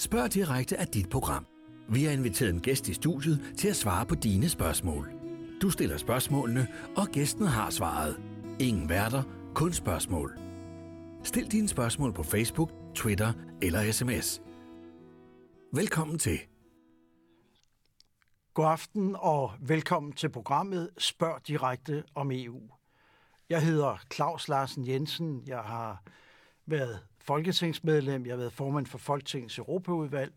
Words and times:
Spørg 0.00 0.34
direkte 0.34 0.76
af 0.76 0.86
dit 0.86 1.10
program. 1.10 1.46
Vi 1.88 2.04
har 2.04 2.12
inviteret 2.12 2.54
en 2.54 2.60
gæst 2.60 2.88
i 2.88 2.94
studiet 2.94 3.54
til 3.58 3.68
at 3.68 3.76
svare 3.76 4.06
på 4.06 4.14
dine 4.14 4.48
spørgsmål. 4.48 5.12
Du 5.62 5.70
stiller 5.70 5.96
spørgsmålene, 5.96 6.68
og 6.96 7.06
gæsten 7.06 7.46
har 7.46 7.70
svaret. 7.70 8.20
Ingen 8.60 8.88
værter, 8.88 9.22
kun 9.54 9.72
spørgsmål. 9.72 10.38
Stil 11.22 11.52
dine 11.52 11.68
spørgsmål 11.68 12.12
på 12.12 12.22
Facebook, 12.22 12.70
Twitter 12.94 13.32
eller 13.62 13.92
sms. 13.92 14.42
Velkommen 15.72 16.18
til. 16.18 16.38
God 18.54 18.66
aften 18.66 19.16
og 19.18 19.52
velkommen 19.60 20.12
til 20.12 20.30
programmet 20.30 20.90
Spørg 20.98 21.48
direkte 21.48 22.04
om 22.14 22.30
EU. 22.32 22.60
Jeg 23.48 23.62
hedder 23.62 23.96
Claus 24.12 24.48
Larsen 24.48 24.86
Jensen. 24.86 25.42
Jeg 25.46 25.60
har 25.60 26.02
været 26.66 27.09
folketingsmedlem, 27.20 28.26
jeg 28.26 28.32
har 28.32 28.38
været 28.38 28.52
formand 28.52 28.86
for 28.86 28.98
Folketingets 28.98 29.58
Europaudvalg, 29.58 30.32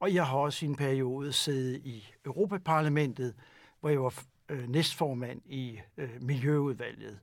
og 0.00 0.14
jeg 0.14 0.26
har 0.26 0.38
også 0.38 0.66
i 0.66 0.68
en 0.68 0.76
periode 0.76 1.32
siddet 1.32 1.80
i 1.84 2.08
Europaparlamentet, 2.24 3.34
hvor 3.80 3.88
jeg 3.88 4.02
var 4.02 4.22
øh, 4.48 4.68
næstformand 4.68 5.42
i 5.44 5.80
øh, 5.96 6.10
Miljøudvalget. 6.20 7.18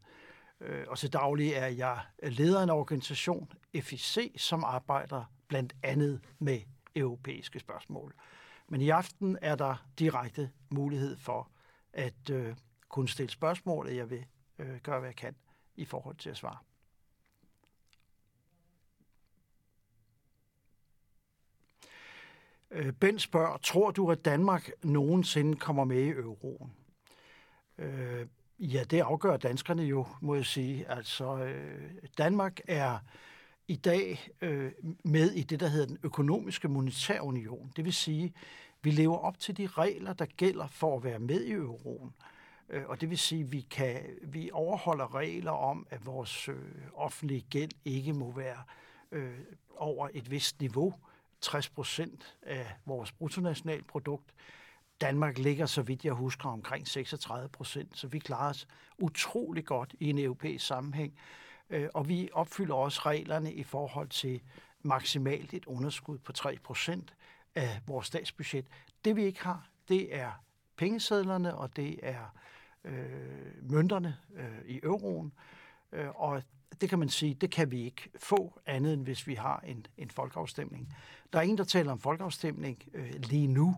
Øh, 0.62 0.86
og 0.88 0.98
til 0.98 1.14
daglig 1.14 1.52
er 1.52 1.68
jeg 1.68 2.00
leder 2.24 2.60
af 2.60 2.64
en 2.64 2.70
organisation, 2.70 3.52
FIC, 3.82 4.34
som 4.38 4.64
arbejder 4.64 5.24
blandt 5.48 5.76
andet 5.84 6.22
med 6.40 6.60
europæiske 6.96 7.60
spørgsmål. 7.60 8.14
Men 8.68 8.82
i 8.82 8.90
aften 8.90 9.38
er 9.42 9.56
der 9.56 9.86
direkte 10.00 10.50
mulighed 10.70 11.18
for 11.18 11.50
at 11.94 12.30
øh, 12.32 12.56
kunne 12.90 13.10
stille 13.10 13.32
spørgsmål, 13.32 13.88
og 13.88 13.96
jeg 13.96 14.10
vil 14.10 14.26
øh, 14.60 14.80
gøre, 14.84 15.00
hvad 15.00 15.10
jeg 15.10 15.16
kan 15.16 15.36
i 15.76 15.86
forhold 15.86 16.16
til 16.16 16.30
at 16.30 16.38
svare. 16.38 16.58
Øh, 22.72 22.94
ben 22.94 23.20
spørger, 23.20 23.58
tror 23.58 23.92
du, 23.92 24.12
at 24.12 24.26
Danmark 24.26 24.70
nogensinde 24.84 25.56
kommer 25.56 25.84
med 25.84 26.02
i 26.02 26.10
euroen? 26.10 26.74
Øh, 27.78 28.28
ja, 28.60 28.84
det 28.84 29.02
afgør 29.02 29.38
danskerne 29.38 29.84
jo, 29.84 30.06
må 30.22 30.36
jeg 30.36 30.46
sige. 30.46 30.92
Altså, 30.92 31.38
øh, 31.38 31.92
Danmark 32.18 32.60
er 32.68 32.98
i 33.68 33.76
dag 33.76 34.30
øh, 34.42 34.72
med 35.04 35.32
i 35.32 35.44
det, 35.44 35.60
der 35.60 35.68
hedder 35.68 35.88
den 35.88 35.98
økonomiske 36.04 36.68
monetærunion. 36.68 37.72
Det 37.76 37.86
vil 37.86 37.94
sige, 37.94 38.34
vi 38.82 38.92
lever 38.92 39.18
op 39.18 39.40
til 39.40 39.58
de 39.58 39.68
regler, 39.68 40.14
der 40.14 40.26
gælder 40.26 40.68
for 40.68 40.98
at 40.98 41.04
være 41.04 41.20
med 41.20 41.42
i 41.42 41.52
euroen. 41.52 42.14
Øh, 42.70 42.84
og 42.88 43.02
det 43.02 43.10
vil 43.10 43.18
sige, 43.18 43.44
at 43.44 43.52
vi, 43.52 43.62
kan, 43.62 44.02
vi 44.22 44.50
overholder 44.54 45.16
regler 45.16 45.52
om, 45.52 45.88
at 45.90 46.06
vores 46.06 46.50
øh, 46.50 46.56
offentlige 46.94 47.46
gæld 47.50 47.72
ikke 47.86 48.14
må 48.14 48.32
være 48.32 48.64
øh, 49.12 49.40
over 49.78 50.10
et 50.14 50.32
vist 50.32 50.62
niveau. 50.62 50.94
60 51.42 51.70
procent 51.70 52.38
af 52.42 52.76
vores 52.86 53.12
bruttonationalprodukt. 53.12 54.34
Danmark 55.02 55.38
ligger, 55.38 55.66
så 55.66 55.82
vidt 55.82 56.06
jeg 56.06 56.14
husker, 56.14 56.50
omkring 56.50 56.88
36 56.88 57.50
procent, 57.50 57.98
så 57.98 58.08
vi 58.08 58.20
klarer 58.20 58.50
os 58.50 58.68
utrolig 58.98 59.66
godt 59.66 59.96
i 60.00 60.10
en 60.10 60.20
europæisk 60.20 60.66
sammenhæng. 60.66 61.20
Øh, 61.70 61.90
og 61.94 62.10
vi 62.10 62.30
opfylder 62.34 62.76
også 62.76 63.02
reglerne 63.06 63.54
i 63.54 63.64
forhold 63.64 64.10
til 64.10 64.42
maksimalt 64.82 65.54
et 65.54 65.66
underskud 65.66 66.18
på 66.18 66.32
3 66.32 66.58
procent 66.64 67.14
af 67.56 67.82
vores 67.88 68.08
statsbudget. 68.08 68.66
Det 69.06 69.16
vi 69.16 69.24
ikke 69.24 69.44
har, 69.44 69.70
det 69.90 70.16
er 70.16 70.32
pengesedlerne, 70.78 71.56
og 71.56 71.76
det 71.76 72.00
er 72.04 72.36
øh, 72.84 73.72
mønterne 73.72 74.18
øh, 74.36 74.62
i 74.66 74.80
euroen. 74.84 75.34
Øh, 75.92 76.10
og 76.16 76.44
det 76.82 76.90
kan 76.90 77.00
man 77.00 77.10
sige, 77.10 77.34
det 77.34 77.52
kan 77.52 77.72
vi 77.72 77.84
ikke 77.84 78.10
få 78.20 78.60
andet 78.66 78.94
end 78.94 79.04
hvis 79.04 79.28
vi 79.28 79.34
har 79.34 79.64
en, 79.68 79.86
en 79.98 80.10
folkeafstemning. 80.10 80.96
Der 81.34 81.40
er 81.40 81.44
ingen, 81.44 81.58
der 81.58 81.64
taler 81.64 81.92
om 81.92 82.00
folkeafstemning 82.00 82.84
øh, 82.94 83.14
lige 83.20 83.48
nu. 83.48 83.76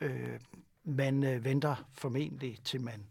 Øh, 0.00 0.40
man 0.84 1.24
øh, 1.24 1.44
venter 1.44 1.88
formentlig 1.92 2.58
til 2.64 2.80
man 2.80 3.06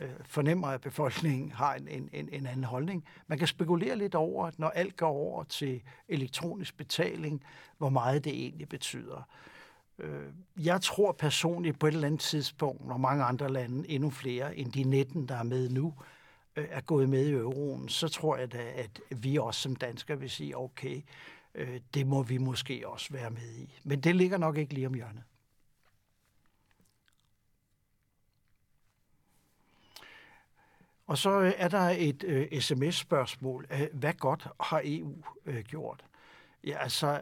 øh, 0.00 0.10
fornemmer, 0.24 0.68
at 0.68 0.80
befolkningen 0.80 1.52
har 1.52 1.74
en, 1.74 1.88
en, 1.88 2.08
en, 2.12 2.28
en 2.32 2.46
anden 2.46 2.64
holdning. 2.64 3.04
Man 3.26 3.38
kan 3.38 3.46
spekulere 3.46 3.96
lidt 3.96 4.14
over, 4.14 4.46
at 4.46 4.58
når 4.58 4.68
alt 4.68 4.96
går 4.96 5.08
over 5.08 5.44
til 5.44 5.82
elektronisk 6.08 6.76
betaling, 6.76 7.44
hvor 7.78 7.88
meget 7.88 8.24
det 8.24 8.32
egentlig 8.32 8.68
betyder. 8.68 9.28
Øh, 9.98 10.32
jeg 10.56 10.80
tror 10.80 11.12
personligt 11.12 11.78
på 11.78 11.86
et 11.86 11.94
eller 11.94 12.06
andet 12.06 12.20
tidspunkt, 12.20 12.86
når 12.86 12.96
mange 12.96 13.24
andre 13.24 13.52
lande, 13.52 13.90
endnu 13.90 14.10
flere 14.10 14.56
end 14.56 14.72
de 14.72 14.82
19, 14.82 15.28
der 15.28 15.34
er 15.34 15.42
med 15.42 15.68
nu, 15.68 15.94
øh, 16.58 16.66
er 16.70 16.80
gået 16.80 17.08
med 17.08 17.26
i 17.26 17.32
euroen, 17.32 17.88
så 17.88 18.08
tror 18.08 18.36
jeg 18.36 18.52
da, 18.52 18.72
at 18.74 19.00
vi 19.10 19.36
også 19.36 19.60
som 19.60 19.76
danskere 19.76 20.18
vil 20.20 20.30
sige, 20.30 20.56
okay, 20.56 21.02
øh, 21.54 21.80
det 21.94 22.06
må 22.06 22.22
vi 22.22 22.38
måske 22.38 22.88
også 22.88 23.12
være 23.12 23.30
med 23.30 23.54
i. 23.54 23.80
Men 23.84 24.00
det 24.00 24.16
ligger 24.16 24.38
nok 24.38 24.56
ikke 24.56 24.74
lige 24.74 24.86
om 24.86 24.94
hjørnet. 24.94 25.22
Og 31.06 31.18
så 31.18 31.40
øh, 31.40 31.52
er 31.56 31.68
der 31.68 31.94
et 31.98 32.24
øh, 32.24 32.60
sms-spørgsmål. 32.60 33.66
Øh, 33.70 33.86
hvad 33.92 34.12
godt 34.12 34.46
har 34.60 34.82
EU 34.84 35.14
øh, 35.46 35.64
gjort? 35.64 36.04
Ja, 36.64 36.78
altså, 36.78 37.20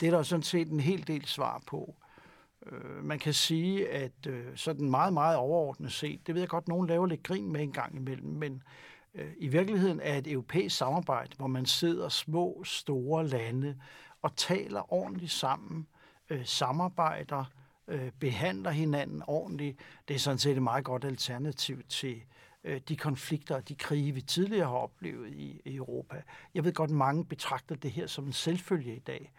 det 0.00 0.06
er 0.06 0.10
der 0.10 0.22
sådan 0.22 0.42
set 0.42 0.68
en 0.68 0.80
hel 0.80 1.06
del 1.06 1.26
svar 1.26 1.62
på. 1.66 1.94
Øh, 2.68 3.04
man 3.04 3.18
kan 3.18 3.32
sige, 3.32 3.88
at 3.88 4.26
øh, 4.26 4.44
sådan 4.54 4.90
meget, 4.90 5.12
meget 5.12 5.36
overordnet 5.36 5.92
set, 5.92 6.26
det 6.26 6.34
ved 6.34 6.42
jeg 6.42 6.48
godt, 6.48 6.68
nogen 6.68 6.86
laver 6.86 7.06
lidt 7.06 7.22
grin 7.22 7.52
med 7.52 7.60
en 7.60 7.72
gang 7.72 7.96
imellem, 7.96 8.28
men 8.28 8.62
øh, 9.14 9.32
i 9.38 9.48
virkeligheden 9.48 10.00
er 10.02 10.18
et 10.18 10.32
europæisk 10.32 10.76
samarbejde, 10.76 11.30
hvor 11.36 11.46
man 11.46 11.66
sidder 11.66 12.08
små, 12.08 12.62
store 12.64 13.26
lande 13.26 13.76
og 14.22 14.36
taler 14.36 14.92
ordentligt 14.92 15.32
sammen, 15.32 15.86
øh, 16.30 16.46
samarbejder, 16.46 17.44
øh, 17.88 18.10
behandler 18.20 18.70
hinanden 18.70 19.22
ordentligt. 19.26 19.78
Det 20.08 20.14
er 20.14 20.18
sådan 20.18 20.38
set 20.38 20.56
et 20.56 20.62
meget 20.62 20.84
godt 20.84 21.04
alternativ 21.04 21.82
til 21.88 22.22
øh, 22.64 22.80
de 22.88 22.96
konflikter 22.96 23.54
og 23.54 23.68
de 23.68 23.74
krige, 23.74 24.12
vi 24.12 24.20
tidligere 24.20 24.66
har 24.66 24.76
oplevet 24.76 25.32
i, 25.32 25.60
i 25.64 25.76
Europa. 25.76 26.22
Jeg 26.54 26.64
ved 26.64 26.72
godt, 26.72 26.90
at 26.90 26.96
mange 26.96 27.24
betragter 27.24 27.74
det 27.74 27.90
her 27.90 28.06
som 28.06 28.24
en 28.24 28.32
selvfølge 28.32 28.96
i 28.96 28.98
dag, 28.98 29.32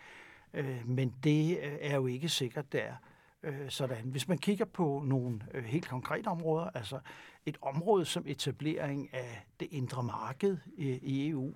øh, 0.53 0.81
men 0.85 1.13
det 1.23 1.59
øh, 1.63 1.77
er 1.81 1.95
jo 1.95 2.07
ikke 2.07 2.29
sikkert, 2.29 2.71
det 2.71 2.85
er 2.85 2.95
øh, 3.43 3.69
sådan. 3.69 4.05
Hvis 4.05 4.27
man 4.27 4.37
kigger 4.37 4.65
på 4.65 5.03
nogle 5.05 5.41
øh, 5.53 5.63
helt 5.63 5.87
konkrete 5.87 6.27
områder, 6.27 6.69
altså 6.73 6.99
et 7.45 7.57
område 7.61 8.05
som 8.05 8.23
etablering 8.27 9.13
af 9.13 9.45
det 9.59 9.67
indre 9.71 10.03
marked 10.03 10.57
i, 10.77 10.89
i 10.89 11.29
EU, 11.29 11.53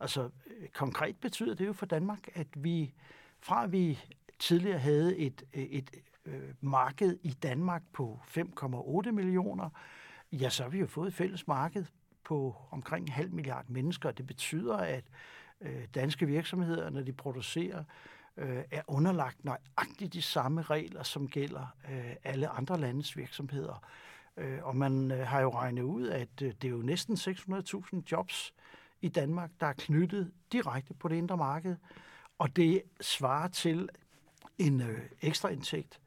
altså 0.00 0.30
øh, 0.46 0.68
konkret 0.68 1.16
betyder 1.16 1.54
det 1.54 1.66
jo 1.66 1.72
for 1.72 1.86
Danmark, 1.86 2.28
at 2.34 2.46
vi 2.54 2.94
fra 3.40 3.64
at 3.64 3.72
vi 3.72 3.98
tidligere 4.38 4.78
havde 4.78 5.16
et, 5.16 5.42
et 5.52 5.90
øh, 6.24 6.54
marked 6.60 7.18
i 7.22 7.30
Danmark 7.30 7.82
på 7.92 8.20
5,8 8.26 9.10
millioner, 9.10 9.70
ja, 10.32 10.48
så 10.48 10.62
har 10.62 10.70
vi 10.70 10.78
jo 10.78 10.86
fået 10.86 11.08
et 11.08 11.14
fælles 11.14 11.46
marked 11.46 11.84
på 12.24 12.56
omkring 12.70 13.06
en 13.06 13.12
halv 13.12 13.32
milliard 13.32 13.64
mennesker. 13.68 14.10
Det 14.10 14.26
betyder, 14.26 14.76
at 14.76 15.04
øh, 15.60 15.84
danske 15.94 16.26
virksomheder, 16.26 16.90
når 16.90 17.02
de 17.02 17.12
producerer, 17.12 17.84
øh, 18.36 18.64
er 18.70 18.82
underlagt 18.86 19.44
nøjagtigt 19.44 20.12
de 20.12 20.22
samme 20.22 20.62
regler, 20.62 21.02
som 21.02 21.28
gælder 21.28 21.66
øh, 21.90 22.16
alle 22.24 22.48
andre 22.48 22.80
landes 22.80 23.16
virksomheder. 23.16 23.82
Øh, 24.36 24.58
og 24.62 24.76
man 24.76 25.10
øh, 25.10 25.26
har 25.26 25.40
jo 25.40 25.50
regnet 25.50 25.82
ud, 25.82 26.08
at 26.08 26.42
øh, 26.42 26.52
det 26.62 26.64
er 26.64 26.72
jo 26.72 26.82
næsten 26.82 27.14
600.000 27.14 28.02
jobs 28.12 28.54
i 29.00 29.08
Danmark, 29.08 29.50
der 29.60 29.66
er 29.66 29.72
knyttet 29.72 30.32
direkte 30.52 30.94
på 30.94 31.08
det 31.08 31.16
indre 31.16 31.36
marked. 31.36 31.76
Og 32.38 32.56
det 32.56 32.82
svarer 33.00 33.48
til 33.48 33.88
en 34.58 34.80
øh, 34.80 35.00
ekstra 35.22 35.48
indtægt 35.48 36.00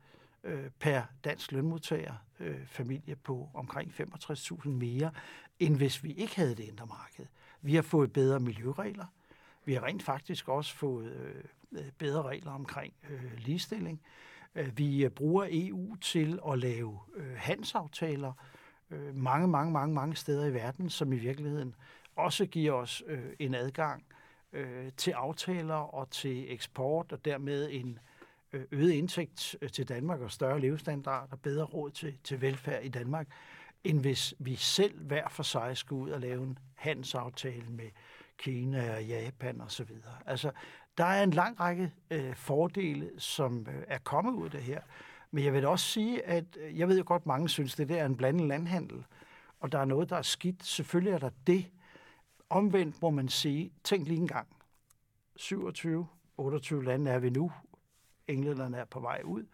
øh, 0.44 0.70
per 0.80 1.02
dansk 1.24 1.52
lønmodtager 1.52 2.14
øh, 2.40 2.66
familie 2.68 3.16
på 3.16 3.50
omkring 3.54 3.92
65.000 4.00 4.70
mere, 4.70 5.12
end 5.60 5.78
hvis 5.78 6.04
vi 6.04 6.14
ikke 6.14 6.36
havde 6.36 6.56
det 6.56 6.64
indre 6.64 6.86
marked. 6.86 7.26
Vi 7.62 7.76
har 7.76 7.82
fået 7.82 8.14
bedre 8.14 8.40
miljøregler. 8.40 9.06
Vi 9.66 9.74
har 9.74 9.84
rent 9.84 10.04
faktisk 10.04 10.48
også 10.48 10.76
fået 10.76 11.12
øh, 11.12 11.44
Øh, 11.72 11.92
bedre 11.98 12.22
regler 12.22 12.52
omkring 12.52 12.94
øh, 13.10 13.38
ligestilling. 13.38 14.02
Øh, 14.56 14.78
vi 14.78 15.06
øh, 15.06 15.10
bruger 15.10 15.48
EU 15.52 15.96
til 15.96 16.40
at 16.52 16.60
lave 16.60 17.00
øh, 17.16 17.36
handelsaftaler 17.36 18.34
øh, 18.92 19.16
mange, 19.16 19.48
mange, 19.48 19.72
mange, 19.72 19.96
mange 19.96 20.16
steder 20.16 20.46
i 20.46 20.54
verden, 20.54 20.90
som 20.90 21.14
i 21.14 21.18
virkeligheden 21.18 21.76
også 22.16 22.46
giver 22.46 22.72
os 22.72 23.04
øh, 23.08 23.34
en 23.40 23.54
adgang 23.54 24.06
øh, 24.54 24.92
til 24.98 25.12
aftaler 25.12 25.76
og 25.76 26.10
til 26.10 26.54
eksport, 26.54 27.12
og 27.12 27.26
dermed 27.26 27.70
en 27.72 28.00
øget 28.72 28.92
indtægt 28.92 29.56
til 29.74 29.90
Danmark 29.90 30.20
og 30.20 30.32
større 30.32 30.60
levestandard 30.60 31.28
og 31.32 31.40
bedre 31.40 31.66
råd 31.66 31.92
til, 31.92 32.18
til 32.24 32.42
velfærd 32.42 32.84
i 32.84 32.90
Danmark, 32.90 33.28
end 33.84 34.00
hvis 34.00 34.34
vi 34.40 34.56
selv 34.56 35.00
hver 35.04 35.30
for 35.30 35.44
sig 35.44 35.78
skulle 35.78 36.04
ud 36.04 36.10
og 36.10 36.22
lave 36.22 36.44
en 36.44 36.58
handelsaftale 36.76 37.70
med 37.70 37.90
Kina 38.38 38.96
og 38.96 39.06
Japan 39.06 39.62
og 39.62 39.72
så 39.72 39.84
videre. 39.84 40.16
Altså, 40.26 40.52
der 41.00 41.06
er 41.06 41.24
en 41.24 41.32
lang 41.32 41.60
række 41.60 41.94
øh, 42.12 42.36
fordele, 42.36 43.12
som 43.18 43.68
øh, 43.70 43.84
er 43.88 43.98
kommet 43.98 44.34
ud 44.34 44.46
af 44.46 44.52
det 44.52 44.62
her. 44.62 44.82
Men 45.32 45.44
jeg 45.44 45.54
vil 45.54 45.66
også 45.66 45.86
sige, 45.86 46.26
at 46.26 46.58
øh, 46.60 46.80
jeg 46.80 46.88
ved 46.88 46.98
jo 46.98 47.04
godt, 47.06 47.26
mange 47.26 47.50
synes, 47.50 47.76
det 47.76 47.90
der 47.90 48.02
er 48.02 48.06
en 48.06 48.18
blandet 48.18 48.48
landhandel, 48.48 49.06
og 49.60 49.72
der 49.72 49.80
er 49.80 49.86
noget, 49.86 50.10
der 50.10 50.16
er 50.16 50.22
skidt. 50.22 50.66
Selvfølgelig 50.66 51.14
er 51.14 51.18
der 51.18 51.30
det. 51.48 51.66
Omvendt 52.50 53.02
må 53.02 53.10
man 53.10 53.30
sige, 53.30 53.72
tænk 53.84 54.08
lige 54.08 54.20
en 54.20 54.28
gang. 54.28 54.48
27, 55.36 56.08
28 56.38 56.84
lande 56.84 57.12
er 57.12 57.20
vi 57.20 57.30
nu, 57.30 57.52
englænderne 58.28 58.78
er 58.78 58.86
på 58.86 59.00
vej 59.00 59.22
ud. 59.26 59.46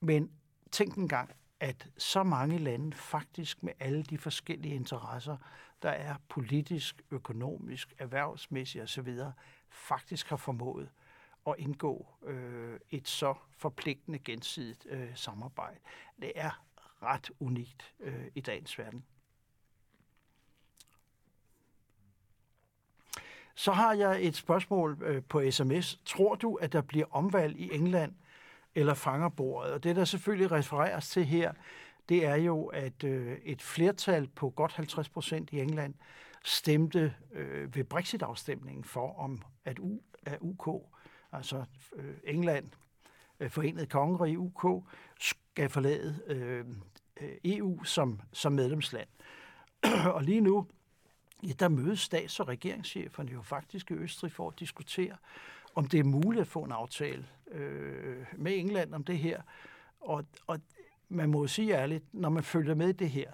Men 0.00 0.30
tænk 0.72 0.94
engang, 0.94 1.30
at 1.60 1.88
så 1.98 2.22
mange 2.22 2.58
lande 2.58 2.96
faktisk 2.96 3.62
med 3.62 3.72
alle 3.80 4.02
de 4.02 4.18
forskellige 4.18 4.74
interesser, 4.74 5.36
der 5.82 5.90
er 5.90 6.14
politisk, 6.28 7.02
økonomisk, 7.10 7.94
erhvervsmæssigt 7.98 8.84
osv., 8.84 9.18
faktisk 9.74 10.28
har 10.28 10.36
formået 10.36 10.90
at 11.46 11.54
indgå 11.58 12.06
øh, 12.22 12.80
et 12.90 13.08
så 13.08 13.34
forpligtende 13.50 14.18
gensidigt 14.18 14.86
øh, 14.90 15.10
samarbejde. 15.14 15.78
Det 16.20 16.32
er 16.34 16.64
ret 17.02 17.30
unikt 17.40 17.94
øh, 18.00 18.26
i 18.34 18.40
dagens 18.40 18.78
verden. 18.78 19.04
Så 23.54 23.72
har 23.72 23.94
jeg 23.94 24.24
et 24.24 24.36
spørgsmål 24.36 25.02
øh, 25.02 25.22
på 25.28 25.50
sms. 25.50 26.00
Tror 26.04 26.34
du, 26.34 26.54
at 26.54 26.72
der 26.72 26.80
bliver 26.80 27.06
omvalg 27.10 27.56
i 27.56 27.74
England 27.74 28.14
eller 28.74 28.94
fangerbordet? 28.94 29.72
Og 29.72 29.84
det, 29.84 29.96
der 29.96 30.04
selvfølgelig 30.04 30.52
refereres 30.52 31.08
til 31.08 31.24
her, 31.24 31.52
det 32.08 32.26
er 32.26 32.34
jo, 32.34 32.66
at 32.66 33.04
øh, 33.04 33.38
et 33.44 33.62
flertal 33.62 34.28
på 34.28 34.50
godt 34.50 34.72
50 34.72 35.08
procent 35.08 35.52
i 35.52 35.60
England 35.60 35.94
stemte 36.44 37.14
øh, 37.32 37.76
ved 37.76 37.84
Brexit-afstemningen 37.84 38.84
for, 38.84 39.18
om 39.18 39.42
at, 39.64 39.78
U, 39.78 40.00
at 40.26 40.38
UK, 40.40 40.68
altså 41.32 41.64
øh, 41.96 42.14
England, 42.24 42.70
øh, 43.40 43.50
Forenet 43.50 43.88
Kongerige 43.88 44.38
UK, 44.38 44.84
skal 45.20 45.68
forlade 45.68 46.20
øh, 46.26 46.64
øh 47.20 47.36
EU 47.44 47.84
som, 47.84 48.20
som 48.32 48.52
medlemsland. 48.52 49.08
og 50.14 50.22
lige 50.22 50.40
nu, 50.40 50.66
ja, 51.42 51.52
der 51.58 51.68
mødes 51.68 52.00
stats- 52.00 52.40
og 52.40 52.48
regeringscheferne 52.48 53.32
jo 53.32 53.42
faktisk 53.42 53.90
i 53.90 53.94
Østrig 53.94 54.32
for 54.32 54.48
at 54.48 54.60
diskutere, 54.60 55.16
om 55.74 55.86
det 55.86 56.00
er 56.00 56.04
muligt 56.04 56.40
at 56.40 56.48
få 56.48 56.62
en 56.62 56.72
aftale 56.72 57.26
øh, 57.50 58.26
med 58.36 58.58
England 58.58 58.94
om 58.94 59.04
det 59.04 59.18
her. 59.18 59.42
Og, 60.00 60.24
og 60.46 60.60
man 61.08 61.30
må 61.30 61.40
jo 61.40 61.46
sige 61.46 61.74
ærligt, 61.74 62.04
når 62.12 62.28
man 62.28 62.42
følger 62.42 62.74
med 62.74 62.88
i 62.88 62.92
det 62.92 63.10
her, 63.10 63.32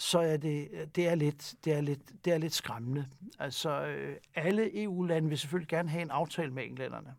så 0.00 0.18
er 0.18 0.36
det, 0.36 0.88
det, 0.96 1.08
er 1.08 1.14
lidt, 1.14 1.54
det, 1.64 1.72
er 1.72 1.80
lidt, 1.80 2.24
det 2.24 2.32
er 2.32 2.38
lidt 2.38 2.52
skræmmende. 2.52 3.06
Altså, 3.38 3.84
øh, 3.86 4.16
alle 4.34 4.82
EU-lande 4.82 5.28
vil 5.28 5.38
selvfølgelig 5.38 5.68
gerne 5.68 5.88
have 5.88 6.02
en 6.02 6.10
aftale 6.10 6.52
med 6.52 6.64
englænderne. 6.64 7.14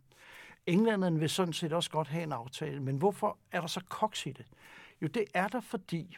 Englænderne 0.65 1.19
vil 1.19 1.29
sådan 1.29 1.53
set 1.53 1.73
også 1.73 1.89
godt 1.89 2.07
have 2.07 2.23
en 2.23 2.31
aftale, 2.31 2.79
men 2.79 2.97
hvorfor 2.97 3.37
er 3.51 3.61
der 3.61 3.67
så 3.67 3.81
koks 3.89 4.25
i 4.25 4.31
det? 4.31 4.45
Jo, 5.01 5.07
det 5.07 5.25
er 5.33 5.47
der, 5.47 5.61
fordi 5.61 6.17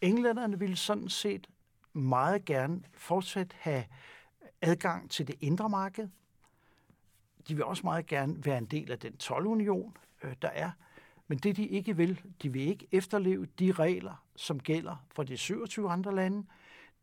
englænderne 0.00 0.58
vil 0.58 0.76
sådan 0.76 1.08
set 1.08 1.46
meget 1.92 2.44
gerne 2.44 2.82
fortsat 2.92 3.56
have 3.58 3.84
adgang 4.62 5.10
til 5.10 5.26
det 5.26 5.36
indre 5.40 5.68
marked. 5.68 6.08
De 7.48 7.54
vil 7.54 7.64
også 7.64 7.82
meget 7.84 8.06
gerne 8.06 8.44
være 8.44 8.58
en 8.58 8.66
del 8.66 8.92
af 8.92 8.98
den 8.98 9.14
12-union, 9.22 9.96
øh, 10.22 10.34
der 10.42 10.48
er. 10.48 10.70
Men 11.28 11.38
det 11.38 11.56
de 11.56 11.66
ikke 11.66 11.96
vil, 11.96 12.20
de 12.42 12.52
vil 12.52 12.62
ikke 12.62 12.86
efterleve 12.92 13.46
de 13.58 13.72
regler, 13.72 14.24
som 14.36 14.60
gælder 14.60 15.06
for 15.14 15.22
de 15.22 15.36
27 15.36 15.90
andre 15.90 16.14
lande. 16.14 16.46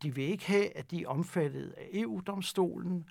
De 0.03 0.15
vil 0.15 0.23
ikke 0.23 0.47
have, 0.47 0.77
at 0.77 0.91
de 0.91 1.03
er 1.03 1.07
omfattet 1.07 1.69
af 1.77 1.89
EU-domstolen. 1.93 3.05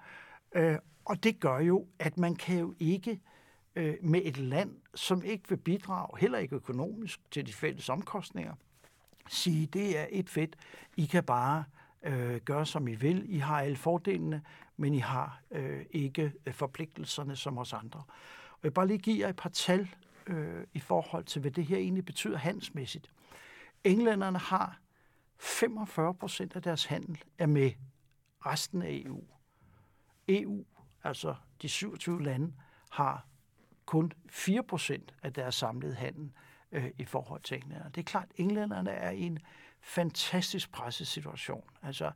Øh, 0.55 0.77
og 1.05 1.25
det 1.25 1.41
gør 1.41 1.59
jo, 1.59 1.87
at 1.99 2.19
man 2.19 2.35
kan 2.35 2.59
jo 2.59 2.75
ikke 2.79 3.21
øh, 3.77 3.95
med 4.03 4.21
et 4.25 4.37
land, 4.37 4.77
som 4.95 5.23
ikke 5.23 5.49
vil 5.49 5.57
bidrage, 5.57 6.19
heller 6.19 6.39
ikke 6.39 6.57
økonomisk, 6.57 7.21
til 7.31 7.47
de 7.47 7.53
fælles 7.53 7.89
omkostninger, 7.89 8.55
sige, 9.29 9.67
det 9.67 9.99
er 9.99 10.07
et 10.11 10.31
fedt, 10.31 10.57
I 10.97 11.07
kan 11.07 11.25
bare 11.25 11.65
øh, 12.03 12.37
gøre, 12.37 12.67
som 12.67 12.89
I 12.89 12.95
vil. 12.95 13.25
I 13.29 13.39
har 13.39 13.61
alle 13.61 13.77
fordelene, 13.77 14.43
men 14.77 14.95
I 14.95 14.99
har 14.99 15.41
øh, 15.51 15.85
ikke 15.91 16.33
øh, 16.47 16.55
forpligtelserne 16.55 17.37
som 17.37 17.59
os 17.59 17.73
andre. 17.73 18.01
Og 18.51 18.59
jeg 18.63 18.69
vil 18.69 18.71
bare 18.71 18.87
lige 18.87 18.99
give 18.99 19.21
jer 19.21 19.29
et 19.29 19.37
par 19.37 19.49
tal 19.49 19.89
øh, 20.29 20.67
i 20.73 20.81
forhold 20.81 21.25
til, 21.25 21.41
hvad 21.41 21.51
det 21.51 21.65
her 21.65 21.77
egentlig 21.77 22.05
betyder 22.05 22.39
handelsmæssigt. 22.39 23.11
Englænderne 23.85 24.39
har 24.39 24.81
45 25.39 26.15
procent 26.15 26.57
af 26.57 26.63
deres 26.63 26.85
handel 26.85 27.23
er 27.39 27.47
med 27.47 27.71
resten 28.47 28.83
af 28.83 29.03
EU. 29.05 29.25
EU, 30.29 30.65
altså 31.05 31.35
de 31.63 31.69
27 31.69 32.23
lande, 32.23 32.53
har 32.91 33.27
kun 33.87 34.13
4 34.29 34.63
procent 34.63 35.15
af 35.23 35.33
deres 35.33 35.55
samlede 35.55 35.95
handel 35.95 36.33
øh, 36.73 36.91
i 36.99 37.05
forhold 37.05 37.43
til 37.43 37.57
englænderne. 37.57 37.91
Det 37.95 38.01
er 38.01 38.05
klart, 38.05 38.29
at 38.31 38.41
englænderne 38.41 38.91
er 38.91 39.11
i 39.11 39.21
en 39.21 39.39
fantastisk 39.81 40.73
presset 40.73 41.07
situation. 41.07 41.65
Altså, 41.83 42.13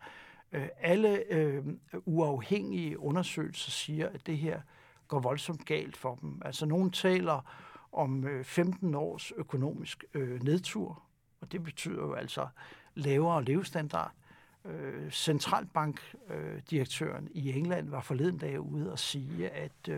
øh, 0.53 0.69
alle 0.77 1.33
øh, 1.33 1.65
uafhængige 2.05 2.99
undersøgelser 2.99 3.71
siger, 3.71 4.09
at 4.09 4.27
det 4.27 4.39
her 4.39 4.61
går 5.09 5.21
voldsomt 5.21 5.67
galt 5.67 5.97
for 5.97 6.15
dem. 6.15 6.43
Altså, 6.45 6.67
nogen 6.67 6.91
taler 6.91 7.41
om 7.93 8.27
øh, 8.27 8.45
15 8.45 8.95
års 8.95 9.33
økonomisk 9.37 10.05
øh, 10.15 10.43
nedtur, 10.43 11.03
og 11.41 11.53
det 11.53 11.65
betyder 11.65 12.03
jo 12.03 12.13
altså 12.13 12.47
lavere 12.95 13.45
levestandard. 13.45 14.13
Øh, 14.65 15.11
centralbankdirektøren 15.11 17.29
i 17.33 17.53
England 17.53 17.89
var 17.89 18.01
forleden 18.01 18.39
dag 18.39 18.61
ude 18.61 18.93
og 18.93 18.99
sige, 18.99 19.51
at 19.51 19.91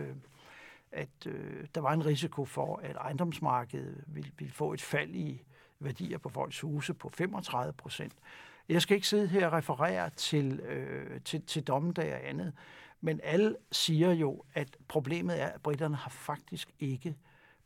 at 0.95 1.25
øh, 1.25 1.65
der 1.75 1.81
var 1.81 1.93
en 1.93 2.05
risiko 2.05 2.45
for, 2.45 2.79
at 2.83 2.95
ejendomsmarkedet 2.95 4.03
ville, 4.07 4.31
ville 4.37 4.53
få 4.53 4.73
et 4.73 4.81
fald 4.81 5.15
i 5.15 5.41
værdier 5.79 6.17
på 6.17 6.29
folks 6.29 6.59
huse 6.59 6.93
på 6.93 7.09
35 7.09 7.73
procent. 7.73 8.13
Jeg 8.69 8.81
skal 8.81 8.95
ikke 8.95 9.07
sidde 9.07 9.27
her 9.27 9.47
og 9.47 9.53
referere 9.53 10.09
til, 10.09 10.59
øh, 10.59 11.21
til, 11.21 11.41
til 11.41 11.63
dommedag 11.63 12.13
og 12.13 12.29
andet, 12.29 12.53
men 13.01 13.19
alle 13.23 13.55
siger 13.71 14.11
jo, 14.11 14.43
at 14.53 14.77
problemet 14.87 15.41
er, 15.41 15.47
at 15.47 15.61
britterne 15.61 15.95
har 15.95 16.09
faktisk 16.09 16.69
ikke 16.79 17.15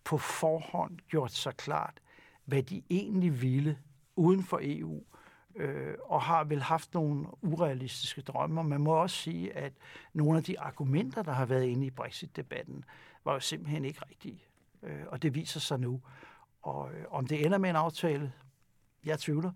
på 0.09 0.17
forhånd 0.17 0.97
gjort 1.09 1.31
sig 1.31 1.57
klart, 1.57 2.01
hvad 2.45 2.63
de 2.63 2.83
egentlig 2.89 3.41
ville 3.41 3.77
uden 4.15 4.43
for 4.43 4.59
EU, 4.63 5.03
øh, 5.55 5.95
og 6.03 6.21
har 6.21 6.43
vel 6.43 6.61
haft 6.61 6.93
nogle 6.93 7.27
urealistiske 7.41 8.21
drømme. 8.21 8.63
man 8.63 8.81
må 8.81 8.91
også 8.91 9.15
sige, 9.15 9.57
at 9.57 9.73
nogle 10.13 10.37
af 10.37 10.43
de 10.43 10.59
argumenter, 10.59 11.23
der 11.23 11.31
har 11.31 11.45
været 11.45 11.63
inde 11.63 11.85
i 11.85 11.89
Brexit-debatten, 11.89 12.85
var 13.23 13.33
jo 13.33 13.39
simpelthen 13.39 13.85
ikke 13.85 14.01
rigtige. 14.09 14.43
Øh, 14.83 15.03
og 15.07 15.21
det 15.21 15.35
viser 15.35 15.59
sig 15.59 15.79
nu. 15.79 16.01
Og 16.61 16.93
øh, 16.93 17.05
om 17.09 17.27
det 17.27 17.45
ender 17.45 17.57
med 17.57 17.69
en 17.69 17.75
aftale, 17.75 18.33
jeg 19.05 19.19
tvivler, 19.19 19.51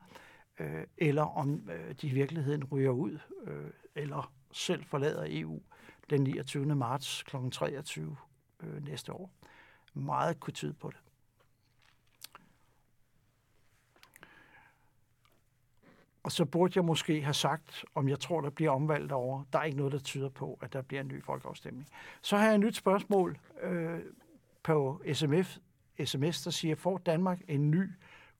øh, 0.60 0.84
eller 0.98 1.24
om 1.38 1.70
øh, 1.70 1.96
de 2.02 2.08
i 2.08 2.14
virkeligheden 2.14 2.64
ryger 2.64 2.92
ud, 2.92 3.20
øh, 3.44 3.70
eller 3.96 4.34
selv 4.52 4.84
forlader 4.86 5.26
EU 5.28 5.62
den 6.10 6.24
29. 6.24 6.76
marts 6.76 7.24
kl. 7.24 7.36
23 7.52 8.18
øh, 8.64 8.86
næste 8.86 9.14
år. 9.14 9.32
Meget 9.94 10.40
kunne 10.40 10.54
tyde 10.54 10.74
på 10.74 10.90
det. 10.90 11.00
Og 16.24 16.32
så 16.32 16.46
burde 16.46 16.74
jeg 16.76 16.86
måske 16.86 17.22
have 17.22 17.34
sagt, 17.34 17.86
om 17.96 18.10
jeg 18.10 18.20
tror, 18.20 18.42
der 18.42 18.50
bliver 18.50 18.72
omvalgt 18.72 19.12
over. 19.12 19.44
Der 19.54 19.60
er 19.60 19.64
ikke 19.64 19.78
noget, 19.78 19.94
der 19.94 20.00
tyder 20.00 20.30
på, 20.30 20.60
at 20.62 20.74
der 20.74 20.82
bliver 20.82 21.02
en 21.02 21.08
ny 21.08 21.24
folkeafstemning. 21.24 21.88
Så 22.22 22.38
har 22.38 22.46
jeg 22.46 22.54
et 22.54 22.60
nyt 22.60 22.76
spørgsmål 22.76 23.40
øh, 23.62 24.00
på 24.64 25.02
SMF, 25.14 25.58
sms, 26.06 26.42
der 26.44 26.52
siger, 26.52 26.76
får 26.76 26.98
Danmark 26.98 27.42
en 27.48 27.72
ny 27.72 27.90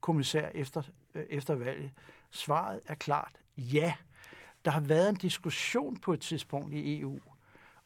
kommissær 0.00 0.48
efter, 0.54 0.82
øh, 1.14 1.24
efter 1.30 1.54
valget? 1.54 1.90
Svaret 2.30 2.80
er 2.86 2.94
klart 2.94 3.32
ja. 3.56 3.94
Der 4.64 4.70
har 4.70 4.80
været 4.80 5.08
en 5.08 5.14
diskussion 5.14 5.96
på 5.96 6.12
et 6.12 6.20
tidspunkt 6.20 6.74
i 6.74 7.00
EU, 7.00 7.20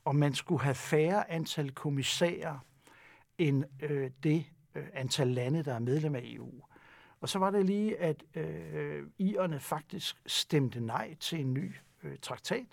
om 0.05 0.17
man 0.17 0.35
skulle 0.35 0.63
have 0.63 0.75
færre 0.75 1.31
antal 1.31 1.71
kommissærer 1.71 2.59
end 3.39 3.65
øh, 3.83 4.11
det 4.23 4.45
øh, 4.75 4.87
antal 4.93 5.29
lande, 5.29 5.63
der 5.63 5.75
er 5.75 5.79
medlem 5.79 6.15
af 6.15 6.21
EU. 6.25 6.63
Og 7.21 7.29
så 7.29 7.39
var 7.39 7.51
det 7.51 7.67
lige, 7.67 7.97
at 7.97 8.25
øh, 8.35 9.07
irerne 9.19 9.61
faktisk 9.61 10.17
stemte 10.27 10.81
nej 10.81 11.15
til 11.21 11.41
en 11.41 11.55
ny 11.55 11.75
øh, 12.03 12.17
traktat. 12.23 12.67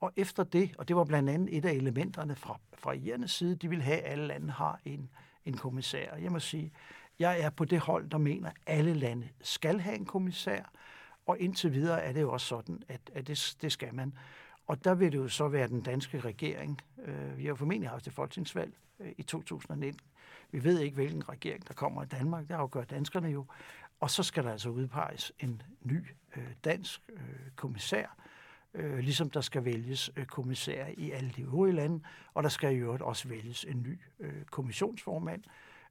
Og 0.00 0.12
efter 0.16 0.44
det, 0.44 0.74
og 0.78 0.88
det 0.88 0.96
var 0.96 1.04
blandt 1.04 1.30
andet 1.30 1.56
et 1.56 1.64
af 1.64 1.72
elementerne 1.72 2.36
fra, 2.36 2.60
fra 2.74 2.92
irernes 2.92 3.30
side, 3.30 3.56
de 3.56 3.68
ville 3.68 3.84
have, 3.84 3.98
at 3.98 4.12
alle 4.12 4.26
lande 4.26 4.50
har 4.50 4.80
en, 4.84 5.10
en 5.44 5.56
kommissær. 5.56 6.16
Jeg 6.16 6.32
må 6.32 6.38
sige, 6.38 6.72
jeg 7.18 7.40
er 7.40 7.50
på 7.50 7.64
det 7.64 7.78
hold, 7.78 8.10
der 8.10 8.18
mener, 8.18 8.48
at 8.48 8.56
alle 8.66 8.94
lande 8.94 9.28
skal 9.40 9.80
have 9.80 9.96
en 9.96 10.04
kommissær. 10.04 10.72
Og 11.26 11.38
indtil 11.38 11.72
videre 11.72 12.02
er 12.02 12.12
det 12.12 12.20
jo 12.20 12.32
også 12.32 12.46
sådan, 12.46 12.82
at, 12.88 13.00
at 13.14 13.26
det, 13.26 13.56
det 13.62 13.72
skal 13.72 13.94
man. 13.94 14.14
Og 14.66 14.84
der 14.84 14.94
vil 14.94 15.12
det 15.12 15.18
jo 15.18 15.28
så 15.28 15.48
være 15.48 15.68
den 15.68 15.80
danske 15.80 16.20
regering. 16.20 16.80
Øh, 17.04 17.38
vi 17.38 17.42
har 17.42 17.48
jo 17.48 17.54
formentlig 17.54 17.90
haft 17.90 18.06
et 18.06 18.12
folketingsvalg 18.12 18.72
øh, 19.00 19.12
i 19.18 19.22
2019. 19.22 20.00
Vi 20.50 20.64
ved 20.64 20.80
ikke, 20.80 20.94
hvilken 20.94 21.28
regering, 21.28 21.68
der 21.68 21.74
kommer 21.74 22.02
i 22.02 22.06
Danmark. 22.06 22.48
Det 22.48 22.54
afgør 22.54 22.84
danskerne 22.84 23.28
jo. 23.28 23.46
Og 24.00 24.10
så 24.10 24.22
skal 24.22 24.44
der 24.44 24.52
altså 24.52 24.68
udpeges 24.68 25.32
en 25.38 25.62
ny 25.82 26.06
øh, 26.36 26.52
dansk 26.64 27.00
øh, 27.08 27.20
kommissær, 27.56 28.16
øh, 28.74 28.98
ligesom 28.98 29.30
der 29.30 29.40
skal 29.40 29.64
vælges 29.64 30.10
øh, 30.16 30.26
kommissær 30.26 30.86
i 30.96 31.10
alle 31.10 31.30
de 31.36 31.42
øvrige 31.42 31.74
lande, 31.74 32.00
og 32.34 32.42
der 32.42 32.48
skal 32.48 32.74
i 32.74 32.78
øvrigt 32.78 33.02
også 33.02 33.28
vælges 33.28 33.64
en 33.64 33.82
ny 33.82 34.00
øh, 34.20 34.44
kommissionsformand, 34.44 35.42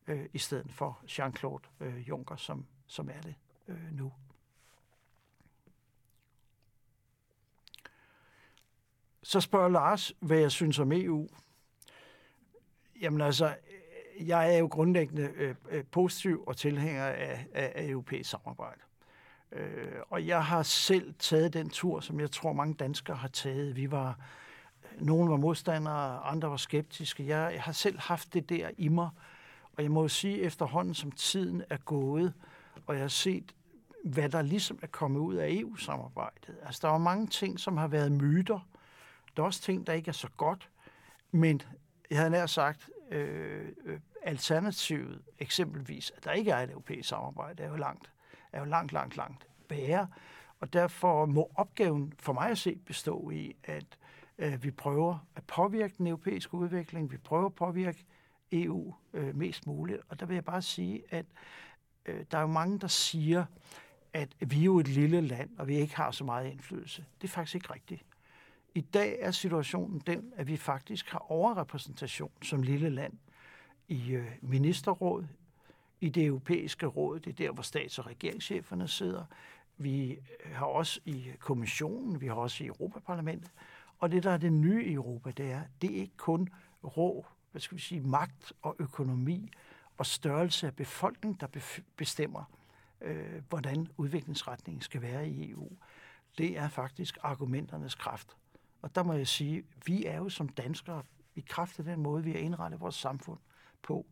øh, 0.08 0.26
i 0.34 0.38
stedet 0.38 0.72
for 0.72 1.00
Jean-Claude 1.08 1.86
øh, 1.86 2.10
Juncker, 2.10 2.36
som, 2.36 2.66
som 2.88 3.10
er 3.10 3.22
det 3.22 3.36
øh, 3.68 3.98
nu. 3.98 4.12
Så 9.24 9.42
spørger 9.42 9.70
Lars, 9.70 10.14
hvad 10.20 10.40
jeg 10.40 10.52
synes 10.52 10.80
om 10.80 10.92
EU. 10.92 11.28
Jamen 13.02 13.22
altså, 13.22 13.56
jeg 14.20 14.54
er 14.54 14.58
jo 14.58 14.68
grundlæggende 14.68 15.30
øh, 15.36 15.56
øh, 15.72 15.84
positiv 15.92 16.44
og 16.48 16.58
tilhænger 16.58 17.06
af, 17.06 17.46
af, 17.54 17.72
af 17.76 17.88
europæisk 17.88 18.30
samarbejde. 18.30 18.82
Øh, 19.52 20.02
og 20.10 20.28
jeg 20.28 20.46
har 20.46 20.64
selv 20.64 21.14
taget 21.20 21.54
den 21.54 21.70
tur, 21.70 22.00
som 22.00 22.20
jeg 22.20 22.32
tror 22.32 22.54
mange 22.54 22.74
danskere 22.74 23.18
har 23.18 23.28
taget. 23.28 23.76
Vi 23.76 23.92
var, 23.92 24.20
nogle 25.00 25.32
var 25.32 25.38
modstandere, 25.38 26.20
andre 26.20 26.50
var 26.50 26.58
skeptiske. 26.58 27.28
Jeg, 27.28 27.52
jeg 27.54 27.64
har 27.64 27.72
selv 27.72 28.00
haft 28.00 28.34
det 28.34 28.50
der 28.50 28.70
i 28.78 28.88
mig, 28.88 29.10
og 29.78 29.84
jeg 29.84 29.92
må 29.92 30.02
jo 30.02 30.08
sige, 30.08 30.42
efterhånden 30.42 30.94
som 30.94 31.12
tiden 31.12 31.64
er 31.70 31.78
gået, 31.78 32.34
og 32.88 32.96
jeg 32.96 33.04
har 33.04 33.08
set, 33.08 33.56
hvad 34.04 34.30
der 34.30 34.42
ligesom 34.42 34.80
er 34.82 34.88
kommet 34.88 35.20
ud 35.20 35.36
af 35.36 35.48
EU-samarbejdet. 35.52 36.56
Altså, 36.66 36.80
der 36.82 36.88
var 36.88 36.98
mange 36.98 37.28
ting, 37.28 37.60
som 37.60 37.78
har 37.78 37.88
været 37.88 38.12
myter. 38.12 38.68
Der 39.38 39.44
er 39.44 39.46
også 39.48 39.62
ting, 39.62 39.88
der 39.88 39.94
ikke 39.94 40.10
er 40.10 40.14
så 40.14 40.28
godt. 40.38 40.70
Men 41.32 41.62
jeg 42.10 42.18
havde 42.18 42.30
nær 42.30 42.46
sagt, 42.46 42.90
øh, 43.12 43.72
alternativet, 44.22 45.22
eksempelvis, 45.40 46.12
at 46.18 46.24
der 46.24 46.32
ikke 46.32 46.52
er 46.52 46.58
et 46.58 46.70
europæisk 46.70 47.10
samarbejde, 47.10 47.64
er 47.64 47.68
jo 47.68 47.76
langt, 47.76 48.12
er 48.52 48.60
jo 48.60 48.66
langt, 48.66 48.92
langt, 48.92 49.18
langt 49.18 49.48
værre. 49.70 50.08
Og 50.60 50.74
derfor 50.74 51.26
må 51.26 51.52
opgaven 51.56 52.14
for 52.20 52.34
mig 52.34 52.50
at 52.50 52.58
se 52.58 52.76
bestå 52.86 53.30
i, 53.30 53.56
at 53.64 53.86
øh, 54.38 54.64
vi 54.64 54.72
prøver 54.72 55.28
at 55.36 55.44
påvirke 55.44 55.94
den 55.98 56.08
europæiske 56.08 56.54
udvikling, 56.54 57.12
vi 57.12 57.18
prøver 57.18 57.46
at 57.46 57.56
påvirke 57.56 58.06
EU 58.52 58.94
øh, 59.14 59.36
mest 59.36 59.68
muligt. 59.68 60.02
Og 60.10 60.20
der 60.20 60.26
vil 60.26 60.34
jeg 60.34 60.46
bare 60.46 60.62
sige, 60.62 61.04
at 61.10 61.26
øh, 62.06 62.26
der 62.32 62.38
er 62.38 62.42
jo 62.42 62.48
mange, 62.48 62.80
der 62.80 62.88
siger, 62.88 63.46
at 64.14 64.30
vi 64.40 64.60
er 64.60 64.64
jo 64.64 64.80
et 64.80 64.88
lille 64.88 65.22
land, 65.22 65.50
og 65.58 65.68
vi 65.68 65.76
ikke 65.76 65.96
har 65.96 66.12
så 66.12 66.24
meget 66.24 66.52
indflydelse. 66.52 67.06
Det 67.22 67.28
er 67.28 67.32
faktisk 67.32 67.56
ikke 67.56 67.74
rigtigt. 67.74 68.06
I 68.76 68.82
dag 68.82 69.18
er 69.20 69.32
situationen 69.32 70.02
den, 70.08 70.34
at 70.36 70.48
vi 70.48 70.58
faktisk 70.58 71.10
har 71.10 71.32
overrepræsentation 71.32 72.32
som 72.42 72.62
lille 72.62 72.90
land 72.90 73.14
i 73.88 74.12
øh, 74.12 74.32
ministerråd, 74.42 75.26
i 76.02 76.10
det 76.10 76.26
europæiske 76.26 76.86
råd, 76.86 77.20
det 77.20 77.30
er 77.30 77.36
der, 77.36 77.52
hvor 77.52 77.64
stats- 77.64 78.00
og 78.00 78.06
regeringscheferne 78.08 78.88
sidder. 78.88 79.26
Vi 79.78 80.12
øh, 80.12 80.52
har 80.52 80.66
også 80.66 81.00
i 81.06 81.26
kommissionen, 81.40 82.22
vi 82.22 82.28
har 82.28 82.34
også 82.34 82.64
i 82.64 82.68
Europaparlamentet. 82.68 83.52
Og 84.00 84.12
det, 84.12 84.24
der 84.24 84.32
er 84.32 84.38
det 84.38 84.54
nye 84.54 84.86
i 84.86 84.94
Europa, 84.94 85.32
det 85.32 85.52
er, 85.52 85.62
det 85.82 85.92
er 85.92 86.02
ikke 86.02 86.18
kun 86.18 86.50
rå, 86.84 87.26
hvad 87.52 87.62
skal 87.62 87.78
vi 87.78 87.82
sige, 87.82 88.02
magt 88.02 88.54
og 88.62 88.76
økonomi 88.80 89.52
og 89.98 90.06
størrelse 90.06 90.68
af 90.68 90.76
befolkningen, 90.76 91.40
der 91.40 91.60
bestemmer, 91.98 92.44
øh, 93.02 93.42
hvordan 93.50 93.88
udviklingsretningen 93.98 94.82
skal 94.82 95.02
være 95.02 95.30
i 95.30 95.52
EU. 95.52 95.70
Det 96.38 96.58
er 96.58 96.68
faktisk 96.68 97.18
argumenternes 97.24 97.96
kraft. 97.96 98.38
Og 98.82 98.96
der 98.96 99.04
må 99.04 99.14
jeg 99.14 99.28
sige, 99.28 99.64
vi 99.86 100.06
er 100.06 100.18
jo 100.18 100.30
som 100.30 100.50
danskere 100.50 101.04
i 101.36 101.44
kraft 101.50 101.80
af 101.80 101.86
den 101.86 102.00
måde, 102.00 102.24
vi 102.24 102.32
har 102.32 102.40
indrettet 102.40 102.80
vores 102.80 102.96
samfund 102.96 103.40
på, 103.84 104.06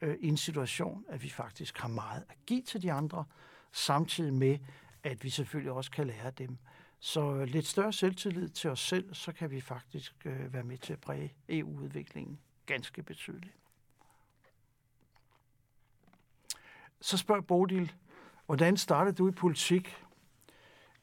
øh, 0.00 0.16
i 0.20 0.28
en 0.28 0.36
situation, 0.36 1.04
at 1.08 1.22
vi 1.22 1.28
faktisk 1.28 1.78
har 1.78 1.88
meget 1.88 2.24
at 2.28 2.36
give 2.46 2.62
til 2.62 2.82
de 2.82 2.92
andre, 2.92 3.24
samtidig 3.72 4.34
med, 4.34 4.58
at 5.02 5.24
vi 5.24 5.30
selvfølgelig 5.30 5.72
også 5.72 5.90
kan 5.90 6.06
lære 6.06 6.30
dem. 6.30 6.58
Så 6.98 7.44
lidt 7.44 7.66
større 7.66 7.92
selvtillid 7.92 8.48
til 8.48 8.70
os 8.70 8.80
selv, 8.80 9.14
så 9.14 9.32
kan 9.32 9.50
vi 9.50 9.60
faktisk 9.60 10.26
øh, 10.26 10.52
være 10.52 10.64
med 10.64 10.78
til 10.78 10.92
at 10.92 11.00
præge 11.00 11.34
EU-udviklingen 11.48 12.38
ganske 12.66 13.02
betydeligt. 13.02 13.56
Så 17.00 17.16
spørger 17.16 17.40
Bodil, 17.40 17.92
hvordan 18.46 18.76
startede 18.76 19.16
du 19.16 19.28
i 19.28 19.32
politik? 19.32 19.96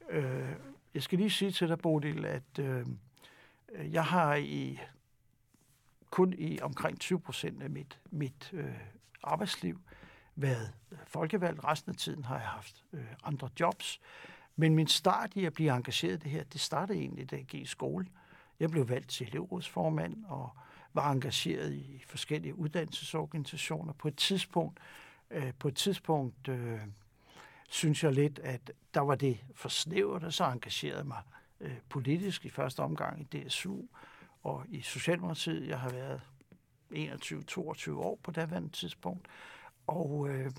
Øh, 0.09 0.55
jeg 0.93 1.03
skal 1.03 1.17
lige 1.17 1.29
sige 1.29 1.51
til 1.51 1.67
dig, 1.67 1.79
Bodil, 1.79 2.25
at 2.25 2.59
øh, 2.59 2.87
Øh, 3.73 3.93
jeg 3.93 4.05
har 4.05 4.35
i 4.35 4.79
kun 6.09 6.33
i 6.37 6.59
omkring 6.61 6.99
20 6.99 7.19
procent 7.19 7.63
af 7.63 7.69
mit, 7.69 7.99
mit 8.11 8.49
øh, 8.53 8.73
arbejdsliv 9.23 9.79
været 10.35 10.73
folkevalgt. 11.07 11.65
Resten 11.65 11.89
af 11.89 11.95
tiden 11.95 12.23
har 12.23 12.39
jeg 12.39 12.47
haft 12.47 12.83
øh, 12.93 13.05
andre 13.23 13.49
jobs. 13.59 14.01
Men 14.55 14.75
min 14.75 14.87
start 14.87 15.35
i 15.35 15.45
at 15.45 15.53
blive 15.53 15.75
engageret 15.75 16.13
i 16.13 16.17
det 16.17 16.31
her, 16.31 16.43
det 16.43 16.61
startede 16.61 16.99
egentlig, 16.99 17.31
da 17.31 17.35
jeg 17.35 17.45
gik 17.45 17.61
i 17.61 17.65
skole. 17.65 18.05
Jeg 18.59 18.69
blev 18.69 18.89
valgt 18.89 19.09
til 19.09 19.27
elevrådsformand 19.27 20.25
og 20.25 20.49
var 20.93 21.11
engageret 21.11 21.73
i 21.73 22.03
forskellige 22.07 22.55
uddannelsesorganisationer. 22.55 23.93
På 23.93 24.07
et 24.07 24.15
tidspunkt, 24.15 24.79
øh, 25.31 25.53
på 25.59 25.67
et 25.67 25.75
tidspunkt 25.75 26.47
øh, 26.47 26.79
synes 27.69 28.03
jeg 28.03 28.13
lidt, 28.13 28.39
at 28.39 28.71
der 28.93 29.01
var 29.01 29.15
det 29.15 29.39
for 29.55 29.69
snævert, 29.69 30.23
og 30.23 30.33
så 30.33 30.45
engagerede 30.45 31.03
mig 31.03 31.21
øh, 31.63 31.77
politisk 31.89 32.45
i 32.45 32.49
første 32.49 32.79
omgang 32.79 33.21
i 33.21 33.23
DSU 33.23 33.81
og 34.43 34.65
i 34.69 34.81
Socialdemokratiet. 34.81 35.67
Jeg 35.67 35.79
har 35.79 35.89
været 35.89 36.21
21-22 36.91 37.91
år 37.91 38.19
på 38.23 38.31
daværende 38.31 38.69
tidspunkt, 38.69 39.27
og 39.87 40.29
øh, 40.29 40.51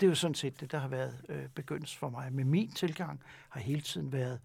det 0.00 0.02
er 0.02 0.06
jo 0.06 0.14
sådan 0.14 0.34
set 0.34 0.60
det, 0.60 0.72
der 0.72 0.78
har 0.78 0.88
været 0.88 1.24
øh, 1.28 1.48
begyndelsen 1.48 1.98
for 1.98 2.10
mig. 2.10 2.32
Men 2.32 2.48
min 2.48 2.70
tilgang 2.70 3.20
har 3.48 3.60
hele 3.60 3.80
tiden 3.80 4.12
været 4.12 4.40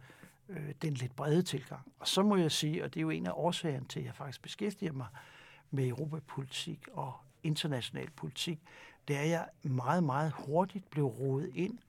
øh, 0.49 0.73
den 0.81 0.93
lidt 0.93 1.15
brede 1.15 1.41
tilgang. 1.41 1.91
Og 1.99 2.07
så 2.07 2.23
må 2.23 2.35
jeg 2.35 2.51
sige, 2.51 2.83
og 2.83 2.93
det 2.93 2.99
er 2.99 3.01
jo 3.01 3.09
en 3.09 3.27
af 3.27 3.31
årsagerne 3.35 3.85
til, 3.85 3.99
at 3.99 4.05
jeg 4.05 4.15
faktisk 4.15 4.41
beskæftiger 4.41 4.91
mig 4.91 5.07
med 5.71 5.87
europapolitik 5.87 6.87
og 6.93 7.13
international 7.43 8.09
politik, 8.09 8.59
det 9.07 9.15
er, 9.15 9.21
at 9.21 9.29
jeg 9.29 9.47
meget, 9.63 10.03
meget 10.03 10.31
hurtigt 10.31 10.89
blev 10.89 11.05
rodet 11.05 11.51
ind 11.55 11.79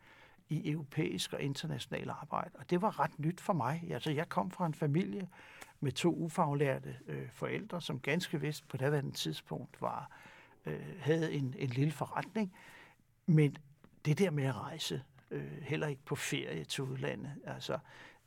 i 0.51 0.71
europæisk 0.71 1.33
og 1.33 1.43
international 1.43 2.11
arbejde. 2.11 2.51
Og 2.55 2.71
det 2.71 2.83
var 2.83 3.01
ret 3.01 3.19
nyt 3.19 3.41
for 3.41 3.53
mig. 3.53 3.89
Altså, 3.91 4.11
jeg 4.11 4.29
kom 4.29 4.51
fra 4.51 4.67
en 4.67 4.75
familie 4.75 5.29
med 5.81 5.93
to 5.93 6.15
ufaglærte 6.15 6.97
øh, 7.07 7.29
forældre, 7.33 7.81
som 7.81 8.01
ganske 8.01 8.41
vist 8.41 8.69
på 8.69 8.77
daværende 8.77 9.13
tidspunkt 9.13 9.83
var, 9.83 10.11
øh, 10.67 10.81
havde 11.01 11.33
en, 11.33 11.55
en 11.59 11.69
lille 11.69 11.93
forretning. 11.93 12.55
Men 13.27 13.57
det 14.05 14.19
der 14.19 14.31
med 14.31 14.45
at 14.45 14.55
rejse, 14.55 15.03
øh, 15.31 15.63
heller 15.63 15.87
ikke 15.87 16.05
på 16.05 16.15
ferie 16.15 16.65
til 16.65 16.85
udlandet, 16.85 17.33
altså, 17.45 17.79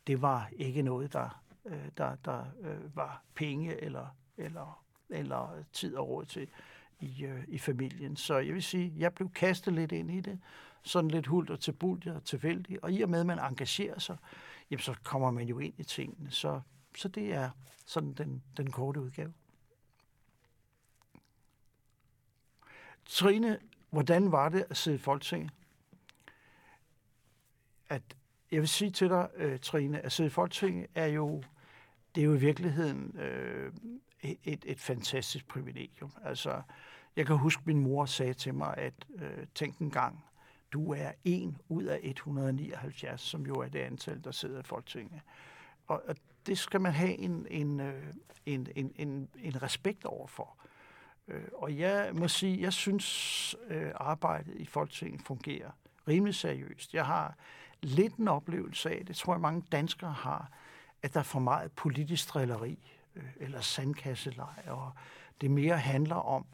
det 0.07 0.21
var 0.21 0.49
ikke 0.51 0.81
noget, 0.81 1.13
der, 1.13 1.43
øh, 1.65 1.89
der, 1.97 2.15
der 2.15 2.45
øh, 2.61 2.95
var 2.95 3.23
penge 3.35 3.81
eller, 3.81 4.07
eller, 4.37 4.83
eller 5.09 5.63
tid 5.73 5.95
og 5.95 6.09
råd 6.09 6.25
til 6.25 6.47
i, 6.99 7.25
øh, 7.25 7.43
i 7.47 7.57
familien. 7.57 8.15
Så 8.15 8.37
jeg 8.37 8.53
vil 8.53 8.63
sige, 8.63 8.93
jeg 8.97 9.13
blev 9.13 9.31
kastet 9.31 9.73
lidt 9.73 9.91
ind 9.91 10.11
i 10.11 10.21
det, 10.21 10.39
sådan 10.83 11.11
lidt 11.11 11.27
hult 11.27 11.49
og 11.49 11.59
tilbult 11.59 12.07
og 12.07 12.23
tilfældigt. 12.23 12.79
Og 12.81 12.91
i 12.91 13.01
og 13.01 13.09
med, 13.09 13.19
at 13.19 13.25
man 13.25 13.39
engagerer 13.39 13.99
sig, 13.99 14.17
jamen, 14.71 14.81
så 14.81 14.95
kommer 15.03 15.31
man 15.31 15.47
jo 15.47 15.59
ind 15.59 15.73
i 15.77 15.83
tingene. 15.83 16.31
Så, 16.31 16.61
så 16.97 17.07
det 17.07 17.33
er 17.33 17.49
sådan 17.85 18.13
den, 18.13 18.43
den 18.57 18.71
korte 18.71 19.01
udgave. 19.01 19.33
Trine, 23.05 23.59
hvordan 23.89 24.31
var 24.31 24.49
det 24.49 24.65
at 24.69 24.77
sidde 24.77 24.95
i 24.95 24.99
Folketinget? 24.99 25.51
At, 27.89 28.01
jeg 28.51 28.59
vil 28.59 28.67
sige 28.67 28.91
til 28.91 29.09
dig, 29.09 29.29
øh, 29.35 29.59
Trine, 29.59 29.99
at 29.99 30.11
sidde 30.11 30.27
i 30.27 30.29
Folketinget 30.29 30.87
er 30.95 31.05
jo, 31.05 31.43
det 32.15 32.21
er 32.21 32.25
jo 32.25 32.33
i 32.33 32.39
virkeligheden 32.39 33.17
øh, 33.17 33.73
et, 34.21 34.65
et 34.65 34.79
fantastisk 34.79 35.47
privilegium. 35.47 36.11
Altså, 36.23 36.61
jeg 37.15 37.25
kan 37.25 37.37
huske, 37.37 37.63
min 37.65 37.79
mor 37.79 38.05
sagde 38.05 38.33
til 38.33 38.53
mig, 38.53 38.77
at 38.77 38.93
øh, 39.15 39.47
tænk 39.55 39.77
en 39.77 39.91
gang, 39.91 40.23
du 40.73 40.93
er 40.93 41.11
en 41.23 41.57
ud 41.69 41.83
af 41.83 41.99
179, 42.03 43.21
som 43.21 43.45
jo 43.45 43.53
er 43.53 43.67
det 43.67 43.79
antal, 43.79 44.23
der 44.23 44.31
sidder 44.31 44.59
i 44.59 44.63
Folketinget. 44.63 45.21
Og, 45.87 46.03
og 46.07 46.15
det 46.45 46.57
skal 46.57 46.81
man 46.81 46.91
have 46.91 47.17
en, 47.17 47.47
en, 47.49 47.79
øh, 47.79 48.13
en, 48.45 48.67
en, 48.75 48.91
en, 48.95 49.29
en 49.39 49.63
respekt 49.63 50.05
overfor. 50.05 50.57
Øh, 51.27 51.43
og 51.53 51.77
jeg 51.77 52.11
må 52.13 52.27
sige, 52.27 52.61
jeg 52.61 52.73
synes, 52.73 53.55
øh, 53.67 53.91
arbejdet 53.95 54.55
i 54.55 54.65
Folketinget 54.65 55.21
fungerer 55.21 55.71
rimelig 56.07 56.35
seriøst. 56.35 56.93
Jeg 56.93 57.05
har 57.05 57.35
lidt 57.81 58.15
en 58.15 58.27
oplevelse 58.27 58.89
af, 58.89 59.05
det 59.05 59.15
tror 59.15 59.33
jeg 59.33 59.41
mange 59.41 59.63
danskere 59.71 60.11
har, 60.11 60.51
at 61.01 61.13
der 61.13 61.19
er 61.19 61.23
for 61.23 61.39
meget 61.39 61.71
politisk 61.71 62.29
drilleri 62.29 62.91
øh, 63.15 63.23
eller 63.37 63.61
sandkasselej, 63.61 64.63
og 64.67 64.91
det 65.41 65.51
mere 65.51 65.77
handler 65.77 66.15
om 66.15 66.45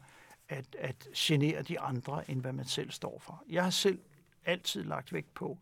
at, 0.48 0.76
at 0.78 1.08
genere 1.16 1.62
de 1.62 1.80
andre, 1.80 2.30
end 2.30 2.40
hvad 2.40 2.52
man 2.52 2.64
selv 2.64 2.90
står 2.90 3.18
for. 3.18 3.42
Jeg 3.48 3.62
har 3.62 3.70
selv 3.70 3.98
altid 4.44 4.84
lagt 4.84 5.12
vægt 5.12 5.34
på 5.34 5.58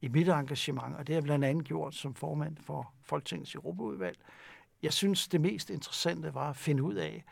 i 0.00 0.08
mit 0.08 0.28
engagement, 0.28 0.96
og 0.96 1.06
det 1.06 1.14
har 1.14 1.16
jeg 1.16 1.22
blandt 1.22 1.44
andet 1.44 1.64
gjort 1.64 1.94
som 1.94 2.14
formand 2.14 2.56
for 2.56 2.92
Folketingets 3.02 3.54
Europaudvalg. 3.54 4.18
Jeg 4.82 4.92
synes, 4.92 5.28
det 5.28 5.40
mest 5.40 5.70
interessante 5.70 6.34
var 6.34 6.50
at 6.50 6.56
finde 6.56 6.82
ud 6.82 6.94
af, 6.94 7.24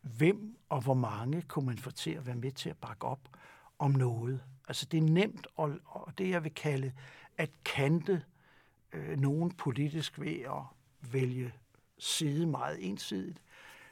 hvem 0.00 0.56
og 0.68 0.80
hvor 0.80 0.94
mange 0.94 1.42
kunne 1.42 1.66
man 1.66 1.78
få 1.78 1.90
til 1.90 2.10
at 2.10 2.26
være 2.26 2.36
med 2.36 2.52
til 2.52 2.70
at 2.70 2.76
bakke 2.76 3.06
op 3.06 3.28
om 3.78 3.90
noget. 3.90 4.40
Altså 4.68 4.86
det 4.86 4.98
er 4.98 5.02
nemt, 5.02 5.46
og, 5.56 5.78
og 5.84 6.18
det 6.18 6.30
jeg 6.30 6.44
vil 6.44 6.54
kalde 6.54 6.92
at 7.36 7.50
kante 7.64 8.22
øh, 8.92 9.18
nogen 9.18 9.50
politisk 9.50 10.20
ved 10.20 10.40
at 10.40 10.62
vælge 11.12 11.52
side 11.98 12.46
meget 12.46 12.88
ensidigt. 12.88 13.42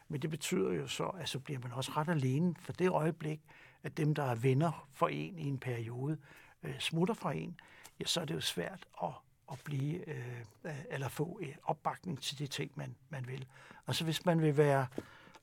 Men 0.08 0.22
det 0.22 0.30
betyder 0.30 0.72
jo 0.72 0.86
så, 0.86 1.04
at 1.04 1.28
så 1.28 1.38
bliver 1.38 1.60
man 1.60 1.72
også 1.72 1.92
ret 1.96 2.08
alene 2.08 2.54
for 2.58 2.72
det 2.72 2.90
øjeblik, 2.90 3.40
at 3.82 3.96
dem, 3.96 4.14
der 4.14 4.22
er 4.22 4.34
venner 4.34 4.88
for 4.92 5.08
en 5.08 5.38
i 5.38 5.46
en 5.46 5.58
periode, 5.58 6.18
øh, 6.62 6.78
smutter 6.78 7.14
fra 7.14 7.32
en, 7.32 7.60
ja, 8.00 8.04
så 8.04 8.20
er 8.20 8.24
det 8.24 8.34
jo 8.34 8.40
svært 8.40 8.86
at, 9.02 9.10
at 9.52 9.60
blive, 9.64 10.08
øh, 10.08 10.44
eller 10.90 11.08
få 11.08 11.38
øh, 11.42 11.54
opbakning 11.64 12.22
til 12.22 12.38
de 12.38 12.46
ting, 12.46 12.72
man, 12.74 12.96
man 13.10 13.26
vil. 13.28 13.46
Altså 13.86 14.04
hvis 14.04 14.24
man 14.24 14.42
vil 14.42 14.56
være 14.56 14.86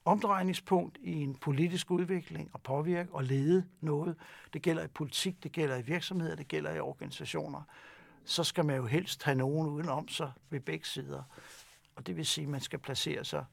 omdrejningspunkt 0.06 0.98
i 1.02 1.24
en 1.24 1.36
politisk 1.36 1.92
udvikling 1.92 2.50
og 2.54 2.62
påvirke 2.62 3.14
og 3.14 3.24
lede 3.24 3.66
noget. 3.82 4.16
Det 4.54 4.62
gælder 4.62 4.84
i 4.84 4.88
politik, 4.88 5.44
det 5.44 5.52
gælder 5.52 5.78
i 5.78 5.82
virksomheder, 5.82 6.36
det 6.36 6.48
gælder 6.48 6.74
i 6.74 6.80
organisationer. 6.80 7.62
Så 8.26 8.44
skal 8.44 8.66
man 8.66 8.76
jo 8.76 8.86
helst 8.86 9.24
have 9.24 9.36
nogen 9.36 9.70
udenom 9.70 10.08
sig 10.08 10.32
ved 10.50 10.60
begge 10.60 10.86
sider. 10.86 11.24
Og 11.96 12.08
det 12.08 12.18
vil 12.18 12.26
sige, 12.26 12.46
at 12.46 12.52
man 12.52 12.62
skal 12.62 12.80
placere 12.80 13.26
sig 13.26 13.46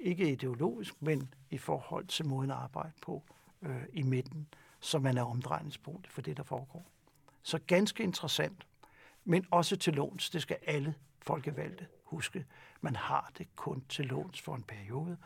ikke 0.00 0.32
ideologisk, 0.32 1.02
men 1.02 1.34
i 1.50 1.58
forhold 1.58 2.06
til 2.06 2.26
måden 2.26 2.50
at 2.50 2.56
arbejde 2.56 2.92
på 3.02 3.22
øh, 3.62 3.82
i 3.92 4.02
midten, 4.02 4.48
som 4.80 5.02
man 5.02 5.18
er 5.18 5.22
omdrejningspunktet 5.22 6.12
for 6.12 6.22
det, 6.22 6.36
der 6.36 6.42
foregår. 6.42 6.86
Så 7.42 7.58
ganske 7.66 8.02
interessant, 8.02 8.66
men 9.24 9.46
også 9.50 9.76
til 9.76 9.94
låns. 9.94 10.30
Det 10.30 10.42
skal 10.42 10.56
alle 10.66 10.94
folkevalgte 11.22 11.86
huske. 12.04 12.46
Man 12.80 12.96
har 12.96 13.30
det 13.38 13.56
kun 13.56 13.84
til 13.88 14.06
låns 14.06 14.40
for 14.40 14.54
en 14.54 14.62
periode, 14.62 15.16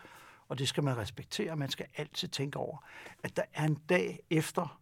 og 0.48 0.58
det 0.58 0.68
skal 0.68 0.84
man 0.84 0.96
respektere. 0.96 1.56
Man 1.56 1.70
skal 1.70 1.86
altid 1.96 2.28
tænke 2.28 2.58
over, 2.58 2.78
at 3.22 3.36
der 3.36 3.42
er 3.52 3.64
en 3.64 3.74
dag 3.74 4.20
efter, 4.30 4.80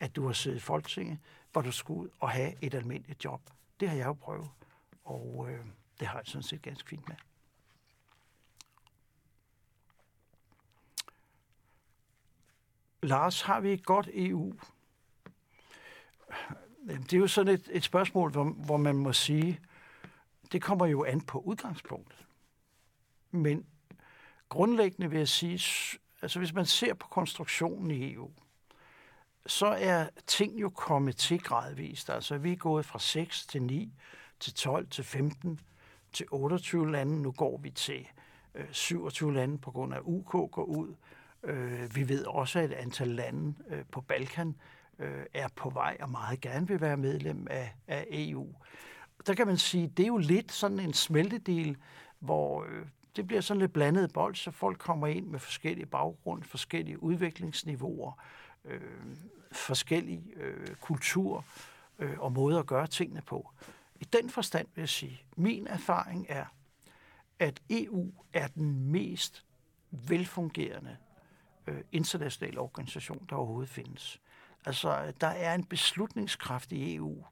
at 0.00 0.16
du 0.16 0.26
har 0.26 0.32
siddet 0.32 0.58
i 0.58 0.60
Folketinget, 0.60 1.18
hvor 1.52 1.62
du 1.62 1.72
skal 1.72 1.92
ud 1.92 2.08
og 2.20 2.30
have 2.30 2.64
et 2.64 2.74
almindeligt 2.74 3.24
job. 3.24 3.40
Det 3.80 3.88
har 3.88 3.96
jeg 3.96 4.06
jo 4.06 4.12
prøvet, 4.12 4.48
og 5.04 5.46
øh, 5.50 5.66
det 6.00 6.08
har 6.08 6.18
jeg 6.18 6.26
sådan 6.26 6.42
set 6.42 6.62
ganske 6.62 6.88
fint 6.88 7.08
med. 7.08 7.16
Lars, 13.06 13.42
har 13.42 13.60
vi 13.60 13.72
et 13.72 13.84
godt 13.84 14.08
EU? 14.12 14.54
Det 16.88 17.12
er 17.12 17.18
jo 17.18 17.26
sådan 17.28 17.54
et, 17.54 17.68
et 17.72 17.84
spørgsmål, 17.84 18.30
hvor, 18.30 18.44
hvor 18.44 18.76
man 18.76 18.96
må 18.96 19.12
sige, 19.12 19.60
det 20.52 20.62
kommer 20.62 20.86
jo 20.86 21.04
an 21.04 21.20
på 21.20 21.38
udgangspunktet. 21.38 22.26
Men 23.30 23.66
grundlæggende 24.48 25.10
vil 25.10 25.18
jeg 25.18 25.28
sige, 25.28 25.60
altså 26.22 26.38
hvis 26.38 26.52
man 26.52 26.66
ser 26.66 26.94
på 26.94 27.08
konstruktionen 27.08 27.90
i 27.90 28.12
EU, 28.12 28.30
så 29.46 29.66
er 29.66 30.08
ting 30.26 30.60
jo 30.60 30.70
kommet 30.70 31.16
til 31.16 31.42
gradvist. 31.42 32.10
Altså 32.10 32.38
vi 32.38 32.52
er 32.52 32.56
gået 32.56 32.86
fra 32.86 32.98
6 32.98 33.46
til 33.46 33.62
9, 33.62 33.92
til 34.40 34.54
12, 34.54 34.88
til 34.88 35.04
15, 35.04 35.60
til 36.12 36.26
28 36.30 36.92
lande. 36.92 37.22
Nu 37.22 37.32
går 37.32 37.58
vi 37.58 37.70
til 37.70 38.08
øh, 38.54 38.72
27 38.72 39.34
lande 39.34 39.58
på 39.58 39.70
grund 39.70 39.94
af 39.94 40.00
UK 40.02 40.30
går 40.30 40.64
ud. 40.64 40.94
Øh, 41.42 41.96
vi 41.96 42.08
ved 42.08 42.24
også, 42.24 42.58
at 42.58 42.64
et 42.64 42.72
antal 42.72 43.08
lande 43.08 43.54
øh, 43.68 43.84
på 43.92 44.00
Balkan 44.00 44.54
øh, 44.98 45.24
er 45.34 45.48
på 45.56 45.70
vej 45.70 45.96
og 46.00 46.10
meget 46.10 46.40
gerne 46.40 46.68
vil 46.68 46.80
være 46.80 46.96
medlem 46.96 47.46
af, 47.50 47.74
af 47.86 48.06
EU. 48.10 48.54
Der 49.26 49.34
kan 49.34 49.46
man 49.46 49.56
sige, 49.56 49.92
det 49.96 50.02
er 50.02 50.06
jo 50.06 50.16
lidt 50.16 50.52
sådan 50.52 50.80
en 50.80 50.92
smeltedel, 50.92 51.76
hvor 52.18 52.64
øh, 52.64 52.86
det 53.16 53.26
bliver 53.26 53.40
sådan 53.40 53.60
lidt 53.60 53.72
blandet 53.72 54.12
bold, 54.12 54.34
så 54.34 54.50
folk 54.50 54.78
kommer 54.78 55.06
ind 55.06 55.26
med 55.26 55.38
forskellige 55.38 55.86
baggrund, 55.86 56.42
forskellige 56.42 57.02
udviklingsniveauer, 57.02 58.22
øh, 58.64 58.80
forskellige 59.52 60.22
øh, 60.36 60.74
kultur 60.80 61.44
øh, 61.98 62.18
og 62.18 62.32
måder 62.32 62.58
at 62.58 62.66
gøre 62.66 62.86
tingene 62.86 63.22
på. 63.22 63.50
I 64.00 64.04
den 64.04 64.30
forstand 64.30 64.66
vil 64.74 64.82
jeg 64.82 64.88
sige, 64.88 65.22
min 65.36 65.66
erfaring 65.66 66.26
er, 66.28 66.44
at 67.38 67.60
EU 67.70 68.12
er 68.32 68.46
den 68.46 68.90
mest 68.90 69.44
velfungerende 69.90 70.96
øh, 71.66 71.80
internationale 71.92 72.60
organisation, 72.60 73.26
der 73.30 73.36
overhovedet 73.36 73.70
findes. 73.70 74.20
Altså, 74.64 75.12
der 75.20 75.26
er 75.26 75.54
en 75.54 75.64
beslutningskraft 75.64 76.72
i 76.72 76.94
EU 76.94 77.24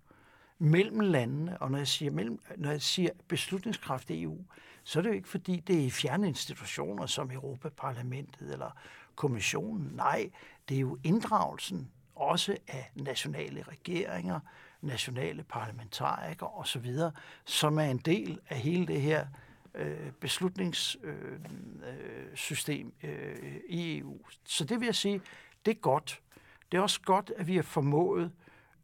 mellem 0.59 1.01
landene, 1.01 1.63
og 1.63 1.71
når 1.71 1.79
jeg 1.79 1.89
siger, 1.89 2.11
mellem, 2.11 2.41
når 2.57 2.71
jeg 2.71 2.83
siger 2.83 3.11
beslutningskraft 3.29 4.11
i 4.11 4.23
EU, 4.23 4.39
så 4.85 4.99
er 4.99 5.03
det 5.03 5.11
jo 5.11 5.15
ikke 5.15 5.29
fordi, 5.29 5.61
det 5.61 5.77
er 5.77 5.85
i 5.85 5.91
fjerne 5.91 6.29
institutioner 6.29 7.07
som 7.07 7.31
Europaparlamentet 7.31 8.53
eller 8.53 8.71
kommissionen. 9.15 9.93
Nej, 9.95 10.31
det 10.69 10.75
er 10.75 10.81
jo 10.81 10.99
inddragelsen 11.05 11.91
også 12.15 12.57
af 12.69 12.91
nationale 12.95 13.63
regeringer, 13.63 14.41
nationale 14.81 15.43
parlamentarikere 15.43 16.49
osv., 16.49 16.95
som 17.45 17.79
er 17.79 17.85
en 17.85 17.99
del 17.99 18.41
af 18.49 18.59
hele 18.59 18.87
det 18.87 19.01
her 19.01 19.27
øh, 19.75 20.13
beslutningssystem 20.21 22.95
øh, 23.05 23.11
øh, 23.11 23.61
i 23.69 23.99
EU. 23.99 24.19
Så 24.45 24.65
det 24.65 24.81
vil 24.81 24.87
jeg 24.87 24.95
sige, 24.95 25.21
det 25.65 25.71
er 25.71 25.81
godt. 25.81 26.23
Det 26.73 26.79
er 26.79 26.83
også 26.83 27.01
godt, 27.01 27.33
at 27.37 27.47
vi 27.47 27.57
har 27.57 27.63
formået 27.63 28.33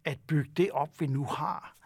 at 0.05 0.18
bygge 0.26 0.50
det 0.57 0.70
op, 0.70 1.00
vi 1.00 1.07
nu 1.07 1.24
har, 1.24 1.76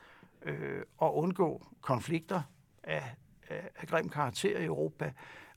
øh, 0.42 0.82
og 0.98 1.16
undgå 1.16 1.66
konflikter 1.80 2.42
af, 2.82 3.14
af, 3.48 3.70
af 3.76 3.88
grim 3.88 4.08
karakter 4.08 4.58
i 4.58 4.64
Europa. 4.64 5.12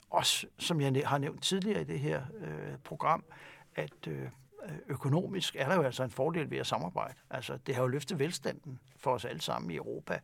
Også, 0.10 0.48
som 0.58 0.82
jeg 0.82 1.04
har 1.06 1.18
nævnt 1.18 1.44
tidligere 1.44 1.82
i 1.82 1.84
det 1.84 2.00
her 2.00 2.24
øh, 2.40 2.78
program, 2.84 3.24
at 3.76 4.08
øh, 4.08 4.30
øh, 4.64 4.78
økonomisk 4.88 5.56
er 5.56 5.70
der 5.70 5.76
jo 5.76 5.82
altså 5.82 6.04
en 6.04 6.12
fordel 6.12 6.52
ved 6.52 6.58
at 6.58 6.68
samarbejde. 6.68 7.14
Altså, 7.30 7.58
det 7.58 7.76
har 7.76 7.82
jo 7.82 7.88
løftet 7.88 8.20
velstanden 8.20 8.80
for 8.98 9.12
os 9.12 9.26
alle 9.26 9.42
sammen 9.42 9.72
i 9.72 9.76
Europa. 9.76 10.20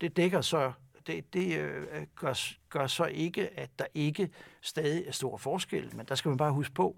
Det 0.00 0.16
dækker 0.16 0.40
så 0.40 0.72
det, 1.08 1.32
det 1.32 1.58
øh, 1.58 2.06
gør, 2.16 2.34
gør 2.68 2.86
så 2.86 3.04
ikke, 3.04 3.58
at 3.58 3.70
der 3.78 3.86
ikke 3.94 4.30
stadig 4.60 5.06
er 5.06 5.12
stor 5.12 5.36
forskel, 5.36 5.96
men 5.96 6.06
der 6.06 6.14
skal 6.14 6.28
man 6.28 6.38
bare 6.38 6.52
huske 6.52 6.74
på, 6.74 6.96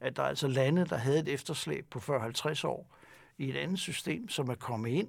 at 0.00 0.16
der 0.16 0.22
er 0.22 0.26
altså 0.26 0.48
lande, 0.48 0.86
der 0.86 0.96
havde 0.96 1.18
et 1.18 1.28
efterslæb 1.28 1.86
på 1.90 1.98
40-50 1.98 2.66
år 2.66 2.96
i 3.38 3.48
et 3.48 3.56
andet 3.56 3.78
system, 3.78 4.28
som 4.28 4.48
er 4.48 4.54
kommet 4.54 4.90
ind, 4.90 5.08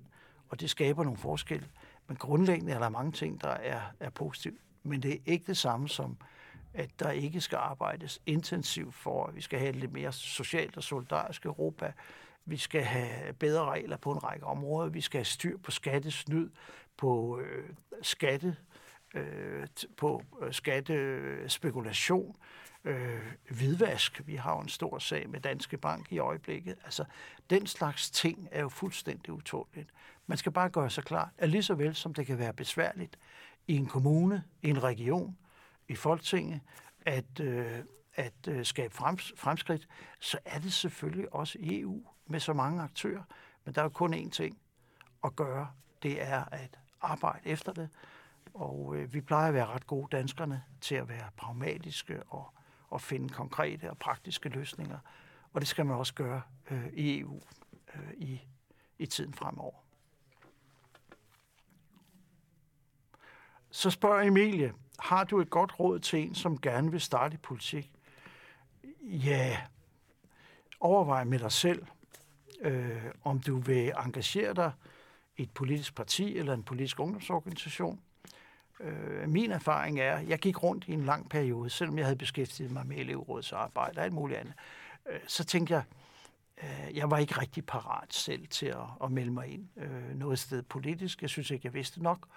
og 0.50 0.60
det 0.60 0.70
skaber 0.70 1.04
nogle 1.04 1.18
forskelle. 1.20 1.68
Men 2.08 2.18
grundlæggende 2.18 2.74
er 2.74 2.80
der 2.80 2.90
mange 2.90 3.12
ting, 3.12 3.42
der 3.42 3.50
er, 3.50 3.82
er 4.00 4.10
positivt. 4.10 4.60
Men 4.84 5.04
det 5.04 5.14
er 5.14 5.18
ikke 5.26 5.46
det 5.48 5.58
samme 5.58 5.90
som, 5.90 6.18
at 6.74 6.90
der 7.00 7.12
ikke 7.12 7.42
skal 7.42 7.56
arbejdes 7.56 8.22
intensivt 8.26 8.96
for, 8.96 9.26
at 9.26 9.36
vi 9.36 9.42
skal 9.42 9.60
have 9.60 9.70
et 9.70 9.76
lidt 9.76 9.94
mere 9.94 10.12
socialt 10.12 10.78
og 10.78 10.84
solidarisk 10.84 11.46
Europa. 11.46 11.94
Vi 12.46 12.58
skal 12.58 12.84
have 12.84 13.34
bedre 13.34 13.66
regler 13.66 13.98
på 13.98 14.12
en 14.12 14.24
række 14.24 14.46
områder. 14.46 14.90
Vi 14.90 15.02
skal 15.02 15.18
have 15.18 15.26
styr 15.26 15.58
på 15.58 15.72
skattesnyd, 15.72 16.50
på 16.98 17.40
øh, 17.40 17.70
skatte, 18.02 18.56
øh, 19.14 19.68
på 19.98 20.24
øh, 20.42 20.54
skattespekulation 20.54 22.36
øh, 22.84 23.22
hvidvask. 23.50 24.22
Vi 24.26 24.36
har 24.36 24.56
jo 24.56 24.62
en 24.62 24.70
stor 24.70 25.00
sag 25.00 25.30
med 25.30 25.40
Danske 25.40 25.78
Bank 25.78 26.12
i 26.12 26.18
øjeblikket. 26.18 26.76
Altså, 26.84 27.06
den 27.50 27.68
slags 27.68 28.12
ting 28.12 28.48
er 28.52 28.62
jo 28.62 28.70
fuldstændig 28.70 29.34
utåligt. 29.34 29.90
Man 30.28 30.38
skal 30.38 30.52
bare 30.52 30.70
gøre 30.70 30.90
sig 30.90 31.04
klart, 31.04 31.30
at 31.38 31.50
lige 31.50 31.64
så 31.64 31.76
vel 31.76 31.96
som 31.96 32.14
det 32.14 32.26
kan 32.26 32.38
være 32.38 32.54
besværligt 32.54 33.20
i 33.68 33.76
en 33.76 33.86
kommune, 33.86 34.44
i 34.62 34.70
en 34.70 34.84
region, 34.84 35.38
i 35.88 35.96
Folketinget, 35.96 36.62
at, 37.06 37.40
øh, 37.40 37.80
at 38.16 38.48
øh, 38.48 38.66
skabe 38.66 38.94
frems, 38.94 39.34
fremskridt, 39.38 39.88
så 40.20 40.38
er 40.46 40.60
det 40.60 40.74
selvfølgelig 40.74 41.34
også 41.34 41.58
i 41.60 41.80
EU 41.80 42.04
med 42.28 42.40
så 42.40 42.54
mange 42.54 42.82
aktører. 42.82 43.24
Men 43.66 43.76
der 43.76 43.82
er 43.82 43.86
jo 43.86 43.90
kun 43.90 44.14
én 44.14 44.30
ting 44.30 44.58
at 45.24 45.36
gøre, 45.36 45.72
det 46.04 46.22
er 46.22 46.44
at 46.52 46.80
arbejde 47.02 47.50
efter 47.50 47.74
det. 47.74 47.90
Og 48.54 48.96
øh, 48.96 49.14
vi 49.14 49.22
plejer 49.22 49.48
at 49.48 49.54
være 49.54 49.66
ret 49.66 49.88
gode 49.88 50.08
danskerne 50.12 50.64
til 50.82 50.96
at 50.96 51.10
være 51.10 51.30
pragmatiske 51.38 52.24
og 52.24 52.54
og 52.94 53.02
finde 53.02 53.30
konkrete 53.30 53.90
og 53.90 53.98
praktiske 53.98 54.50
løsninger. 54.50 55.00
Og 55.54 55.62
det 55.62 55.68
skal 55.68 55.86
man 55.86 55.96
også 55.96 56.14
gøre 56.14 56.42
øh, 56.72 56.88
i 56.94 57.20
EU 57.20 57.42
øh, 57.96 58.14
i, 58.18 58.42
i 59.00 59.06
tiden 59.06 59.34
fremover. 59.34 59.74
Så 63.72 63.90
spørger 63.90 64.22
Emilie, 64.22 64.74
har 65.00 65.24
du 65.24 65.42
et 65.42 65.50
godt 65.50 65.80
råd 65.80 66.00
til 66.00 66.20
en, 66.20 66.36
som 66.36 66.62
gerne 66.62 66.92
vil 66.92 67.02
starte 67.02 67.34
i 67.34 67.38
politik? 67.38 67.92
Ja, 69.02 69.58
overvej 70.80 71.24
med 71.24 71.40
dig 71.40 71.52
selv, 71.52 71.86
øh, 72.62 73.12
om 73.24 73.40
du 73.40 73.58
vil 73.58 73.94
engagere 74.06 74.54
dig 74.54 74.72
et 75.38 75.52
politisk 75.52 75.96
parti 75.96 76.38
eller 76.38 76.54
en 76.54 76.64
politisk 76.64 77.00
ungdomsorganisation– 77.00 78.00
Øh, 78.80 79.30
min 79.30 79.52
erfaring 79.52 80.00
er, 80.00 80.20
jeg 80.20 80.40
gik 80.40 80.64
rundt 80.64 80.86
i 80.88 80.92
en 80.92 81.06
lang 81.06 81.30
periode, 81.30 81.70
selvom 81.70 81.98
jeg 81.98 82.06
havde 82.06 82.18
beskæftiget 82.18 82.72
mig 82.72 82.88
med 82.88 82.98
elevrådsarbejde 82.98 84.00
og 84.00 84.04
alt 84.04 84.14
muligt 84.14 84.40
andet. 84.40 84.54
Øh, 85.12 85.20
så 85.28 85.44
tænkte 85.44 85.74
jeg, 85.74 85.84
øh, 86.64 86.98
jeg 86.98 87.12
var 87.12 87.18
ikke 87.18 87.42
rigtig 87.42 87.66
parat 87.66 88.14
selv 88.14 88.48
til 88.48 88.66
at, 88.66 88.86
at 89.04 89.12
melde 89.12 89.32
mig 89.32 89.48
ind 89.48 89.68
øh, 89.78 90.20
noget 90.20 90.40
sted 90.40 90.62
politisk. 90.62 91.22
Jeg 91.22 91.30
synes 91.30 91.52
ikke, 91.52 91.66
jeg 91.66 91.74
vidste 91.74 92.04
nok. 92.04 92.28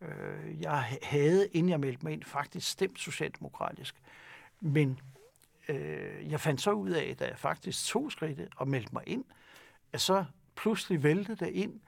Øh, 0.00 0.60
jeg 0.60 0.98
havde, 1.02 1.48
inden 1.48 1.70
jeg 1.70 1.80
meldte 1.80 2.04
mig 2.04 2.12
ind, 2.12 2.22
faktisk 2.22 2.70
stemt 2.70 2.98
socialdemokratisk. 2.98 3.94
Men 4.60 5.00
øh, 5.68 6.30
jeg 6.30 6.40
fandt 6.40 6.60
så 6.60 6.70
ud 6.70 6.90
af, 6.90 7.16
da 7.16 7.26
jeg 7.26 7.38
faktisk 7.38 7.86
tog 7.86 8.12
skridtet 8.12 8.48
og 8.56 8.68
meldte 8.68 8.90
mig 8.92 9.02
ind, 9.06 9.24
at 9.92 10.00
så 10.00 10.24
pludselig 10.56 11.02
væltede 11.02 11.44
det 11.44 11.52
ind 11.52 11.80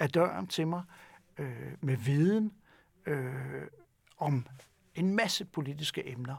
af 0.00 0.10
døren 0.10 0.46
til 0.46 0.68
mig 0.68 0.82
øh, 1.38 1.72
med 1.80 1.96
viden, 1.96 2.52
øh, 3.06 3.66
om 4.18 4.46
en 4.94 5.14
masse 5.14 5.44
politiske 5.44 6.08
emner. 6.08 6.36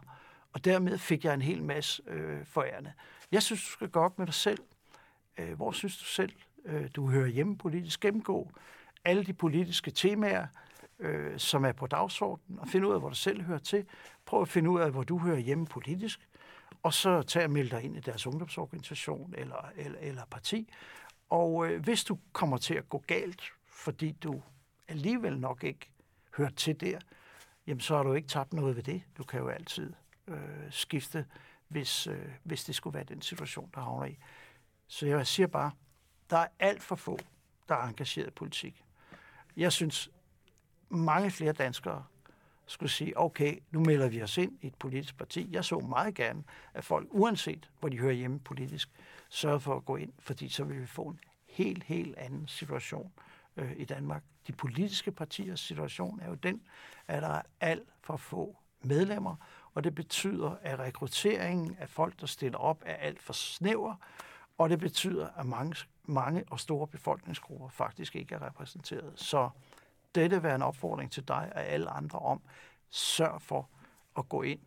Og 0.54 0.66
dermed 0.66 0.98
fik 0.98 1.26
jeg 1.26 1.34
en 1.34 1.42
hel 1.42 1.64
masse 1.64 2.04
øh, 2.08 2.46
forærende. 2.46 2.94
Jeg 3.32 3.44
synes, 3.44 3.62
du 3.66 3.70
skal 3.72 3.90
gå 3.90 4.00
op 4.00 4.20
med 4.20 4.26
dig 4.26 4.34
selv. 4.34 4.60
Øh, 5.38 5.54
hvor 5.54 5.72
synes 5.72 5.98
du 5.98 6.06
selv, 6.06 6.34
øh, 6.66 6.90
du 6.96 7.10
hører 7.10 7.28
hjemme 7.28 7.58
politisk? 7.58 8.00
Gennemgå 8.00 8.52
alle 9.06 9.24
de 9.24 9.34
politiske 9.34 9.92
temaer, 9.92 10.48
øh, 11.00 11.40
som 11.40 11.66
er 11.66 11.72
på 11.72 11.88
dagsordenen, 11.88 12.60
og 12.60 12.68
finde 12.68 12.88
ud 12.88 12.94
af, 12.94 13.00
hvor 13.00 13.10
du 13.10 13.16
selv 13.16 13.42
hører 13.42 13.60
til. 13.60 13.86
Prøv 14.26 14.42
at 14.42 14.48
finde 14.48 14.70
ud 14.70 14.80
af, 14.80 14.92
hvor 14.92 15.04
du 15.04 15.18
hører 15.18 15.40
hjemme 15.40 15.66
politisk. 15.66 16.28
og 16.84 16.94
så 16.94 17.22
tag 17.22 17.44
og 17.44 17.52
meld 17.52 17.70
dig 17.70 17.84
ind 17.84 17.98
i 17.98 18.00
deres 18.00 18.28
ungdomsorganisation 18.28 19.34
eller, 19.38 19.72
eller, 19.78 20.00
eller 20.00 20.22
parti. 20.32 20.70
Og 21.32 21.68
øh, 21.68 21.84
hvis 21.84 22.04
du 22.04 22.18
kommer 22.34 22.58
til 22.58 22.74
at 22.74 22.90
gå 22.90 23.04
galt, 23.08 23.42
fordi 23.66 24.12
du 24.12 24.42
alligevel 24.88 25.40
nok 25.40 25.64
ikke 25.64 25.92
hørt 26.38 26.56
til 26.56 26.82
der, 26.82 27.00
jamen 27.68 27.82
så 27.82 27.96
har 27.96 28.04
du 28.04 28.14
ikke 28.14 28.28
tabt 28.28 28.54
noget 28.54 28.76
ved 28.76 28.84
det. 28.84 29.04
Du 29.18 29.24
kan 29.24 29.40
jo 29.40 29.48
altid 29.48 29.94
øh, 30.28 30.38
skifte, 30.70 31.26
hvis, 31.68 32.08
øh, 32.08 32.30
hvis 32.44 32.64
det 32.64 32.76
skulle 32.76 32.94
være 32.94 33.04
den 33.04 33.22
situation, 33.22 33.72
der 33.76 33.82
havner 33.82 34.06
i. 34.06 34.18
Så 34.88 35.08
jeg 35.08 35.28
siger 35.28 35.48
bare, 35.48 35.72
der 36.30 36.38
er 36.38 36.48
alt 36.60 36.84
for 36.84 36.96
få, 36.96 37.20
der 37.70 37.76
er 37.76 37.88
engageret 37.88 38.28
i 38.28 38.32
politik. 38.32 38.84
Jeg 39.58 39.72
synes, 39.72 40.10
mange 40.90 41.32
flere 41.32 41.54
danskere 41.54 42.06
skulle 42.72 42.90
sige, 42.90 43.20
okay, 43.20 43.58
nu 43.72 43.80
melder 43.80 44.10
vi 44.10 44.22
os 44.22 44.38
ind 44.38 44.58
i 44.62 44.68
et 44.68 44.76
politisk 44.76 45.18
parti. 45.18 45.50
Jeg 45.52 45.66
så 45.66 45.80
meget 45.80 46.16
gerne, 46.16 46.44
at 46.74 46.84
folk, 46.84 47.08
uanset 47.10 47.70
hvor 47.80 47.90
de 47.90 48.00
hører 48.00 48.14
hjemme 48.14 48.40
politisk, 48.40 48.90
sørger 49.30 49.60
for 49.60 49.76
at 49.76 49.86
gå 49.86 49.96
ind, 49.96 50.14
fordi 50.20 50.50
så 50.50 50.64
vil 50.64 50.82
vi 50.82 50.86
få 50.86 51.04
en 51.04 51.20
helt, 51.46 51.84
helt 51.84 52.18
anden 52.18 52.48
situation 52.48 53.12
øh, 53.58 53.72
i 53.78 53.86
Danmark. 53.86 54.24
De 54.48 54.54
politiske 54.54 55.12
partiers 55.12 55.60
situation 55.60 56.20
er 56.20 56.30
jo 56.30 56.36
den, 56.36 56.62
at 57.08 57.22
der 57.22 57.30
er 57.30 57.42
alt 57.60 57.90
for 58.02 58.18
få 58.18 58.58
medlemmer, 58.82 59.36
og 59.74 59.84
det 59.84 59.96
betyder, 59.96 60.56
at 60.62 60.80
rekrutteringen 60.80 61.76
af 61.80 61.90
folk, 61.90 62.22
der 62.22 62.28
stiller 62.28 62.58
op, 62.58 62.84
er 62.86 62.96
alt 62.96 63.22
for 63.22 63.34
snæver, 63.34 63.96
og 64.58 64.70
det 64.70 64.80
betyder, 64.80 65.28
at 65.38 65.46
mange, 65.46 65.76
mange 66.06 66.44
og 66.50 66.60
store 66.60 66.88
befolkningsgrupper 66.88 67.70
faktisk 67.70 68.16
ikke 68.16 68.36
er 68.36 68.46
repræsenteret. 68.46 69.14
Så 69.16 69.50
dette 70.16 70.44
være 70.44 70.56
en 70.56 70.62
opfordring 70.62 71.12
til 71.12 71.28
dig 71.28 71.52
og 71.56 71.66
alle 71.66 71.90
andre 71.90 72.20
om, 72.20 72.42
sørg 72.90 73.42
for 73.42 73.70
at 74.18 74.30
gå 74.30 74.42
ind 74.42 74.60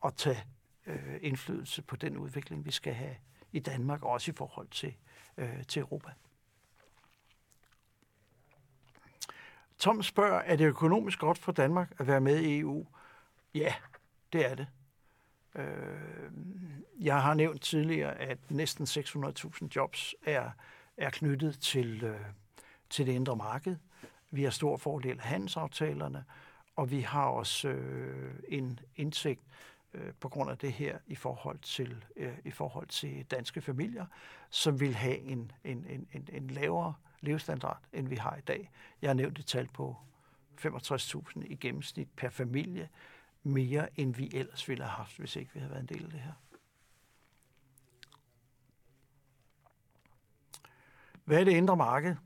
og 0.00 0.16
tage 0.16 0.44
øh, 0.86 1.18
indflydelse 1.20 1.82
på 1.82 1.96
den 1.96 2.16
udvikling, 2.16 2.64
vi 2.64 2.70
skal 2.70 2.92
have 2.94 3.16
i 3.52 3.58
Danmark, 3.58 4.02
også 4.02 4.30
i 4.30 4.34
forhold 4.34 4.68
til, 4.68 4.94
øh, 5.36 5.64
til 5.64 5.80
Europa. 5.80 6.10
Tom 9.78 10.02
spørger, 10.02 10.40
er 10.40 10.56
det 10.56 10.64
økonomisk 10.64 11.18
godt 11.18 11.38
for 11.38 11.52
Danmark 11.52 11.92
at 11.98 12.06
være 12.06 12.20
med 12.20 12.40
i 12.40 12.58
EU? 12.58 12.86
Ja, 13.54 13.74
det 14.32 14.50
er 14.50 14.54
det. 14.54 14.66
Øh, 15.54 16.30
jeg 17.00 17.22
har 17.22 17.34
nævnt 17.34 17.62
tidligere, 17.62 18.14
at 18.14 18.50
næsten 18.50 18.84
600.000 18.84 19.68
jobs 19.76 20.14
er, 20.22 20.50
er 20.96 21.10
knyttet 21.10 21.60
til, 21.60 22.04
øh, 22.04 22.20
til 22.90 23.06
det 23.06 23.12
indre 23.12 23.36
marked. 23.36 23.76
Vi 24.30 24.42
har 24.42 24.50
stor 24.50 24.76
fordel 24.76 25.18
af 25.18 25.24
handelsaftalerne, 25.24 26.24
og 26.76 26.90
vi 26.90 27.00
har 27.00 27.24
også 27.24 27.68
øh, 27.68 28.34
en 28.48 28.80
indsigt 28.96 29.40
øh, 29.94 30.12
på 30.20 30.28
grund 30.28 30.50
af 30.50 30.58
det 30.58 30.72
her 30.72 30.98
i 31.06 31.14
forhold 31.14 31.58
til 31.58 32.04
øh, 32.16 32.38
i 32.44 32.50
forhold 32.50 32.86
til 32.86 33.24
danske 33.30 33.60
familier, 33.60 34.06
som 34.50 34.80
vil 34.80 34.94
have 34.94 35.18
en, 35.18 35.52
en, 35.64 35.86
en, 35.88 36.08
en, 36.12 36.28
en 36.32 36.50
lavere 36.50 36.94
levestandard, 37.20 37.78
end 37.92 38.08
vi 38.08 38.16
har 38.16 38.36
i 38.36 38.40
dag. 38.40 38.70
Jeg 39.02 39.08
har 39.08 39.14
nævnt 39.14 39.38
et 39.38 39.46
tal 39.46 39.68
på 39.68 39.96
65.000 40.60 41.42
i 41.44 41.54
gennemsnit 41.54 42.08
per 42.16 42.28
familie, 42.28 42.88
mere 43.42 44.00
end 44.00 44.14
vi 44.14 44.30
ellers 44.34 44.68
ville 44.68 44.84
have 44.84 44.90
haft, 44.90 45.18
hvis 45.18 45.36
ikke 45.36 45.50
vi 45.54 45.60
havde 45.60 45.70
været 45.70 45.80
en 45.80 45.88
del 45.88 46.04
af 46.04 46.10
det 46.10 46.20
her. 46.20 46.32
Hvad 51.24 51.40
er 51.40 51.44
det 51.44 51.52
indre 51.52 51.76
marked? 51.76 52.16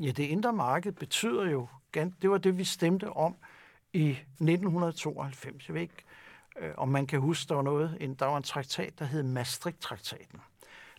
Ja, 0.00 0.10
det 0.10 0.24
indre 0.24 0.52
marked 0.52 0.92
betyder 0.92 1.50
jo, 1.50 1.68
det 1.94 2.30
var 2.30 2.38
det, 2.38 2.58
vi 2.58 2.64
stemte 2.64 3.10
om 3.10 3.36
i 3.92 4.10
1992. 4.10 5.68
Jeg 5.68 5.74
ved 5.74 5.82
ikke, 5.82 6.04
øh, 6.58 6.72
om 6.76 6.88
man 6.88 7.06
kan 7.06 7.20
huske, 7.20 7.48
der 7.48 7.54
var 7.54 7.62
noget, 7.62 7.96
en, 8.00 8.14
der 8.14 8.26
var 8.26 8.36
en 8.36 8.42
traktat, 8.42 8.98
der 8.98 9.04
hed 9.04 9.22
Maastricht-traktaten. 9.22 10.40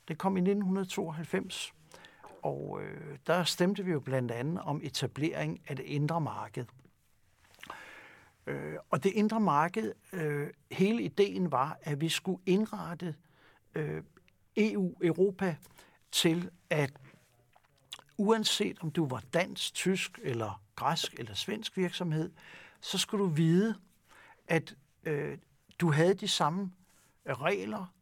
Det 0.08 0.18
kom 0.18 0.38
i 0.38 0.40
1992, 0.40 1.74
og 2.44 2.80
øh, 2.82 3.18
der 3.28 3.44
stemte 3.44 3.86
vi 3.86 3.92
jo 3.92 4.00
blandt 4.00 4.32
andet 4.32 4.64
om 4.64 4.82
etablering 4.84 5.62
af 5.68 5.76
det 5.76 5.86
indre 5.86 6.22
marked. 6.22 6.66
Øh, 8.48 8.76
og 8.90 9.04
det 9.04 9.12
indre 9.12 9.40
marked, 9.40 9.94
øh, 10.14 10.50
hele 10.72 11.04
ideen 11.04 11.52
var, 11.52 11.78
at 11.82 12.02
vi 12.02 12.10
skulle 12.10 12.42
indrette 12.46 13.16
øh, 13.76 14.04
EU, 14.58 14.96
Europa, 15.02 15.56
til 16.12 16.50
at 16.70 16.94
uanset 18.18 18.78
om 18.82 18.92
du 18.92 19.08
var 19.08 19.24
dansk, 19.34 19.74
tysk 19.74 20.20
eller 20.24 20.62
græsk 20.76 21.14
eller 21.14 21.34
svensk 21.34 21.78
virksomhed, 21.78 22.32
så 22.82 22.98
skulle 22.98 23.24
du 23.24 23.30
vide, 23.30 23.76
at 24.48 24.76
øh, 25.04 25.38
du 25.80 25.92
havde 25.92 26.14
de 26.14 26.28
samme 26.28 26.72
øh, 27.26 27.42
regler, 27.42 27.94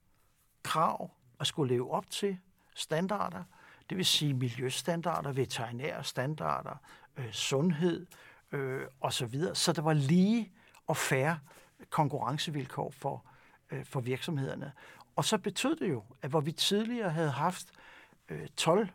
krav 0.63 1.11
at 1.39 1.47
skulle 1.47 1.73
leve 1.73 1.91
op 1.91 2.09
til, 2.09 2.37
standarder, 2.75 3.43
det 3.89 3.97
vil 3.97 4.05
sige 4.05 4.33
miljøstandarder, 4.33 5.31
veterinære 5.31 6.03
standarder, 6.03 6.75
øh, 7.17 7.31
sundhed 7.31 8.05
øh, 8.51 8.81
osv., 9.01 9.39
så, 9.39 9.51
så 9.53 9.73
der 9.73 9.81
var 9.81 9.93
lige 9.93 10.51
og 10.87 10.97
færre 10.97 11.39
konkurrencevilkår 11.89 12.91
for, 12.91 13.25
øh, 13.71 13.85
for 13.85 13.99
virksomhederne. 13.99 14.71
Og 15.15 15.25
så 15.25 15.37
betød 15.37 15.75
det 15.75 15.89
jo, 15.89 16.03
at 16.21 16.29
hvor 16.29 16.41
vi 16.41 16.51
tidligere 16.51 17.09
havde 17.09 17.31
haft 17.31 17.67
øh, 18.29 18.47
12 18.47 18.89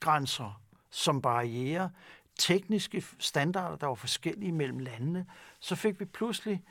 grænser 0.00 0.60
som 0.90 1.22
barriere, 1.22 1.90
tekniske 2.38 3.04
standarder, 3.18 3.76
der 3.76 3.86
var 3.86 3.94
forskellige 3.94 4.52
mellem 4.52 4.78
landene, 4.78 5.26
så 5.60 5.74
fik 5.74 6.00
vi 6.00 6.04
pludselig 6.04 6.62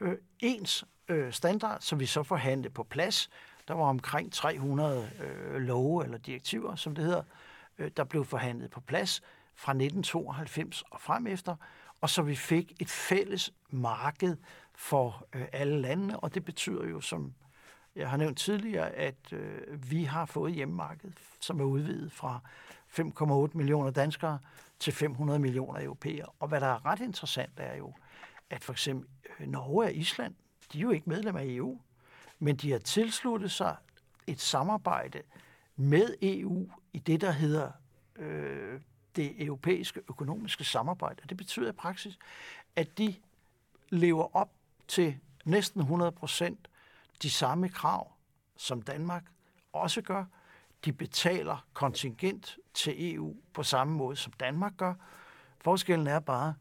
øh, 0.00 0.16
ens 0.38 0.84
øh, 1.08 1.32
standard, 1.32 1.80
som 1.80 2.00
vi 2.00 2.06
så 2.06 2.22
forhandlede 2.22 2.70
på 2.70 2.82
plads. 2.82 3.30
Der 3.68 3.74
var 3.74 3.84
omkring 3.84 4.32
300 4.32 5.10
øh, 5.20 5.54
love 5.54 6.04
eller 6.04 6.18
direktiver, 6.18 6.76
som 6.76 6.94
det 6.94 7.04
hedder, 7.04 7.22
øh, 7.78 7.90
der 7.96 8.04
blev 8.04 8.24
forhandlet 8.24 8.70
på 8.70 8.80
plads 8.80 9.22
fra 9.54 9.72
1992 9.72 10.82
og 10.90 11.00
frem 11.00 11.26
efter, 11.26 11.56
og 12.00 12.10
så 12.10 12.22
vi 12.22 12.34
fik 12.34 12.72
et 12.80 12.90
fælles 12.90 13.52
marked 13.70 14.36
for 14.74 15.26
øh, 15.32 15.44
alle 15.52 15.80
landene, 15.80 16.20
og 16.20 16.34
det 16.34 16.44
betyder 16.44 16.86
jo, 16.86 17.00
som 17.00 17.34
jeg 17.98 18.10
har 18.10 18.16
nævnt 18.16 18.38
tidligere, 18.38 18.90
at 18.90 19.32
øh, 19.32 19.90
vi 19.90 20.04
har 20.04 20.26
fået 20.26 20.52
hjemmemarkedet, 20.52 21.18
som 21.40 21.60
er 21.60 21.64
udvidet 21.64 22.12
fra 22.12 22.40
5,8 22.98 23.56
millioner 23.56 23.90
danskere 23.90 24.38
til 24.78 24.92
500 24.92 25.38
millioner 25.38 25.82
europæere. 25.82 26.26
Og 26.40 26.48
hvad 26.48 26.60
der 26.60 26.66
er 26.66 26.86
ret 26.86 27.00
interessant, 27.00 27.52
er 27.56 27.76
jo, 27.76 27.92
at 28.50 28.64
for 28.64 28.72
eksempel 28.72 29.08
øh, 29.40 29.46
Norge 29.46 29.84
og 29.84 29.94
Island, 29.94 30.34
de 30.72 30.78
er 30.78 30.82
jo 30.82 30.90
ikke 30.90 31.10
medlem 31.10 31.36
af 31.36 31.44
EU, 31.46 31.80
men 32.38 32.56
de 32.56 32.70
har 32.70 32.78
tilsluttet 32.78 33.50
sig 33.50 33.76
et 34.26 34.40
samarbejde 34.40 35.22
med 35.76 36.14
EU 36.22 36.68
i 36.92 36.98
det, 36.98 37.20
der 37.20 37.30
hedder 37.30 37.70
øh, 38.16 38.80
det 39.16 39.44
europæiske 39.44 40.00
økonomiske 40.10 40.64
samarbejde. 40.64 41.20
Og 41.22 41.28
det 41.28 41.36
betyder 41.36 41.68
i 41.68 41.72
praksis, 41.72 42.18
at 42.76 42.98
de 42.98 43.14
lever 43.90 44.36
op 44.36 44.50
til 44.88 45.18
næsten 45.44 45.80
100 45.80 46.12
procent 46.12 46.68
de 47.22 47.30
samme 47.30 47.68
krav, 47.68 48.12
som 48.56 48.82
Danmark 48.82 49.24
også 49.72 50.02
gør. 50.02 50.24
De 50.84 50.92
betaler 50.92 51.66
kontingent 51.72 52.58
til 52.74 53.14
EU 53.14 53.36
på 53.52 53.62
samme 53.62 53.94
måde, 53.94 54.16
som 54.16 54.32
Danmark 54.32 54.76
gør. 54.76 54.94
Forskellen 55.60 56.06
er 56.06 56.20
bare, 56.20 56.54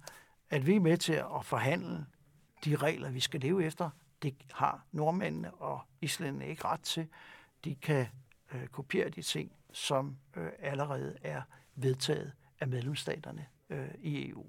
at 0.50 0.68
vi 0.68 0.76
er 0.76 0.80
med 0.80 0.98
til 0.98 1.14
at 1.14 1.46
forhandle 1.46 2.06
de 2.66 2.76
regler, 2.76 3.10
vi 3.10 3.20
skal 3.20 3.40
leve 3.40 3.66
efter. 3.66 3.90
Det 4.22 4.36
har 4.54 4.86
nordmændene 4.92 5.54
og 5.54 5.82
islænderne 6.02 6.48
ikke 6.48 6.66
ret 6.66 6.82
til. 6.82 7.08
De 7.64 7.76
kan 7.76 8.08
øh, 8.54 8.68
kopiere 8.68 9.10
de 9.10 9.22
ting, 9.22 9.52
som 9.74 10.18
øh, 10.36 10.50
allerede 10.60 11.18
er 11.22 11.42
vedtaget 11.76 12.34
af 12.60 12.68
medlemsstaterne 12.68 13.48
øh, 13.70 13.90
i 14.00 14.30
EU. 14.30 14.46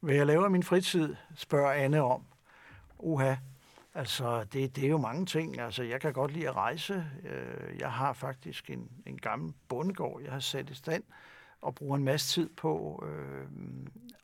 Hvad 0.00 0.14
jeg 0.14 0.26
laver 0.26 0.46
i 0.46 0.50
min 0.50 0.62
fritid, 0.62 1.16
spørger 1.34 1.72
Anne 1.72 2.02
om. 2.02 2.24
Uha, 2.98 3.34
altså 3.94 4.44
det, 4.44 4.76
det 4.76 4.84
er 4.84 4.88
jo 4.88 4.98
mange 4.98 5.26
ting. 5.26 5.60
Altså 5.60 5.82
jeg 5.82 6.00
kan 6.00 6.12
godt 6.12 6.32
lide 6.32 6.48
at 6.48 6.56
rejse. 6.56 7.06
Øh, 7.24 7.78
jeg 7.78 7.92
har 7.92 8.12
faktisk 8.12 8.70
en, 8.70 8.90
en 9.06 9.18
gammel 9.18 9.54
bondegård, 9.68 10.22
jeg 10.22 10.32
har 10.32 10.40
sat 10.40 10.70
i 10.70 10.74
stand 10.74 11.02
og 11.60 11.74
bruger 11.74 11.96
en 11.96 12.04
masse 12.04 12.40
tid 12.40 12.48
på. 12.48 13.04
Øh, 13.08 13.48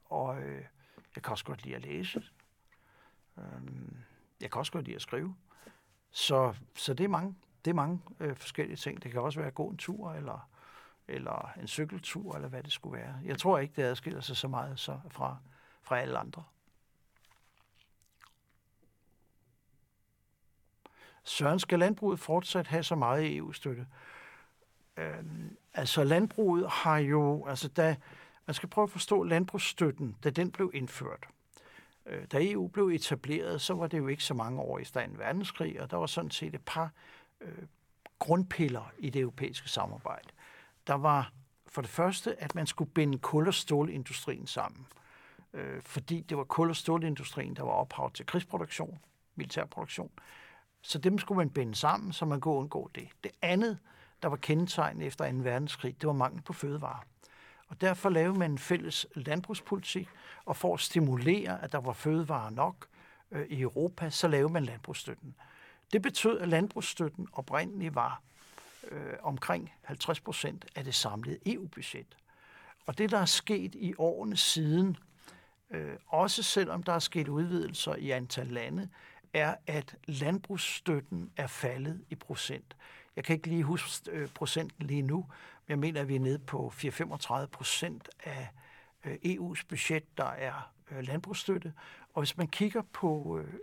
og 0.05 0.43
øh, 0.43 0.65
jeg 1.15 1.23
kan 1.23 1.31
også 1.31 1.45
godt 1.45 1.65
lide 1.65 1.77
at 1.77 1.83
læse. 1.83 2.23
Jeg 4.41 4.51
kan 4.51 4.59
også 4.59 4.73
godt 4.73 4.85
lide 4.85 4.97
at 4.97 5.03
skrive. 5.03 5.35
Så, 6.11 6.55
så 6.77 6.95
det 6.95 7.05
er 7.05 7.09
mange, 7.09 7.35
det 7.65 7.71
er 7.71 7.75
mange 7.75 8.01
øh, 8.21 8.37
forskellige 8.37 8.77
ting. 8.77 9.03
Det 9.03 9.13
kan 9.13 9.21
også 9.21 9.39
være 9.39 9.49
at 9.49 9.55
gå 9.55 9.69
en 9.69 9.77
tur, 9.77 10.13
eller, 10.13 10.49
eller 11.09 11.53
en 11.61 11.67
cykeltur, 11.67 12.35
eller 12.35 12.49
hvad 12.49 12.63
det 12.63 12.73
skulle 12.73 12.99
være. 12.99 13.15
Jeg 13.25 13.39
tror 13.39 13.59
ikke, 13.59 13.75
det 13.77 13.83
adskiller 13.83 14.21
sig 14.21 14.37
så 14.37 14.49
meget 14.49 14.79
så 14.79 15.01
fra, 15.09 15.37
fra 15.85 16.01
alle 16.01 16.19
andre. 16.19 16.45
Søren, 21.25 21.59
skal 21.59 21.79
landbruget 21.79 22.21
fortsat 22.21 22.67
have 22.67 22.83
så 22.83 22.95
meget 22.95 23.37
EU-støtte? 23.37 23.87
Øh, 24.97 25.25
altså 25.75 26.05
landbruget 26.05 26.71
har 26.71 26.99
jo, 26.99 27.47
altså 27.47 27.69
da 27.69 27.97
Man 28.47 28.55
skal 28.55 28.69
prøve 28.69 28.83
at 28.83 28.91
forstå 28.91 29.23
landbrugsstøtten, 29.23 30.17
da 30.25 30.31
den 30.31 30.51
blev 30.51 30.71
indført. 30.75 31.29
Øh, 32.07 32.27
da 32.33 32.39
EU 32.41 32.69
blev 32.69 32.89
etableret, 32.89 33.61
så 33.61 33.75
var 33.75 33.87
det 33.87 33.99
jo 33.99 34.09
ikke 34.09 34.25
så 34.25 34.35
mange 34.35 34.61
år 34.61 34.79
i 34.79 34.85
stand 34.85 35.17
verdenskrig, 35.17 35.81
og 35.81 35.91
der 35.91 35.97
var 35.97 36.07
sådan 36.07 36.31
set 36.31 36.55
et 36.55 36.65
par 36.67 36.91
øh, 37.41 37.63
grundpiller 38.19 38.93
i 38.99 39.11
det 39.11 39.21
europæiske 39.21 39.69
samarbejde. 39.69 40.29
Der 40.87 40.95
var 40.95 41.33
for 41.67 41.83
det 41.83 41.91
første, 41.91 42.43
at 42.43 42.55
man 42.55 42.67
skulle 42.67 42.91
binde 42.91 43.19
kul- 43.19 43.49
og 43.49 43.55
stålindustrien 43.55 44.47
sammen, 44.47 44.87
øh, 44.91 45.04
Øh, 45.55 45.83
fordi 45.83 46.21
det 46.21 46.37
var 46.37 46.45
kul- 46.45 46.71
og 46.71 46.77
stålindustrien, 46.77 47.57
der 47.57 47.63
var 47.63 47.73
ophav 47.73 48.11
til 48.11 48.27
krigsproduktion, 48.27 48.99
militærproduktion. 49.35 50.11
Så 50.83 50.99
dem 50.99 51.19
skulle 51.19 51.37
man 51.37 51.51
binde 51.51 51.75
sammen, 51.75 52.13
så 52.13 52.25
man 52.25 52.41
kunne 52.41 52.55
undgå 52.55 52.91
det. 52.95 53.09
Det 53.25 53.33
andet, 53.43 53.79
der 54.23 54.29
var 54.29 54.37
kendetegnet 54.37 55.07
efter 55.07 55.33
2. 55.33 55.39
verdenskrig, 55.39 56.01
det 56.01 56.07
var 56.07 56.13
mangel 56.13 56.43
på 56.43 56.53
fødevarer. 56.53 57.05
Og 57.69 57.81
derfor 57.81 58.09
lavede 58.09 58.39
man 58.39 58.51
en 58.51 58.59
fælles 58.59 59.07
landbrugspolitik, 59.15 60.09
og 60.45 60.57
for 60.57 60.75
at 60.75 60.81
stimulere, 60.81 61.63
at 61.63 61.73
der 61.73 61.81
var 61.81 61.93
fødevarer 61.93 62.51
nok 62.51 62.87
øh, 63.31 63.47
i 63.47 63.61
Europa, 63.61 64.11
så 64.11 64.29
lavede 64.29 64.53
man 64.53 64.65
landbrugsstøtten. 64.65 65.35
Det 65.93 66.03
betød, 66.03 66.39
at 66.39 66.49
landbrugsstøtten 66.49 67.29
oprindeligt 67.33 67.95
var 67.95 68.23
øh, 68.91 69.13
omkring 69.23 69.73
50 69.83 70.21
procent 70.21 70.65
af 70.77 70.85
det 70.85 70.95
samlede 70.95 71.39
EU-budget. 71.47 72.17
Og 72.87 72.99
det, 72.99 73.11
der 73.11 73.19
er 73.19 73.25
sket 73.25 73.75
i 73.75 73.95
årene 73.99 74.37
siden, 74.37 74.97
øh, 75.71 75.97
også 76.07 76.43
selvom 76.43 76.83
der 76.83 76.93
er 76.93 76.99
sket 76.99 77.29
udvidelser 77.29 77.95
i 77.95 78.11
antal 78.11 78.47
lande, 78.47 78.89
er, 79.33 79.55
at 79.67 79.97
landbrugsstøtten 80.05 81.31
er 81.37 81.47
faldet 81.47 82.05
i 82.11 82.15
procent. 82.15 82.77
Jeg 83.17 83.25
kan 83.25 83.37
ikke 83.37 83.49
lige 83.49 83.63
huske 83.63 84.11
øh, 84.11 84.29
procenten 84.29 84.87
lige 84.87 85.03
nu, 85.03 85.17
men 85.67 85.69
jeg 85.69 85.79
mener, 85.79 86.01
at 86.01 86.09
vi 86.09 86.17
er 86.17 86.21
nede 86.21 86.39
på 86.39 86.73
4-35 86.77 87.47
procent 87.47 88.09
af 88.25 88.49
øh, 89.05 89.15
EU's 89.25 89.63
budget, 89.69 90.19
der 90.19 90.25
er 90.25 90.73
øh, 90.91 91.07
landbrugsstøtte. 91.07 91.73
Og 92.15 92.21
hvis 92.21 92.37
man 92.37 92.49
kigger 92.49 92.83
på 92.93 93.39
øh, 93.39 93.55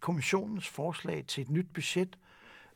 kommissionens 0.00 0.68
forslag 0.68 1.24
til 1.26 1.42
et 1.42 1.50
nyt 1.50 1.66
budget 1.74 2.18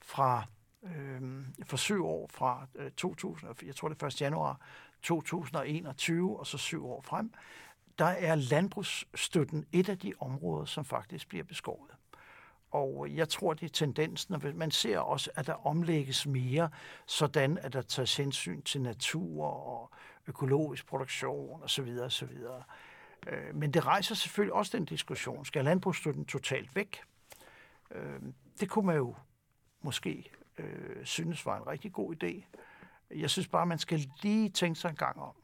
fra 0.03 0.45
øh, 0.83 1.45
for 1.64 1.77
syv 1.77 2.07
år 2.07 2.31
fra 2.31 2.66
øh, 2.75 2.90
2000, 2.90 3.51
jeg 3.66 3.77
tror 3.77 3.88
det 3.88 4.03
er 4.03 4.07
1. 4.07 4.21
januar 4.21 4.61
2021, 5.03 6.38
og 6.38 6.47
så 6.47 6.59
syv 6.59 6.87
år 6.87 7.01
frem, 7.01 7.33
der 7.98 8.04
er 8.04 8.35
landbrugsstøtten 8.35 9.66
et 9.72 9.88
af 9.88 9.98
de 9.98 10.12
områder, 10.20 10.64
som 10.64 10.85
faktisk 10.85 11.28
bliver 11.28 11.44
beskåret. 11.44 11.90
Og 12.70 13.09
jeg 13.11 13.28
tror, 13.28 13.54
det 13.54 13.64
er 13.64 13.70
tendensen, 13.70 14.35
og 14.35 14.40
man 14.54 14.70
ser 14.70 14.98
også, 14.98 15.30
at 15.35 15.46
der 15.46 15.66
omlægges 15.66 16.26
mere, 16.26 16.70
sådan 17.06 17.59
at 17.59 17.72
der 17.72 17.82
tages 17.82 18.16
hensyn 18.16 18.62
til 18.62 18.80
natur 18.80 19.44
og 19.46 19.90
økologisk 20.26 20.87
produktion 20.87 21.62
osv. 21.62 21.98
osv. 22.02 22.28
Øh, 23.26 23.54
men 23.54 23.70
det 23.70 23.87
rejser 23.87 24.14
selvfølgelig 24.14 24.54
også 24.54 24.76
den 24.76 24.85
diskussion. 24.85 25.44
Skal 25.44 25.64
landbrugsstøtten 25.64 26.24
totalt 26.24 26.76
væk? 26.76 27.02
Øh, 27.90 28.20
det 28.61 28.70
kunne 28.70 28.87
man 28.87 28.96
jo 28.96 29.14
måske 29.80 30.30
øh, 30.59 31.04
synes 31.04 31.46
var 31.46 31.56
en 31.56 31.66
rigtig 31.66 31.92
god 31.92 32.14
idé. 32.22 32.59
Jeg 33.11 33.30
synes 33.30 33.48
bare, 33.48 33.66
man 33.66 33.78
skal 33.78 34.11
lige 34.22 34.48
tænke 34.48 34.80
sig 34.80 34.88
en 34.88 34.96
gang 34.96 35.20
om. 35.20 35.35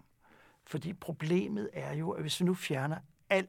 Fordi 0.64 0.92
problemet 0.92 1.70
er 1.72 1.94
jo, 1.94 2.10
at 2.10 2.20
hvis 2.20 2.40
vi 2.40 2.44
nu 2.44 2.54
fjerner 2.54 2.98
al 3.30 3.48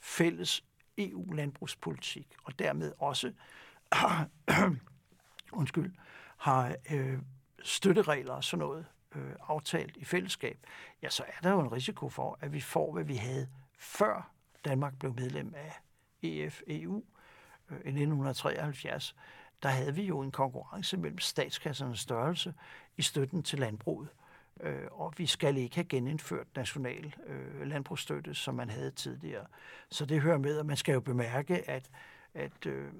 fælles 0.00 0.64
EU-landbrugspolitik, 0.98 2.36
og 2.44 2.58
dermed 2.58 2.92
også 2.98 3.32
undskyld, 5.52 5.92
har 6.36 6.76
øh, 6.90 7.18
støtteregler 7.62 8.32
og 8.32 8.44
sådan 8.44 8.66
noget 8.66 8.86
øh, 9.14 9.32
aftalt 9.48 9.96
i 9.96 10.04
fællesskab, 10.04 10.66
ja, 11.02 11.08
så 11.08 11.24
er 11.28 11.40
der 11.42 11.50
jo 11.50 11.60
en 11.60 11.72
risiko 11.72 12.08
for, 12.08 12.38
at 12.40 12.52
vi 12.52 12.60
får, 12.60 12.92
hvad 12.92 13.04
vi 13.04 13.16
havde 13.16 13.48
før 13.78 14.30
Danmark 14.64 14.98
blev 14.98 15.14
medlem 15.14 15.54
af 15.56 15.72
EF-EU 16.22 17.02
øh, 17.70 17.76
i 17.76 17.88
1973. 17.88 19.16
Der 19.62 19.68
havde 19.68 19.94
vi 19.94 20.02
jo 20.02 20.20
en 20.20 20.32
konkurrence 20.32 20.96
mellem 20.96 21.18
statskassernes 21.18 22.00
størrelse 22.00 22.54
i 22.96 23.02
støtten 23.02 23.42
til 23.42 23.58
landbruget. 23.58 24.08
Øh, 24.60 24.86
og 24.90 25.14
vi 25.16 25.26
skal 25.26 25.56
ikke 25.56 25.74
have 25.74 25.84
genindført 25.84 26.46
national 26.56 27.14
øh, 27.26 27.66
landbrugsstøtte, 27.66 28.34
som 28.34 28.54
man 28.54 28.70
havde 28.70 28.90
tidligere. 28.90 29.46
Så 29.90 30.06
det 30.06 30.20
hører 30.20 30.38
med, 30.38 30.58
at 30.58 30.66
man 30.66 30.76
skal 30.76 30.92
jo 30.92 31.00
bemærke, 31.00 31.70
at, 31.70 31.90
at 32.34 32.66
øh, 32.66 32.92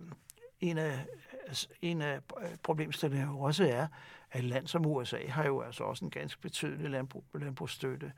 en 0.61 0.79
af, 0.79 1.07
altså, 1.47 1.69
en 1.83 2.03
af 2.03 2.21
øh, 2.43 2.57
problemstillingerne 2.63 3.33
jo 3.33 3.41
også 3.41 3.69
er, 3.69 3.87
at 4.31 4.39
et 4.39 4.45
land 4.45 4.67
som 4.67 4.87
USA 4.87 5.27
har 5.29 5.45
jo 5.45 5.61
altså 5.61 5.85
også 5.85 6.05
en 6.05 6.11
ganske 6.11 6.41
betydelig 6.41 6.91
landbrug, 6.91 7.25
landbrugsstøtte, 7.35 8.13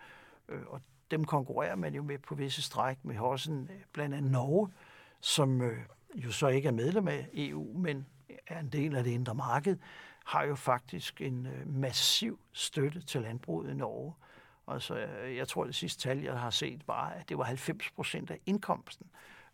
øh, 0.48 0.62
og 0.66 0.80
dem 1.10 1.24
konkurrerer 1.24 1.76
man 1.76 1.94
jo 1.94 2.02
med 2.02 2.18
på 2.18 2.34
visse 2.34 2.62
stræk 2.62 3.04
med 3.04 3.18
også 3.18 3.50
en, 3.50 3.70
blandt 3.92 4.14
andet 4.14 4.32
Norge, 4.32 4.68
som 5.20 5.62
øh, 5.62 5.78
jo 6.14 6.32
så 6.32 6.48
ikke 6.48 6.68
er 6.68 6.72
medlem 6.72 7.08
af 7.08 7.28
EU, 7.34 7.78
men 7.78 8.06
er 8.46 8.60
en 8.60 8.68
del 8.68 8.96
af 8.96 9.04
det 9.04 9.10
indre 9.10 9.34
marked, 9.34 9.76
har 10.28 10.44
jo 10.44 10.54
faktisk 10.54 11.20
en 11.20 11.46
øh, 11.46 11.68
massiv 11.68 12.40
støtte 12.52 13.00
til 13.00 13.22
landbruget 13.22 13.70
i 13.70 13.74
Norge. 13.74 14.14
Altså, 14.66 14.96
jeg 15.36 15.48
tror, 15.48 15.64
det 15.64 15.74
sidste 15.74 16.02
tal, 16.02 16.18
jeg 16.18 16.40
har 16.40 16.50
set, 16.50 16.88
var, 16.88 17.08
at 17.08 17.28
det 17.28 17.38
var 17.38 17.44
90 17.44 17.90
procent 17.90 18.30
af 18.30 18.40
indkomsten 18.46 19.06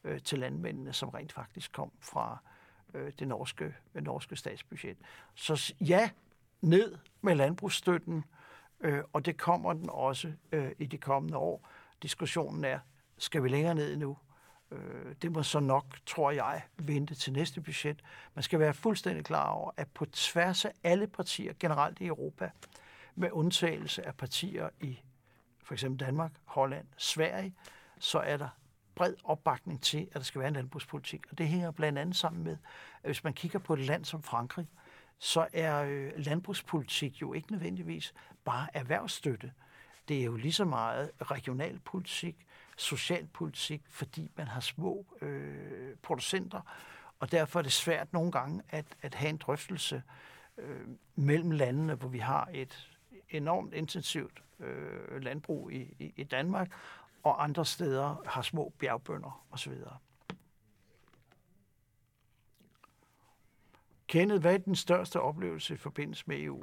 øh, 0.05 0.21
til 0.21 0.39
landmændene, 0.39 0.93
som 0.93 1.09
rent 1.09 1.33
faktisk 1.33 1.73
kom 1.73 1.93
fra 2.01 2.39
øh, 2.95 3.13
det 3.19 3.29
norske, 3.29 3.75
det 3.95 4.03
norske 4.03 4.37
statsbudget. 4.37 4.97
Så 5.35 5.75
ja, 5.81 6.11
ned 6.61 6.99
med 7.21 7.35
landbrugsstøtten, 7.35 8.25
øh, 8.81 9.03
og 9.13 9.27
det 9.27 9.37
kommer 9.39 9.73
den 9.73 9.91
også 9.91 10.33
øh, 10.53 10.73
i 10.79 10.87
de 10.87 10.99
kommende 10.99 11.39
år. 11.39 11.69
Diskussionen 12.03 12.65
er, 12.65 12.79
skal 13.19 13.43
vi 13.43 13.49
længere 13.49 13.75
ned 13.75 13.97
nu? 13.97 14.17
Øh, 14.71 15.15
det 15.23 15.33
må 15.33 15.43
så 15.43 15.61
nok, 15.61 15.87
tror 16.07 16.31
jeg, 16.31 16.63
vente 16.77 17.15
til 17.15 17.33
næste 17.33 17.61
budget. 17.61 18.03
Man 18.35 18.43
skal 18.43 18.59
være 18.59 18.75
fuldstændig 18.75 19.25
klar 19.25 19.49
over, 19.49 19.71
at 19.77 19.89
på 19.89 20.07
tværs 20.07 20.65
af 20.65 20.73
alle 20.85 21.07
partier 21.07 21.53
generelt 21.61 22.01
i 22.01 22.07
Europa, 22.07 22.51
med 23.15 23.29
undtagelse 23.33 24.07
af 24.07 24.15
partier 24.15 24.69
i 24.81 24.99
for 25.65 25.75
eksempel 25.75 26.07
Danmark, 26.07 26.33
Holland, 26.45 26.87
Sverige, 26.97 27.55
så 27.99 28.19
er 28.19 28.37
der 28.37 28.49
bred 28.95 29.15
opbakning 29.25 29.83
til, 29.83 30.09
at 30.13 30.15
der 30.15 30.21
skal 30.21 30.39
være 30.39 30.49
en 30.49 30.55
landbrugspolitik. 30.55 31.21
Og 31.31 31.39
det 31.39 31.49
hænger 31.49 31.71
blandt 31.71 31.99
andet 31.99 32.17
sammen 32.17 32.45
med, 32.45 32.57
at 33.03 33.09
hvis 33.09 33.25
man 33.25 33.33
kigger 33.33 33.59
på 33.59 33.73
et 33.73 33.81
land 33.81 34.05
som 34.05 34.23
Frankrig, 34.23 34.67
så 35.19 35.47
er 35.53 35.83
øh, 35.83 36.13
landbrugspolitik 36.17 37.21
jo 37.21 37.33
ikke 37.33 37.53
nødvendigvis 37.53 38.15
bare 38.45 38.69
erhvervsstøtte. 38.75 39.53
Det 40.09 40.21
er 40.21 40.25
jo 40.25 40.37
lige 40.37 40.53
så 40.53 40.65
meget 40.65 41.11
regionalpolitik, 41.23 42.47
socialpolitik, 42.77 43.83
fordi 43.89 44.31
man 44.37 44.49
har 44.49 44.61
små 44.61 45.07
øh, 45.21 45.97
producenter, 46.03 46.61
og 47.19 47.33
derfor 47.33 47.59
er 47.59 47.63
det 47.63 47.73
svært 47.73 48.13
nogle 48.13 48.33
gange 48.33 48.63
at, 48.69 48.87
at 49.03 49.15
have 49.15 49.31
en 49.31 49.37
drøftelse 49.37 50.03
øh, 50.59 50.89
mellem 51.15 51.51
landene, 51.51 51.95
hvor 51.95 52.09
vi 52.09 52.19
har 52.19 52.49
et 52.53 52.91
enormt 53.31 53.75
intensivt 53.75 54.43
øh, 54.61 55.23
landbrug 55.23 55.73
i, 55.73 55.95
i, 55.99 56.13
i 56.17 56.25
Danmark, 56.25 56.73
og 57.23 57.45
andre 57.45 57.65
steder 57.65 58.23
har 58.27 58.43
små 58.43 58.73
bjergbønder 58.79 59.47
osv. 59.51 59.73
Kenneth, 64.07 64.41
hvad 64.41 64.55
er 64.55 64.59
den 64.59 64.77
største 64.77 65.21
oplevelse 65.21 65.75
i 65.75 65.77
forbindelse 65.77 66.25
med 66.27 66.41
EU? 66.41 66.63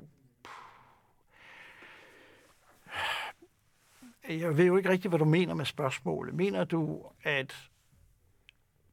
Jeg 4.30 4.58
ved 4.58 4.66
jo 4.66 4.78
ikke 4.78 4.90
rigtigt, 4.90 5.12
hvad 5.12 5.20
du 5.20 5.26
mener 5.26 5.54
med 5.54 5.66
spørgsmålet. 5.66 6.34
Mener 6.34 6.64
du, 6.64 7.06
at 7.24 7.70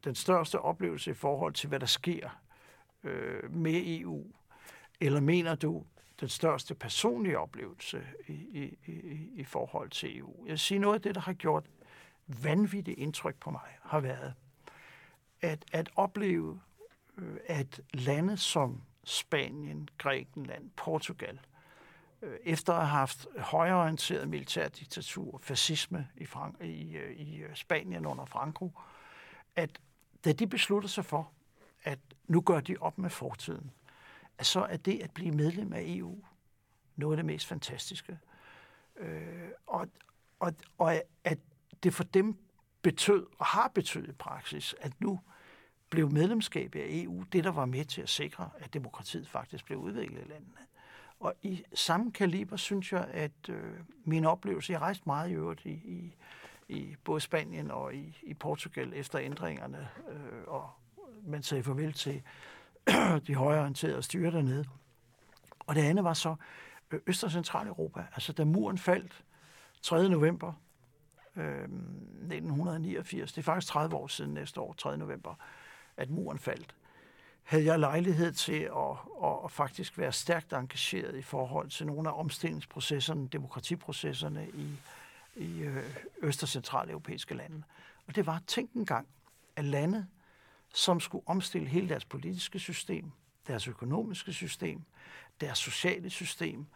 den 0.04 0.14
største 0.14 0.60
oplevelse 0.60 1.10
i 1.10 1.14
forhold 1.14 1.52
til, 1.52 1.68
hvad 1.68 1.80
der 1.80 1.86
sker 1.86 2.40
øh, 3.04 3.52
med 3.52 3.82
EU, 3.86 4.26
eller 5.00 5.20
mener 5.20 5.54
du 5.54 5.84
den 6.20 6.28
største 6.28 6.74
personlige 6.74 7.38
oplevelse 7.38 8.02
i, 8.28 8.32
i, 8.32 8.78
i, 8.86 9.30
i 9.34 9.44
forhold 9.44 9.90
til 9.90 10.18
EU? 10.18 10.46
Jeg 10.46 10.58
siger 10.58 10.80
noget 10.80 10.94
af 10.94 11.02
det, 11.02 11.14
der 11.14 11.20
har 11.20 11.32
gjort 11.32 11.64
vanvittigt 12.26 12.98
indtryk 12.98 13.36
på 13.40 13.50
mig, 13.50 13.78
har 13.82 14.00
været 14.00 14.34
at, 15.40 15.64
at 15.72 15.90
opleve, 15.96 16.60
øh, 17.18 17.36
at 17.46 17.80
lande 17.94 18.36
som 18.36 18.82
Spanien, 19.04 19.88
Grækenland, 19.98 20.70
Portugal– 20.76 21.40
Øh, 22.22 22.38
efter 22.44 22.72
at 22.72 22.78
have 22.78 22.98
haft 22.98 23.26
højreorienteret 23.38 24.28
militærdiktatur, 24.28 25.38
fascisme 25.42 26.09
i, 26.16 26.24
Frank- 26.24 26.64
i, 26.64 26.96
øh, 26.96 27.16
i 27.16 27.37
øh, 27.37 27.54
Spanien 27.57 28.07
under 28.07 28.24
Franco, 28.24 28.72
at 29.57 29.81
da 30.24 30.33
de 30.33 30.46
besluttede 30.46 30.92
sig 30.92 31.04
for, 31.04 31.33
at 31.85 31.98
nu 32.26 32.40
gør 32.40 32.61
de 32.61 32.76
op 32.81 32.98
med 32.98 33.11
fortiden, 33.11 33.70
at 34.38 34.46
så 34.46 34.61
er 34.61 34.76
det 34.76 35.00
at 35.02 35.11
blive 35.11 35.33
medlem 35.35 35.72
af 35.72 35.83
EU 35.87 36.24
noget 36.96 37.12
af 37.12 37.16
det 37.16 37.24
mest 37.24 37.46
fantastiske. 37.46 38.18
Øh, 38.96 39.48
og, 39.66 39.88
og, 40.38 40.54
og 40.78 41.02
at 41.24 41.38
det 41.83 41.94
for 41.94 42.04
dem 42.04 42.37
betød, 42.83 43.26
og 43.38 43.46
har 43.46 43.68
betydet 43.68 44.09
i 44.09 44.12
praksis, 44.12 44.74
at 44.81 45.00
nu 45.00 45.20
blev 45.90 46.11
medlemskabet 46.11 46.81
af 46.81 46.87
EU 46.88 47.24
det, 47.33 47.44
der 47.44 47.50
var 47.50 47.64
med 47.64 47.85
til 47.85 48.02
at 48.02 48.09
sikre, 48.09 48.50
at 48.59 48.74
demokratiet 48.74 49.28
faktisk 49.28 49.64
blev 49.64 49.78
udviklet 49.78 50.26
i 50.26 50.28
landene. 50.28 50.57
Og 51.20 51.35
i 51.42 51.64
samme 51.74 52.12
kaliber 52.12 52.57
synes 52.57 52.92
jeg, 52.92 53.09
at 53.11 53.48
øh, 53.48 53.74
min 54.04 54.24
oplevelse, 54.24 54.72
jeg 54.72 54.81
rejste 54.81 55.02
meget 55.07 55.31
i 55.31 55.35
øvrigt 55.35 55.64
i, 55.64 55.70
i, 55.70 56.14
i 56.68 56.96
både 57.04 57.20
Spanien 57.20 57.70
og 57.70 57.94
i, 57.94 58.18
i 58.22 58.35
Portugal 58.35 58.92
efter 58.94 59.20
ændringerne, 59.20 59.88
øh, 60.09 60.42
og 60.46 60.70
man 61.22 61.42
sagde 61.42 61.62
farvel 61.62 61.92
til 61.92 62.22
de 63.26 63.35
højreorienterede 63.35 64.02
styre 64.02 64.31
dernede. 64.31 64.64
Og 65.61 65.74
det 65.74 65.83
andet 65.83 66.04
var 66.04 66.14
så 66.14 66.35
øh, 66.90 67.00
Øst- 67.07 67.24
og 67.24 67.31
Centraleuropa. 67.31 68.07
Altså 68.12 68.33
da 68.33 68.44
muren 68.44 68.78
faldt 68.78 69.24
3. 69.83 70.09
november 70.09 70.52
øh, 71.37 71.62
1989, 71.62 73.33
det 73.33 73.38
er 73.38 73.42
faktisk 73.42 73.72
30 73.72 73.96
år 73.96 74.07
siden 74.07 74.35
næste 74.35 74.61
år, 74.61 74.72
3. 74.72 74.96
november, 74.96 75.35
at 75.96 76.11
muren 76.11 76.38
faldt, 76.38 76.74
havde 77.48 77.64
jeg 77.64 77.78
lejlighed 77.78 78.32
til 78.32 78.61
at, 78.62 78.96
at, 79.44 79.50
faktisk 79.50 79.98
være 79.98 80.12
stærkt 80.12 80.52
engageret 80.52 81.16
i 81.16 81.22
forhold 81.22 81.70
til 81.70 81.87
nogle 81.87 82.08
af 82.08 82.20
omstillingsprocesserne, 82.20 83.28
demokratiprocesserne 83.28 84.48
i, 84.54 84.78
i 85.37 85.61
øh, 85.61 85.84
øst- 86.22 86.42
og 86.42 86.48
centraleuropæiske 86.48 87.34
lande. 87.34 87.62
Og 88.06 88.16
det 88.16 88.26
var, 88.26 88.42
tænk 88.46 88.72
en 88.72 88.87
gang, 88.87 89.08
at 89.56 89.64
lande, 89.64 90.06
som 90.74 91.00
skulle 91.00 91.28
omstille 91.28 91.68
hele 91.68 91.88
deres 91.88 92.04
politiske 92.04 92.58
system, 92.58 93.12
deres 93.46 93.68
økonomiske 93.68 94.32
system, 94.32 94.82
deres 95.40 95.58
sociale 95.58 96.11
system 96.11 96.66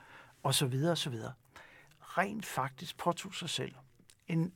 osv. 0.42 0.74
osv. 0.90 1.14
rent 2.00 2.46
faktisk 2.46 2.96
påtog 2.96 3.34
sig 3.34 3.50
selv 3.50 3.74
en 4.28 4.52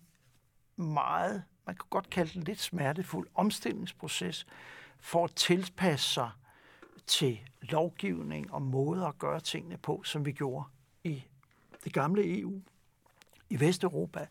meget, 0.76 1.44
man 1.66 1.76
kan 1.76 1.86
godt 1.90 2.10
kalde 2.10 2.32
det 2.34 2.48
lidt 2.48 2.60
smertefuld 2.60 3.28
omstillingsproces 3.34 4.46
for 5.00 5.24
at 5.24 5.34
tilpasse 5.34 6.10
sig 6.10 6.30
til 7.06 7.40
lovgivning 7.60 8.52
og 8.52 8.62
måder 8.62 9.06
at 9.06 9.18
gøre 9.18 9.40
tingene 9.40 9.76
på, 9.76 10.02
som 10.04 10.24
vi 10.24 10.32
gjorde 10.32 10.64
i 11.04 11.24
det 11.84 11.92
gamle 11.92 12.38
EU, 12.40 12.60
i 13.50 13.60
Vesteuropa. 13.60 14.26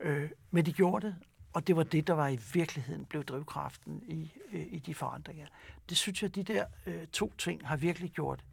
Øh, 0.00 0.30
men 0.50 0.66
de 0.66 0.72
gjorde 0.72 1.06
det, 1.06 1.16
og 1.52 1.66
det 1.66 1.76
var 1.76 1.82
det, 1.82 2.06
der 2.06 2.14
var 2.14 2.28
i 2.28 2.38
virkeligheden 2.54 3.04
blev 3.04 3.24
drivkraften 3.24 4.02
i, 4.06 4.32
øh, 4.52 4.66
i 4.70 4.78
de 4.78 4.94
forandringer. 4.94 5.46
Det 5.88 5.96
synes 5.96 6.22
jeg, 6.22 6.34
de 6.34 6.42
der 6.42 6.66
øh, 6.86 7.06
to 7.06 7.32
ting 7.38 7.68
har 7.68 7.76
virkelig 7.76 8.10
gjort 8.10 8.44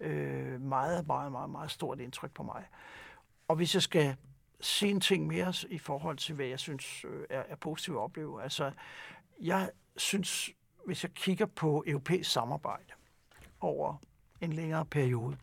øh, 0.00 0.60
meget, 0.60 1.06
meget, 1.06 1.32
meget, 1.32 1.50
meget 1.50 1.70
stort 1.70 2.00
indtryk 2.00 2.30
på 2.30 2.42
mig. 2.42 2.64
Og 3.48 3.56
hvis 3.56 3.74
jeg 3.74 3.82
skal 3.82 4.16
sige 4.60 4.90
en 4.90 5.00
ting 5.00 5.26
mere 5.26 5.54
i 5.68 5.78
forhold 5.78 6.16
til, 6.16 6.34
hvad 6.34 6.46
jeg 6.46 6.60
synes 6.60 7.04
øh, 7.04 7.26
er, 7.30 7.42
er 7.48 7.56
positivt 7.56 7.96
at 7.96 8.00
opleve. 8.00 8.42
Altså, 8.42 8.72
jeg 9.40 9.70
synes, 9.96 10.50
hvis 10.86 11.02
jeg 11.02 11.14
kigger 11.14 11.46
på 11.46 11.84
europæisk 11.86 12.30
samarbejde 12.30 12.92
over 13.60 13.96
en 14.40 14.52
længere 14.52 14.84
periode, 14.84 15.36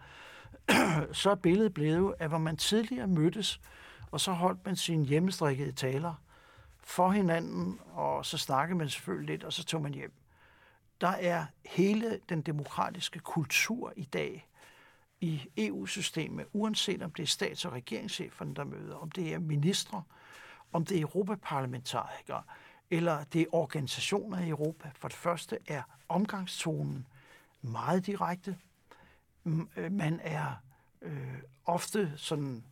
så 1.12 1.32
er 1.32 1.36
billedet 1.36 1.74
blevet, 1.74 2.16
at 2.20 2.30
hvor 2.30 2.38
man 2.38 2.58
tidligere 2.58 3.08
mødtes, 3.08 3.62
og 4.12 4.22
så 4.22 4.32
holdt 4.32 4.66
man 4.66 4.76
sine 4.76 5.06
hjemmestrikkede 5.06 5.72
taler 5.72 6.14
for 6.84 7.12
hinanden, 7.12 7.80
og 7.94 8.26
så 8.26 8.38
snakkede 8.38 8.78
man 8.78 8.90
selvfølgelig 8.90 9.30
lidt, 9.30 9.44
og 9.44 9.54
så 9.54 9.64
tog 9.64 9.82
man 9.82 9.94
hjem. 9.94 10.14
Der 11.02 11.08
er 11.08 11.46
hele 11.66 12.20
den 12.30 12.42
demokratiske 12.42 13.20
kultur 13.20 13.94
i 13.96 14.04
dag 14.04 14.50
i 15.22 15.50
EU-systemet, 15.58 16.46
uanset 16.54 17.02
om 17.02 17.12
det 17.12 17.24
er 17.24 17.28
stats- 17.28 17.66
og 17.66 17.74
regeringscheferne, 17.74 18.56
der 18.56 18.64
møder, 18.64 18.96
om 18.96 19.12
det 19.12 19.34
er 19.34 19.40
ministre, 19.40 20.04
om 20.74 20.86
det 20.86 20.98
er 20.98 21.02
europaparlamentarikere, 21.02 22.44
eller 22.94 23.24
det 23.24 23.42
er 23.42 23.46
organisationer 23.52 24.40
i 24.40 24.50
Europa. 24.50 24.92
For 24.96 25.08
det 25.08 25.18
første 25.18 25.58
er 25.68 25.82
omgangstonen 26.10 27.08
meget 27.62 28.06
direkte. 28.06 28.58
Øh, 29.46 29.92
man 29.92 30.20
er 30.24 30.56
øh, 31.02 31.40
ofte 31.66 32.14
sådan, 32.16 32.64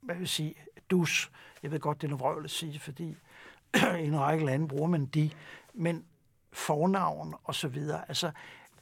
hvad 0.00 0.14
vil 0.14 0.22
jeg 0.22 0.28
sige, 0.28 0.54
dus. 0.90 1.30
Jeg 1.62 1.70
ved 1.70 1.80
godt, 1.80 2.00
det 2.00 2.06
er 2.06 2.10
noget 2.10 2.20
vrøvl 2.20 2.44
at 2.44 2.50
sige, 2.50 2.80
fordi 2.80 3.16
i 4.02 4.06
en 4.06 4.20
række 4.20 4.44
lande 4.44 4.68
bruger 4.68 4.88
man 4.88 5.06
de, 5.06 5.30
men 5.74 6.04
fornavn 6.52 7.34
og 7.44 7.54
så 7.54 7.68
videre. 7.68 8.08
Altså, 8.08 8.30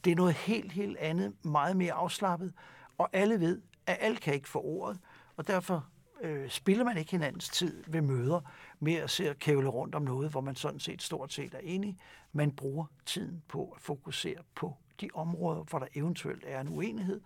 det 0.04 0.10
er 0.10 0.16
noget 0.16 0.34
helt, 0.34 0.72
helt 0.72 0.96
andet, 0.96 1.44
meget 1.44 1.76
mere 1.76 1.92
afslappet, 1.92 2.52
og 2.98 3.08
alle 3.12 3.40
ved, 3.40 3.62
at 3.86 3.96
alt 4.00 4.20
kan 4.20 4.34
ikke 4.34 4.48
få 4.48 4.60
ordet, 4.60 5.00
og 5.36 5.46
derfor 5.46 5.86
øh, 6.20 6.50
spiller 6.50 6.84
man 6.84 6.96
ikke 6.96 7.10
hinandens 7.10 7.48
tid 7.48 7.84
ved 7.86 8.00
møder 8.00 8.40
med 8.85 8.94
at 8.94 9.11
se 9.11 9.31
at 9.31 9.38
kævle 9.38 9.68
rundt 9.68 9.94
om 9.94 10.03
noget, 10.03 10.31
hvor 10.31 10.40
man 10.40 10.55
sådan 10.55 10.81
set 10.81 11.03
stort 11.03 11.33
set 11.33 11.55
er 11.55 11.59
enig. 11.62 11.99
Man 12.33 12.53
bruger 12.53 12.87
tiden 13.07 13.42
på 13.49 13.73
at 13.77 13.83
fokusere 13.83 14.38
på 14.55 14.77
de 15.01 15.09
områder, 15.14 15.62
hvor 15.62 15.79
der 15.79 15.87
eventuelt 15.94 16.44
er 16.47 16.61
en 16.61 16.68
uenighed, 16.68 17.20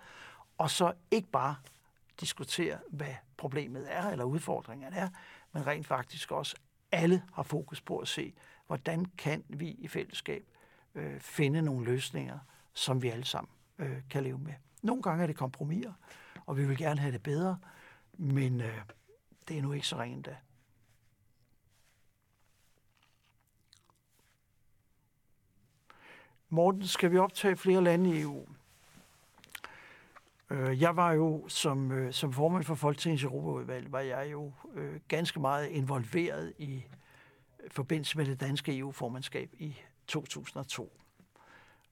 og 0.58 0.70
så 0.70 0.92
ikke 1.10 1.28
bare 1.28 1.56
diskutere, 2.20 2.78
hvad 2.90 3.14
problemet 3.36 3.86
er 3.88 4.10
eller 4.10 4.24
udfordringen 4.24 4.92
er, 4.92 5.08
men 5.52 5.66
rent 5.66 5.86
faktisk 5.86 6.32
også 6.32 6.56
alle 6.92 7.22
har 7.32 7.42
fokus 7.42 7.80
på 7.80 7.98
at 7.98 8.08
se, 8.08 8.32
hvordan 8.66 9.04
kan 9.04 9.44
vi 9.48 9.68
i 9.68 9.88
fællesskab 9.88 10.44
øh, 10.94 11.20
finde 11.20 11.62
nogle 11.62 11.84
løsninger, 11.84 12.38
som 12.72 13.02
vi 13.02 13.08
alle 13.08 13.24
sammen 13.24 13.50
øh, 13.78 13.96
kan 14.10 14.22
leve 14.22 14.38
med. 14.38 14.54
Nogle 14.82 15.02
gange 15.02 15.22
er 15.22 15.26
det 15.26 15.36
kompromiser, 15.36 15.92
og 16.46 16.56
vi 16.56 16.66
vil 16.66 16.76
gerne 16.76 17.00
have 17.00 17.12
det 17.12 17.22
bedre, 17.22 17.58
men 18.12 18.60
øh, 18.60 18.78
det 19.48 19.58
er 19.58 19.62
nu 19.62 19.72
ikke 19.72 19.86
så 19.86 19.96
rent 19.96 20.26
da. 20.26 20.36
Morten, 26.50 26.86
skal 26.86 27.12
vi 27.12 27.18
optage 27.18 27.56
flere 27.56 27.84
lande 27.84 28.10
i 28.10 28.20
EU? 28.20 28.46
Øh, 30.50 30.82
jeg 30.82 30.96
var 30.96 31.12
jo 31.12 31.48
som, 31.48 31.92
øh, 31.92 32.12
som 32.12 32.32
formand 32.32 32.64
for 32.64 32.74
Folketingets 32.74 33.24
Europaudvalg, 33.24 33.92
var 33.92 34.00
jeg 34.00 34.32
jo 34.32 34.52
øh, 34.74 35.00
ganske 35.08 35.40
meget 35.40 35.66
involveret 35.66 36.52
i 36.58 36.84
forbindelse 37.70 38.18
med 38.18 38.26
det 38.26 38.40
danske 38.40 38.78
EU-formandskab 38.78 39.50
i 39.58 39.76
2002. 40.06 41.00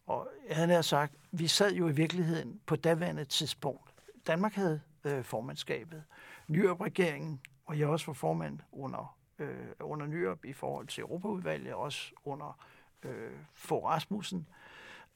Og 0.06 0.28
jeg 0.48 0.56
havde 0.56 0.82
sagt, 0.82 1.14
vi 1.30 1.46
sad 1.46 1.74
jo 1.74 1.88
i 1.88 1.92
virkeligheden 1.92 2.60
på 2.66 2.76
daværende 2.76 3.24
tidspunkt. 3.24 3.90
Danmark 4.26 4.54
havde 4.54 4.80
øh, 5.04 5.24
formandskabet. 5.24 6.04
Nyrup-regeringen, 6.48 7.40
og 7.66 7.78
jeg 7.78 7.88
også 7.88 8.06
var 8.06 8.12
formand 8.12 8.58
under, 8.72 9.16
øh, 9.38 9.66
under 9.80 10.06
Nyrup 10.06 10.44
i 10.44 10.52
forhold 10.52 10.86
til 10.86 11.00
Europaudvalget, 11.00 11.74
også 11.74 12.12
under 12.24 12.48
øh, 12.48 12.75
Øh, 13.06 13.32
for 13.54 13.88
Rasmussen. 13.88 14.48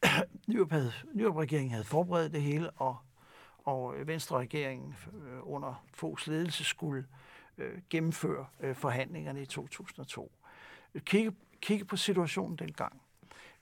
Nyrup, 0.49 0.71
havde, 0.71 0.93
Nyrup-regeringen 1.15 1.71
havde 1.71 1.85
forberedt 1.85 2.33
det 2.33 2.43
hele, 2.43 2.71
og, 2.71 2.97
og 3.65 3.97
øh, 3.97 4.07
Venstre-regeringen 4.07 4.97
øh, 5.13 5.39
under 5.43 5.85
Foghs 5.95 6.27
ledelse 6.27 6.65
skulle 6.65 7.07
øh, 7.59 7.79
gennemføre 7.91 8.47
øh, 8.61 8.75
forhandlingerne 8.75 9.43
i 9.43 9.47
2002. 9.47 10.33
Kigge, 10.99 11.33
kigge 11.61 11.85
på 11.85 11.97
situationen 11.97 12.57
dengang 12.57 13.03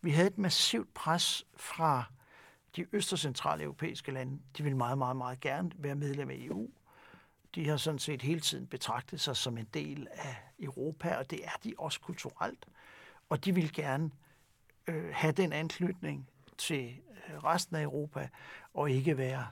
vi 0.00 0.10
havde 0.10 0.28
et 0.28 0.38
massivt 0.38 0.94
pres 0.94 1.46
fra 1.56 2.04
de 2.76 2.86
øst- 2.92 3.12
og 3.12 3.18
centrale 3.18 3.62
europæiske 3.62 4.12
lande. 4.12 4.38
De 4.58 4.62
ville 4.62 4.76
meget, 4.76 4.98
meget, 4.98 5.16
meget 5.16 5.40
gerne 5.40 5.70
være 5.74 5.94
medlem 5.94 6.30
af 6.30 6.36
EU. 6.38 6.70
De 7.54 7.68
har 7.68 7.76
sådan 7.76 7.98
set 7.98 8.22
hele 8.22 8.40
tiden 8.40 8.66
betragtet 8.66 9.20
sig 9.20 9.36
som 9.36 9.58
en 9.58 9.68
del 9.74 10.08
af 10.12 10.36
Europa, 10.60 11.16
og 11.16 11.30
det 11.30 11.44
er 11.44 11.58
de 11.64 11.74
også 11.78 12.00
kulturelt. 12.00 12.66
Og 13.28 13.44
de 13.44 13.54
vil 13.54 13.72
gerne 13.72 14.10
øh, 14.86 15.10
have 15.12 15.32
den 15.32 15.52
anknytning 15.52 16.28
til 16.58 17.00
øh, 17.28 17.44
resten 17.44 17.76
af 17.76 17.82
Europa, 17.82 18.28
og 18.74 18.90
ikke 18.90 19.18
være, 19.18 19.46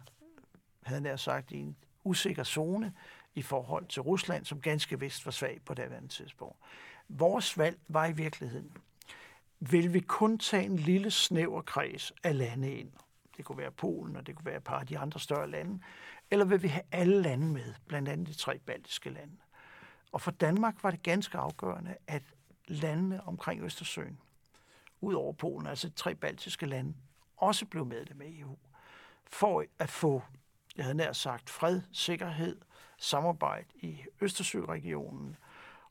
havde 0.83 1.09
jeg 1.09 1.21
sagt, 1.21 1.53
i 1.53 1.57
en 1.57 1.77
usikker 2.05 2.45
zone 2.45 2.93
i 3.35 3.43
forhold 3.43 3.87
til 3.87 4.03
Rusland, 4.03 4.45
som 4.45 4.61
ganske 4.61 5.01
vist 5.01 5.27
var 5.27 5.33
svag 5.33 5.61
på 5.65 5.75
det 5.75 5.83
andet 5.83 6.11
tidspunkt. 6.11 6.57
Vores 7.09 7.59
valg 7.59 7.79
var 7.89 8.07
i 8.07 8.13
virkeligheden 8.13 8.73
vil 9.61 9.93
vi 9.95 10.01
kun 10.01 10.39
tage 10.39 10.65
en 10.65 10.77
lille 10.77 11.11
snæver 11.11 11.63
kreds 11.63 12.13
af 12.25 12.39
lande 12.39 12.73
ind. 12.73 12.93
Det 13.37 13.45
kunne 13.45 13.59
være 13.59 13.71
Polen, 13.71 14.17
og 14.17 14.27
det 14.27 14.37
kunne 14.37 14.47
være 14.47 14.57
et 14.57 14.65
par 14.65 14.79
af 14.79 14.87
de 14.87 14.99
andre 14.99 15.21
større 15.21 15.51
lande. 15.51 15.81
Eller 16.31 16.45
vil 16.45 16.63
vi 16.63 16.69
have 16.69 16.83
alle 16.93 17.23
lande 17.23 17.47
med, 17.47 17.75
blandt 17.87 18.09
andet 18.09 18.29
de 18.29 18.35
tre 18.35 18.59
baltiske 18.59 19.11
lande. 19.11 19.37
Og 20.13 20.21
for 20.21 20.31
Danmark 20.31 20.83
var 20.83 20.91
det 20.91 21.03
ganske 21.03 21.39
afgørende, 21.39 21.97
at 22.07 22.23
landene 22.69 23.27
omkring 23.27 23.63
Østersøen, 23.63 24.19
ud 25.01 25.15
over 25.15 25.33
Polen, 25.33 25.67
altså 25.67 25.91
tre 25.91 26.15
baltiske 26.15 26.67
lande, 26.67 26.95
også 27.37 27.67
blev 27.67 27.87
medlem 27.87 28.21
af 28.21 28.35
EU, 28.39 28.57
for 29.25 29.65
at 29.79 29.91
få, 29.91 30.23
jeg 30.77 30.85
havde 30.85 30.97
nær 30.97 31.13
sagt, 31.13 31.51
fred, 31.51 31.81
sikkerhed, 31.93 32.61
samarbejde 32.99 33.67
i 33.75 33.99
Østersøregionen. 34.21 35.37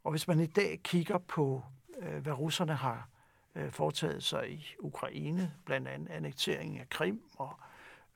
Og 0.04 0.12
hvis 0.12 0.28
man 0.28 0.40
i 0.40 0.46
dag 0.46 0.80
kigger 0.84 1.18
på, 1.18 1.64
øh, 2.00 2.18
hvad 2.18 2.34
russerne 2.34 2.76
har 2.76 3.10
øh, 3.56 3.72
foretaget 3.72 4.24
sig 4.24 4.52
i 4.52 4.66
Ukraine, 4.80 5.54
blandt 5.66 5.88
andet 5.88 6.10
annekteringen 6.10 6.80
af 6.80 6.90
Krim 6.90 7.24
og 7.38 7.60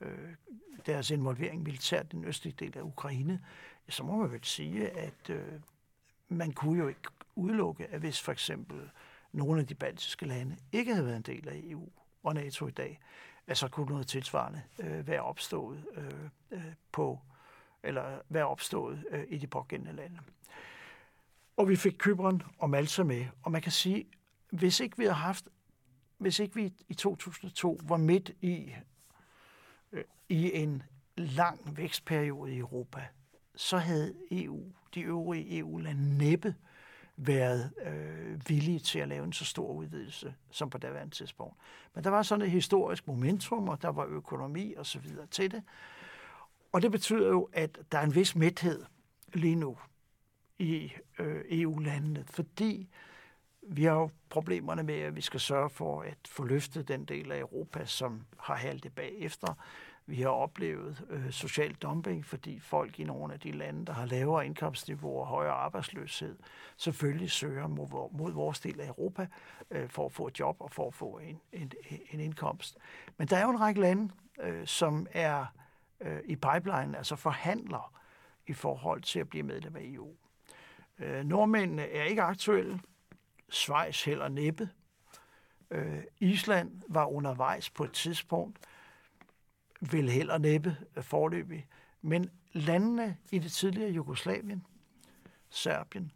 øh, 0.00 0.28
deres 0.86 1.10
involvering 1.10 1.62
militært 1.62 2.06
i 2.06 2.16
den 2.16 2.24
østlige 2.24 2.54
del 2.58 2.78
af 2.78 2.82
Ukraine, 2.82 3.44
så 3.88 4.02
må 4.02 4.16
man 4.16 4.32
vel 4.32 4.44
sige, 4.44 4.90
at 4.90 5.30
øh, 5.30 5.60
man 6.28 6.52
kunne 6.52 6.78
jo 6.78 6.88
ikke 6.88 7.02
udelukke, 7.34 7.86
at 7.86 8.00
hvis 8.00 8.20
for 8.20 8.32
eksempel 8.32 8.90
nogle 9.32 9.60
af 9.60 9.66
de 9.66 9.74
baltiske 9.74 10.26
lande 10.26 10.56
ikke 10.72 10.92
havde 10.94 11.06
været 11.06 11.16
en 11.16 11.22
del 11.22 11.48
af 11.48 11.60
EU 11.64 11.88
og 12.22 12.34
NATO 12.34 12.66
i 12.66 12.70
dag, 12.70 13.00
så 13.52 13.68
kunne 13.68 13.86
noget 13.86 14.06
tilsvarende 14.06 14.62
øh, 14.78 15.06
være 15.06 15.22
opstået 15.22 15.84
øh, 15.94 16.28
øh, 16.50 16.64
på 16.92 17.18
eller 17.82 18.20
være 18.28 18.46
opstået 18.46 19.04
øh, 19.10 19.24
i 19.28 19.38
de 19.38 19.46
pågældende 19.46 19.92
lande. 19.92 20.18
Og 21.56 21.68
vi 21.68 21.76
fik 21.76 21.94
Kyberen 21.98 22.42
og 22.58 22.70
Malta 22.70 23.02
med, 23.02 23.26
og 23.42 23.52
man 23.52 23.62
kan 23.62 23.72
sige, 23.72 24.06
hvis 24.50 24.80
ikke 24.80 24.98
vi 24.98 25.04
havde 25.04 25.14
haft, 25.14 25.48
hvis 26.18 26.38
ikke 26.38 26.54
vi 26.54 26.72
i 26.88 26.94
2002 26.94 27.80
var 27.84 27.96
midt 27.96 28.30
i, 28.40 28.74
øh, 29.92 30.04
i 30.28 30.52
en 30.54 30.82
lang 31.16 31.76
vækstperiode 31.76 32.54
i 32.54 32.58
Europa, 32.58 33.06
så 33.56 33.78
havde 33.78 34.14
EU, 34.30 34.72
de 34.94 35.00
øvrige 35.00 35.58
EU-lande 35.58 36.18
næppe 36.18 36.54
været 37.26 37.72
øh, 37.86 38.48
villige 38.48 38.78
til 38.78 38.98
at 38.98 39.08
lave 39.08 39.24
en 39.24 39.32
så 39.32 39.44
stor 39.44 39.72
udvidelse 39.72 40.34
som 40.50 40.70
på 40.70 40.78
daværende 40.78 41.14
tidspunkt. 41.14 41.56
Men 41.94 42.04
der 42.04 42.10
var 42.10 42.22
sådan 42.22 42.44
et 42.44 42.50
historisk 42.50 43.06
momentum, 43.06 43.68
og 43.68 43.82
der 43.82 43.88
var 43.88 44.04
økonomi 44.04 44.74
og 44.74 44.86
så 44.86 44.98
videre 44.98 45.26
til 45.26 45.50
det. 45.50 45.62
Og 46.72 46.82
det 46.82 46.92
betyder 46.92 47.28
jo, 47.28 47.48
at 47.52 47.78
der 47.92 47.98
er 47.98 48.02
en 48.02 48.14
vis 48.14 48.36
mæthed 48.36 48.84
lige 49.34 49.56
nu 49.56 49.76
i 50.58 50.92
øh, 51.18 51.44
EU-landene, 51.50 52.24
fordi 52.30 52.88
vi 53.62 53.84
har 53.84 53.92
jo 53.92 54.10
problemerne 54.28 54.82
med, 54.82 54.94
at 54.94 55.16
vi 55.16 55.20
skal 55.20 55.40
sørge 55.40 55.70
for 55.70 56.02
at 56.02 56.18
få 56.28 56.44
løftet 56.44 56.88
den 56.88 57.04
del 57.04 57.32
af 57.32 57.38
Europa, 57.38 57.84
som 57.84 58.26
har 58.38 58.54
haltet 58.54 58.94
bagefter. 58.94 59.54
Vi 60.10 60.22
har 60.22 60.28
oplevet 60.28 61.04
øh, 61.10 61.30
social 61.30 61.74
dumping, 61.74 62.26
fordi 62.26 62.60
folk 62.60 63.00
i 63.00 63.04
nogle 63.04 63.34
af 63.34 63.40
de 63.40 63.52
lande, 63.52 63.86
der 63.86 63.92
har 63.92 64.06
lavere 64.06 64.46
indkomstniveauer 64.46 65.20
og 65.20 65.26
højere 65.26 65.52
arbejdsløshed, 65.52 66.36
selvfølgelig 66.76 67.30
søger 67.30 67.66
mod, 67.66 68.12
mod 68.12 68.32
vores 68.32 68.60
del 68.60 68.80
af 68.80 68.86
Europa 68.86 69.26
øh, 69.70 69.88
for 69.88 70.06
at 70.06 70.12
få 70.12 70.26
et 70.26 70.40
job 70.40 70.56
og 70.60 70.70
for 70.70 70.86
at 70.86 70.94
få 70.94 71.18
en, 71.18 71.40
en, 71.52 71.72
en 72.10 72.20
indkomst. 72.20 72.78
Men 73.16 73.28
der 73.28 73.36
er 73.36 73.42
jo 73.42 73.50
en 73.50 73.60
række 73.60 73.80
lande, 73.80 74.12
øh, 74.40 74.66
som 74.66 75.06
er 75.10 75.46
øh, 76.00 76.20
i 76.24 76.36
pipeline, 76.36 76.96
altså 76.96 77.16
forhandler 77.16 77.92
i 78.46 78.52
forhold 78.52 79.02
til 79.02 79.20
at 79.20 79.28
blive 79.28 79.42
medlem 79.42 79.76
af 79.76 79.82
EU. 79.84 80.14
Øh, 80.98 81.24
nordmændene 81.24 81.82
er 81.82 82.04
ikke 82.04 82.22
aktuelle. 82.22 82.80
Schweiz 83.48 84.04
heller 84.04 84.28
næppe. 84.28 84.68
Øh, 85.70 86.02
Island 86.20 86.82
var 86.88 87.04
undervejs 87.04 87.70
på 87.70 87.84
et 87.84 87.92
tidspunkt, 87.92 88.58
vil 89.80 90.10
heller 90.10 90.38
næppe 90.38 90.76
forløbig. 91.00 91.66
Men 92.02 92.30
landene 92.52 93.16
i 93.30 93.38
det 93.38 93.52
tidligere 93.52 93.90
Jugoslavien, 93.90 94.66
Serbien, 95.50 96.12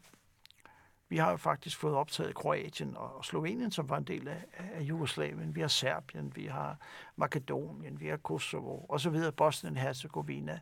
vi 1.09 1.17
har 1.17 1.31
jo 1.31 1.37
faktisk 1.37 1.79
fået 1.79 1.95
optaget 1.95 2.35
Kroatien 2.35 2.97
og 2.97 3.25
Slovenien, 3.25 3.71
som 3.71 3.89
var 3.89 3.97
en 3.97 4.05
del 4.05 4.29
af, 4.29 4.45
af 4.75 4.81
Jugoslavien. 4.81 5.55
Vi 5.55 5.61
har 5.61 5.69
Serbien, 5.69 6.37
vi 6.37 6.47
har 6.47 6.79
Makedonien, 7.17 8.01
vi 8.01 8.07
har 8.07 8.17
Kosovo 8.17 8.87
osv., 8.89 9.17
Bosnien-Herzegovina, 9.37 10.61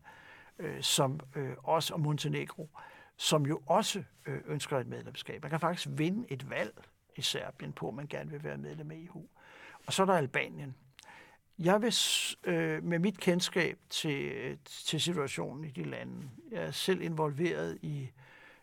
øh, 0.58 0.82
som 0.82 1.20
øh, 1.36 1.52
også 1.62 1.94
og 1.94 2.00
Montenegro, 2.00 2.70
som 3.16 3.46
jo 3.46 3.62
også 3.66 4.02
øh, 4.26 4.40
ønsker 4.46 4.78
et 4.78 4.86
medlemskab. 4.86 5.42
Man 5.42 5.50
kan 5.50 5.60
faktisk 5.60 5.88
vinde 5.90 6.26
et 6.28 6.50
valg 6.50 6.74
i 7.16 7.22
Serbien 7.22 7.72
på, 7.72 7.88
at 7.88 7.94
man 7.94 8.06
gerne 8.06 8.30
vil 8.30 8.44
være 8.44 8.58
medlem 8.58 8.90
af 8.90 8.96
EU. 8.96 9.26
Og 9.86 9.92
så 9.92 10.02
er 10.02 10.06
der 10.06 10.14
Albanien. 10.14 10.74
Jeg 11.64 11.82
vil 11.82 11.94
øh, 12.44 12.84
med 12.84 12.98
mit 12.98 13.18
kendskab 13.18 13.78
til, 13.90 14.58
til 14.64 15.00
situationen 15.00 15.64
i 15.64 15.70
de 15.70 15.84
lande, 15.84 16.30
jeg 16.50 16.62
er 16.62 16.70
selv 16.70 17.00
involveret 17.00 17.78
i 17.82 18.10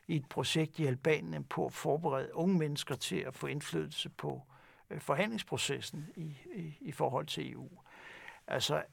i 0.10 0.16
et 0.16 0.26
projekt 0.30 0.80
i 0.80 0.86
Albanien 0.86 1.43
på 1.43 1.66
at 1.66 1.74
forberede 1.74 2.36
unge 2.36 2.58
mennesker 2.58 2.95
til 2.95 3.16
at 3.16 3.36
få 3.36 3.47
indflydelse 3.47 4.10
på 4.10 4.41
øh, 4.89 5.02
forhandlingsprocessen 5.02 6.10
i, 6.16 6.38
i, 6.56 6.78
i 6.82 6.91
forhold 6.91 7.26
til 7.26 7.54
EU. 7.54 7.70
Altså, 8.47 8.84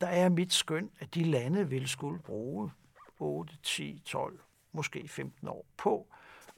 der 0.00 0.06
er 0.06 0.28
mit 0.28 0.52
skøn, 0.52 0.90
at 0.98 1.14
de 1.14 1.24
lande 1.24 1.68
vil 1.68 1.88
skulle 1.88 2.18
bruge 2.18 2.70
8, 3.18 3.56
10, 3.62 4.02
12, 4.04 4.40
måske 4.72 5.08
15 5.08 5.48
år 5.48 5.66
på 5.76 6.06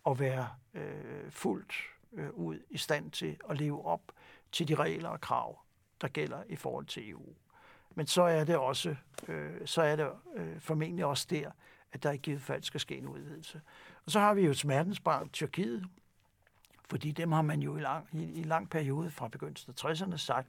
at 0.07 0.19
være 0.19 0.49
øh, 0.75 1.31
fuldt 1.31 1.75
øh, 2.13 2.31
ud 2.31 2.59
i 2.71 2.79
stand 2.79 3.11
til 3.11 3.37
at 3.51 3.59
leve 3.59 3.87
op 3.87 4.13
til 4.53 4.69
de 4.69 4.75
regler 4.75 5.09
og 5.09 5.21
krav, 5.21 5.59
der 6.01 6.09
gælder 6.09 6.43
i 6.49 6.57
forhold 6.57 6.87
til 6.87 7.11
EU. 7.11 7.27
Men 7.95 8.07
så 8.07 8.23
er 8.23 8.45
det 8.45 8.57
også, 8.57 8.97
øh, 9.29 9.67
så 9.67 9.83
er 9.83 9.97
det 9.97 10.09
øh, 10.37 10.61
formentlig 10.61 11.05
også 11.05 11.27
der, 11.31 11.51
at 11.93 12.03
der 12.03 12.11
i 12.13 12.17
givet 12.17 12.43
fald 12.43 12.63
skal 12.63 12.81
ske 12.81 12.99
en 12.99 13.07
udvidelse. 13.07 13.61
Og 14.07 14.13
så 14.13 14.21
har 14.21 14.35
vi 14.35 14.43
jo 14.47 14.55
smertensbarn 14.55 15.29
Tyrkiet, 15.29 15.87
fordi 16.91 17.11
dem 17.11 17.33
har 17.33 17.43
man 17.43 17.61
jo 17.61 17.77
i 17.77 17.81
lang, 17.81 18.09
i, 18.13 18.41
i 18.41 18.43
lang 18.43 18.71
periode 18.71 19.11
fra 19.11 19.29
begyndelsen 19.29 19.75
af 19.77 19.85
60'erne 19.85 20.17
sagt, 20.17 20.49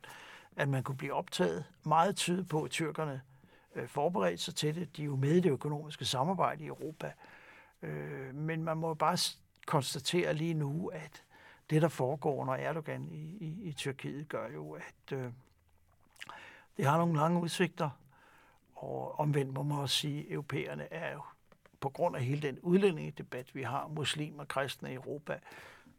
at 0.56 0.70
man 0.70 0.84
kunne 0.84 0.98
blive 0.98 1.14
optaget. 1.14 1.66
Meget 1.84 2.16
tyde 2.16 2.44
på, 2.44 2.64
at 2.64 2.72
tyrkerne 2.72 3.22
øh, 3.76 3.88
forberedte 3.88 4.44
sig 4.44 4.56
til 4.56 4.76
det. 4.76 4.98
De 4.98 5.02
er 5.02 5.06
jo 5.06 5.16
med 5.16 5.32
i 5.32 5.40
det 5.40 5.50
økonomiske 5.50 6.06
samarbejde 6.06 6.64
i 6.64 6.68
Europa. 6.68 7.14
Øh, 7.82 8.36
men 8.36 8.64
man 8.64 8.78
må 8.78 8.94
bare 8.94 9.18
konstatere 9.66 10.34
lige 10.34 10.54
nu, 10.54 10.88
at 10.88 11.24
det, 11.70 11.82
der 11.82 11.88
foregår 11.88 12.36
under 12.36 12.54
Erdogan 12.54 13.10
i, 13.12 13.38
i, 13.46 13.64
i 13.64 13.74
Tyrkiet, 13.74 14.30
gør 14.30 14.50
jo, 14.50 14.72
at 14.72 15.14
øh, 15.14 15.32
det 16.78 16.86
har 16.86 16.98
nogle 16.98 17.16
lange 17.16 17.42
udsigter. 17.42 17.90
Og 18.76 19.20
omvendt 19.20 19.54
må 19.54 19.64
man 19.64 19.78
også 19.78 19.96
sige, 19.96 20.20
at 20.20 20.32
europæerne 20.32 20.94
er 20.94 21.14
jo 21.14 21.22
på 21.80 21.90
grund 21.90 22.16
af 22.16 22.24
hele 22.24 22.42
den 22.42 22.60
udlændingedebat, 22.60 23.56
vi 23.56 23.64
har, 23.64 23.88
muslimer 23.88 24.40
og 24.40 24.48
kristne 24.48 24.92
i 24.92 24.96
Europa, 24.96 25.40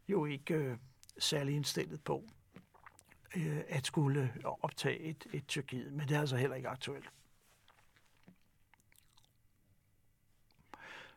jo 0.07 0.25
ikke 0.25 0.53
øh, 0.53 0.77
særlig 1.17 1.55
indstillet 1.55 2.03
på 2.03 2.23
øh, 3.35 3.61
at 3.67 3.85
skulle 3.85 4.33
optage 4.61 4.99
et, 4.99 5.27
et 5.33 5.47
Tyrkiet. 5.47 5.93
Men 5.93 6.07
det 6.07 6.15
er 6.15 6.19
altså 6.19 6.37
heller 6.37 6.55
ikke 6.55 6.69
aktuelt. 6.69 7.09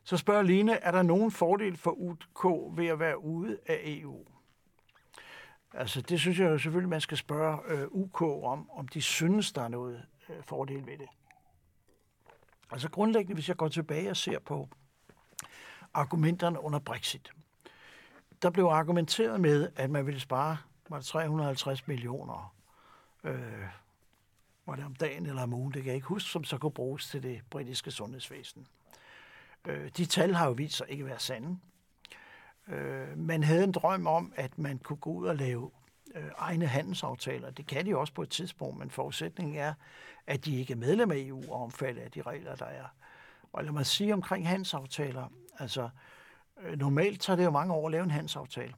Så 0.05 0.17
spørger 0.17 0.43
Line, 0.43 0.73
er 0.73 0.91
der 0.91 1.03
nogen 1.03 1.31
fordel 1.31 1.77
for 1.77 1.91
UK 1.91 2.77
ved 2.79 2.87
at 2.87 2.99
være 2.99 3.19
ude 3.19 3.59
af 3.67 3.81
EU? 3.85 4.25
Altså, 5.75 6.01
det 6.01 6.21
synes 6.21 6.39
jeg 6.39 6.51
jo 6.51 6.59
selvfølgelig, 6.59 6.91
man 6.91 7.01
skal 7.01 7.17
spørge 7.17 7.59
øh, 7.67 7.87
UK 7.91 8.23
om, 8.23 8.71
om 8.71 8.89
de 8.89 9.03
synes, 9.03 9.53
der 9.53 9.63
er 9.63 9.69
noget 9.69 10.03
øh, 10.29 10.37
fordel 10.43 10.87
ved 10.87 10.99
det. 10.99 11.09
Altså 12.71 12.91
grundlæggende, 12.91 13.35
hvis 13.35 13.49
jeg 13.49 13.57
går 13.57 13.69
tilbage 13.69 14.11
og 14.11 14.17
ser 14.17 14.39
på 14.39 14.69
argumenterne 15.95 16.61
under 16.61 16.79
Brexit, 16.79 17.33
der 18.43 18.51
blev 18.51 18.65
argumenteret 18.65 19.41
med, 19.41 19.69
at 19.77 19.91
man 19.91 20.07
ville 20.07 20.21
spare 20.21 20.57
var 20.89 20.97
det 20.99 21.07
350 21.07 21.89
millioner 21.89 22.55
øh, 23.25 23.67
var 24.67 24.77
det 24.77 24.85
om 24.85 24.95
dagen 24.95 25.27
eller 25.27 25.43
om 25.43 25.55
ugen, 25.55 25.73
det 25.73 25.83
kan 25.83 25.89
jeg 25.89 25.95
ikke 25.95 26.07
huske, 26.07 26.31
som 26.31 26.45
så 26.45 26.59
kunne 26.59 26.73
bruges 26.73 27.09
til 27.09 27.23
det 27.23 27.41
britiske 27.51 27.91
sundhedsvæsen. 27.91 28.67
Øh, 29.65 29.91
de 29.97 30.05
tal 30.05 30.35
har 30.35 30.47
jo 30.47 30.53
vist 30.53 30.77
sig 30.77 30.87
ikke 30.91 31.03
at 31.03 31.09
være 31.09 31.19
sande. 31.19 31.59
Øh, 32.69 33.19
man 33.19 33.43
havde 33.43 33.65
en 33.65 33.73
drøm 33.73 34.07
om, 34.07 34.33
at 34.37 34.59
man 34.59 34.79
kunne 34.79 34.97
gå 34.97 35.11
ud 35.11 35.27
og 35.27 35.37
lave 35.37 35.71
øh, 36.15 36.31
egne 36.39 36.67
handelsaftaler. 36.67 37.51
Det 37.51 37.67
kan 37.67 37.87
de 37.87 37.97
også 37.97 38.13
på 38.13 38.23
et 38.23 38.31
tidspunkt, 38.31 38.79
men 38.79 38.91
forudsætningen 38.91 39.57
er, 39.57 39.75
at 40.27 40.45
de 40.45 40.59
ikke 40.59 40.73
er 40.73 40.77
medlem 40.77 41.11
af 41.11 41.17
EU 41.19 41.53
og 41.53 41.63
omfattet 41.63 42.03
af 42.03 42.11
de 42.11 42.23
regler, 42.23 42.57
der 42.57 42.67
er. 42.67 42.85
Og 43.53 43.65
lad 43.65 43.73
mig 43.73 43.87
sige 43.87 44.15
omkring 44.15 44.49
handelsaftaler, 44.49 45.33
altså 45.59 45.89
øh, 46.63 46.79
normalt 46.79 47.21
tager 47.21 47.37
det 47.37 47.45
jo 47.45 47.51
mange 47.51 47.75
år 47.75 47.87
at 47.87 47.93
lave 47.93 48.05
en 48.05 48.11
handelsaftale. 48.11 48.75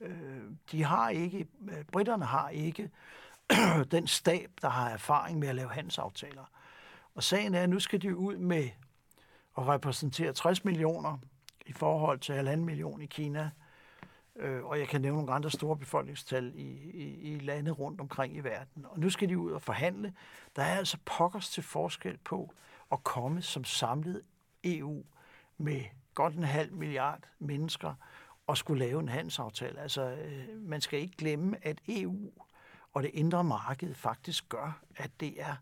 Øh, 0.00 0.42
de 0.72 0.84
har 0.84 1.08
ikke, 1.10 1.46
øh, 1.70 1.84
britterne 1.92 2.24
har 2.24 2.48
ikke 2.48 2.90
den 3.90 4.06
stab, 4.06 4.50
der 4.62 4.68
har 4.68 4.90
erfaring 4.90 5.38
med 5.38 5.48
at 5.48 5.54
lave 5.54 5.70
handelsaftaler. 5.70 6.44
Og 7.14 7.22
sagen 7.22 7.54
er, 7.54 7.62
at 7.62 7.70
nu 7.70 7.80
skal 7.80 8.02
de 8.02 8.16
ud 8.16 8.36
med 8.36 8.68
at 9.58 9.68
repræsentere 9.68 10.32
60 10.32 10.64
millioner 10.64 11.18
i 11.66 11.72
forhold 11.72 12.18
til 12.18 12.32
1,5 12.32 12.56
million 12.56 13.02
i 13.02 13.06
Kina, 13.06 13.50
Øh, 14.38 14.64
og 14.64 14.78
jeg 14.78 14.88
kan 14.88 15.00
nævne 15.00 15.16
nogle 15.16 15.32
andre 15.32 15.50
store 15.50 15.76
befolkningstal 15.76 16.52
i, 16.54 16.90
i, 16.94 17.34
i 17.34 17.38
lande 17.38 17.70
rundt 17.70 18.00
omkring 18.00 18.36
i 18.36 18.40
verden. 18.40 18.86
Og 18.86 18.98
nu 18.98 19.10
skal 19.10 19.28
de 19.28 19.38
ud 19.38 19.52
og 19.52 19.62
forhandle. 19.62 20.14
Der 20.56 20.62
er 20.62 20.76
altså 20.76 20.98
pokkers 21.04 21.50
til 21.50 21.62
forskel 21.62 22.18
på 22.24 22.52
at 22.92 23.04
komme 23.04 23.42
som 23.42 23.64
samlet 23.64 24.22
EU 24.64 25.04
med 25.58 25.82
godt 26.14 26.34
en 26.34 26.42
halv 26.42 26.72
milliard 26.72 27.22
mennesker 27.38 27.94
og 28.46 28.56
skulle 28.56 28.86
lave 28.86 29.00
en 29.00 29.08
handelsaftale. 29.08 29.80
Altså, 29.80 30.02
øh, 30.02 30.62
man 30.62 30.80
skal 30.80 31.00
ikke 31.00 31.16
glemme, 31.16 31.56
at 31.62 31.80
EU 31.88 32.30
og 32.92 33.02
det 33.02 33.10
indre 33.14 33.44
marked 33.44 33.94
faktisk 33.94 34.48
gør, 34.48 34.80
at 34.96 35.10
det 35.20 35.42
er, 35.42 35.56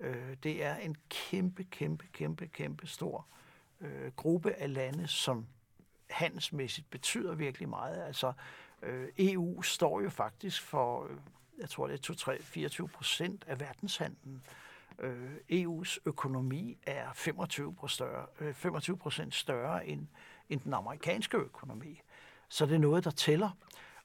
øh, 0.00 0.36
det 0.42 0.64
er 0.64 0.76
en 0.76 0.96
kæmpe, 1.08 1.64
kæmpe, 1.64 2.06
kæmpe, 2.12 2.46
kæmpe 2.46 2.86
stor 2.86 3.18
øh, 3.18 3.38
Øh, 3.80 4.12
gruppe 4.16 4.52
af 4.52 4.74
lande, 4.74 5.06
som 5.06 5.46
handelsmæssigt 6.10 6.90
betyder 6.90 7.34
virkelig 7.34 7.68
meget. 7.68 8.02
Altså, 8.06 8.32
øh, 8.82 9.08
EU 9.18 9.62
står 9.62 10.00
jo 10.00 10.10
faktisk 10.10 10.62
for, 10.62 11.04
øh, 11.04 11.16
jeg 11.58 11.68
tror 11.68 11.86
det 11.86 11.94
er 11.94 12.12
2-3-24 12.82 12.86
procent 12.86 13.44
af 13.46 13.60
verdenshandlen. 13.60 14.42
Øh, 14.98 15.34
EU's 15.52 15.98
økonomi 16.04 16.78
er 16.86 17.12
25 17.14 17.74
procent 17.74 17.94
større, 17.94 18.26
øh, 18.40 18.54
25% 18.54 19.34
større 19.34 19.86
end, 19.86 20.06
end 20.48 20.60
den 20.60 20.74
amerikanske 20.74 21.36
økonomi. 21.36 22.00
Så 22.48 22.66
det 22.66 22.74
er 22.74 22.78
noget, 22.78 23.04
der 23.04 23.10
tæller. 23.10 23.50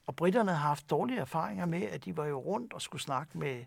Og 0.06 0.16
britterne 0.16 0.50
har 0.50 0.68
haft 0.68 0.90
dårlige 0.90 1.18
erfaringer 1.18 1.66
med, 1.66 1.82
at 1.82 2.04
de 2.04 2.16
var 2.16 2.26
jo 2.26 2.38
rundt 2.38 2.72
og 2.72 2.82
skulle 2.82 3.02
snakke 3.02 3.38
med 3.38 3.64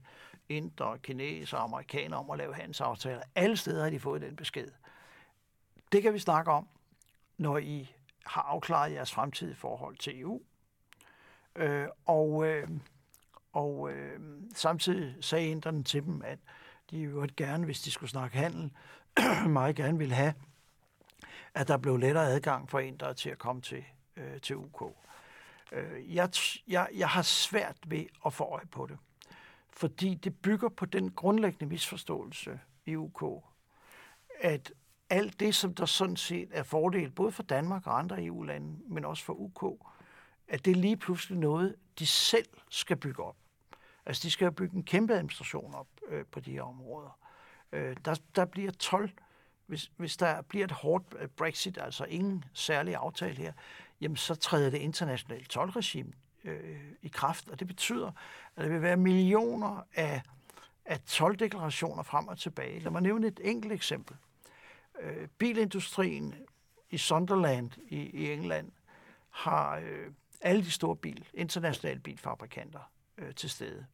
indre, 0.49 0.97
kineser 0.99 1.58
og 1.58 1.64
amerikanere 1.64 2.20
om 2.20 2.30
at 2.30 2.38
lave 2.38 2.55
handelsaftaler. 2.55 3.22
Alle 3.36 3.58
steder 3.58 3.84
har 3.84 3.89
de 3.89 3.99
fået 3.99 4.22
den 4.22 4.36
besked. 4.36 4.68
Det 5.92 6.02
kan 6.02 6.14
vi 6.14 6.20
snakke 6.20 6.52
om, 6.52 6.68
når 7.38 7.58
I 7.58 7.96
har 8.26 8.42
afklaret 8.42 8.92
jeres 8.92 9.12
fremtidige 9.12 9.56
forhold 9.56 9.98
til 9.98 10.22
EU. 10.22 10.42
Øh, 11.56 11.88
og 12.06 12.46
øh, 12.46 12.70
og 13.58 13.92
øh, 13.92 14.20
samtidig 14.56 15.16
sagde 15.22 15.48
inderne 15.48 15.84
til 15.84 16.04
dem, 16.04 16.22
at 16.26 16.40
de 16.92 17.00
jo 17.00 17.28
gerne, 17.38 17.66
hvis 17.66 17.82
de 17.82 17.92
skulle 17.92 18.10
snakke 18.10 18.38
handel, 18.38 18.72
meget 19.48 19.76
gerne 19.76 19.98
ville 19.98 20.14
have, 20.14 20.34
at 21.54 21.68
der 21.68 21.78
blev 21.78 21.98
lettere 21.98 22.26
adgang 22.26 22.70
for 22.70 22.80
indere 22.80 23.14
til 23.14 23.30
at 23.30 23.38
komme 23.38 23.62
til, 23.62 23.86
øh, 24.16 24.42
til 24.42 24.56
UK. 24.56 24.82
Øh, 25.72 26.16
jeg, 26.16 26.30
jeg, 26.68 26.90
jeg 26.96 27.10
har 27.10 27.22
svært 27.22 27.78
ved 27.88 28.06
at 28.26 28.34
få 28.34 28.44
øje 28.44 28.66
på 28.66 28.88
det, 28.88 28.98
fordi 29.70 30.16
det 30.16 30.42
bygger 30.42 30.70
på 30.70 30.86
den 30.86 31.12
grundlæggende 31.12 31.66
misforståelse 31.66 32.60
i 32.86 32.96
UK, 32.96 33.44
at 34.40 34.72
alt 35.10 35.39
det, 35.39 35.55
som 35.55 35.74
der 35.74 35.86
sådan 35.86 36.18
set 36.18 36.49
er 36.51 36.64
fordel, 36.64 37.12
både 37.12 37.32
for 37.32 37.43
Danmark 37.43 37.88
og 37.88 37.99
andre 37.99 38.24
EU-lande, 38.24 38.78
men 38.88 39.05
også 39.05 39.24
for 39.24 39.34
UK, 39.34 39.88
at 40.47 40.66
det 40.66 40.72
er 40.72 40.76
lige 40.76 40.97
pludselig 40.97 41.38
noget, 41.38 41.76
de 41.99 42.05
selv 42.05 42.47
skal 42.70 42.97
bygge 42.97 43.24
op. 43.24 43.36
Altså, 44.05 44.24
de 44.24 44.32
skal 44.32 44.51
bygge 44.51 44.76
en 44.76 44.84
kæmpe 44.84 45.14
administration 45.14 45.76
op 45.76 45.88
øh, 46.08 46.26
på 46.26 46.39
de 46.39 46.51
her 46.51 46.62
områder. 46.62 47.20
Øh, 47.72 47.95
der, 48.05 48.16
der 48.36 48.45
bliver 48.45 48.72
12, 48.72 49.10
hvis, 49.66 49.91
hvis 49.97 50.18
der 50.18 50.41
bliver 50.41 50.66
et 50.66 50.72
hårdt 50.72 51.05
øh, 51.20 51.28
Brexit, 51.28 51.78
altså 51.82 52.03
ingen 52.03 52.45
særlig 52.53 52.95
aftale 52.95 53.36
her, 53.36 53.53
jamen 54.01 54.18
så 54.18 54.36
træder 54.36 54.70
det 54.70 54.78
internationale 54.78 55.45
tolvregime 55.45 56.14
øh, 56.43 56.80
i 57.01 57.08
kraft, 57.08 57.49
og 57.49 57.60
det 57.60 57.68
betyder, 57.68 58.12
at 58.55 58.64
der 58.64 58.70
vil 58.70 58.82
være 58.82 58.97
millioner 58.97 59.84
af, 59.95 60.22
af 60.86 60.99
tolvdeklarationer 60.99 62.03
frem 62.03 62.28
og 62.28 62.38
tilbage. 62.38 62.80
Lad 62.80 62.91
mig 62.91 63.01
nævne 63.01 63.28
et 63.28 63.39
enkelt 63.43 63.74
eksempel. 63.74 64.18
Øh, 65.02 65.28
bilindustrien 65.28 66.36
i 66.89 66.98
Sunderland 66.98 67.72
i, 67.88 67.98
i 67.98 68.32
England 68.32 68.72
har 69.30 69.78
øh, 69.78 70.12
alle 70.41 70.64
de 70.64 70.72
store 70.72 70.95
bil, 70.95 71.28
internationale 71.34 72.00
bilfabrikanter 72.00 72.91
øh, 73.18 73.36
til 73.36 73.50
stede. 73.50 73.86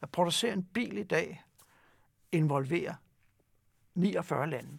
At 0.00 0.10
producere 0.10 0.52
en 0.52 0.64
bil 0.64 0.98
i 0.98 1.02
dag 1.02 1.44
involverer 2.32 2.94
49 3.94 4.50
lande. 4.50 4.78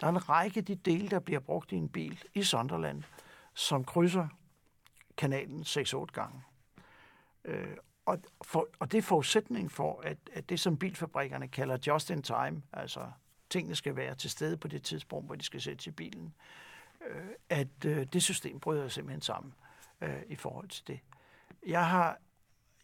Der 0.00 0.06
er 0.06 0.10
en 0.10 0.28
række 0.28 0.58
af 0.58 0.64
de 0.64 0.74
dele, 0.74 1.08
der 1.08 1.18
bliver 1.20 1.40
brugt 1.40 1.72
i 1.72 1.76
en 1.76 1.88
bil 1.88 2.24
i 2.34 2.42
Sunderland, 2.42 3.02
som 3.54 3.84
krydser 3.84 4.28
kanalen 5.16 5.62
6-8 5.62 6.04
gange. 6.04 6.42
Øh, 7.44 7.76
og, 8.06 8.18
for, 8.44 8.68
og 8.78 8.92
det 8.92 8.98
er 8.98 9.02
forudsætning 9.02 9.72
for, 9.72 10.00
at, 10.00 10.18
at 10.32 10.48
det, 10.48 10.60
som 10.60 10.76
bilfabrikkerne 10.76 11.48
kalder 11.48 11.78
just 11.86 12.10
in 12.10 12.22
time, 12.22 12.62
altså 12.72 13.10
tingene 13.52 13.76
skal 13.76 13.96
være 13.96 14.14
til 14.14 14.30
stede 14.30 14.56
på 14.56 14.68
det 14.68 14.82
tidspunkt, 14.82 15.26
hvor 15.26 15.34
de 15.34 15.44
skal 15.44 15.60
sætte 15.60 15.82
til 15.82 15.90
bilen, 15.90 16.34
øh, 17.06 17.26
at 17.48 17.84
øh, 17.86 18.06
det 18.12 18.22
system 18.22 18.60
bryder 18.60 18.88
simpelthen 18.88 19.22
sammen 19.22 19.54
øh, 20.00 20.22
i 20.28 20.36
forhold 20.36 20.68
til 20.68 20.86
det. 20.86 21.00
Jeg 21.66 21.88
har 21.88 22.18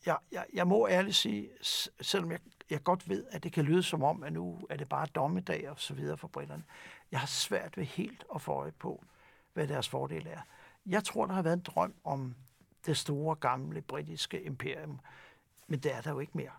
jeg, 0.07 0.17
jeg, 0.33 0.45
jeg 0.53 0.67
må 0.67 0.89
ærligt 0.89 1.17
sige, 1.17 1.49
selvom 2.01 2.31
jeg, 2.31 2.41
jeg 2.71 2.83
godt 2.83 3.09
ved, 3.09 3.27
at 3.31 3.43
det 3.43 3.53
kan 3.53 3.65
lyde 3.65 3.83
som 3.83 4.03
om, 4.03 4.23
at 4.23 4.33
nu 4.33 4.67
er 4.71 4.77
det 4.77 4.89
bare 4.89 5.07
dommedag 5.07 5.71
og 5.71 5.81
så 5.81 5.95
videre 5.95 6.17
for 6.17 6.29
britterne, 6.29 6.65
jeg 7.11 7.21
har 7.21 7.27
svært 7.27 7.77
ved 7.77 7.85
helt 7.85 8.25
at 8.35 8.41
få 8.43 8.53
øje 8.53 8.73
på, 8.73 9.05
hvad 9.53 9.69
deres 9.69 9.89
fordel 9.89 10.27
er. 10.27 10.41
Jeg 10.87 11.05
tror, 11.05 11.27
der 11.27 11.35
har 11.35 11.43
været 11.43 11.57
en 11.57 11.63
drøm 11.67 11.95
om 12.05 12.35
det 12.87 12.97
store, 12.97 13.35
gamle 13.35 13.83
britiske 13.83 14.43
imperium, 14.43 15.01
men 15.67 15.81
det 15.81 15.95
er 15.95 16.01
der 16.01 16.11
jo 16.11 16.19
ikke 16.21 16.33
mere. 16.35 16.53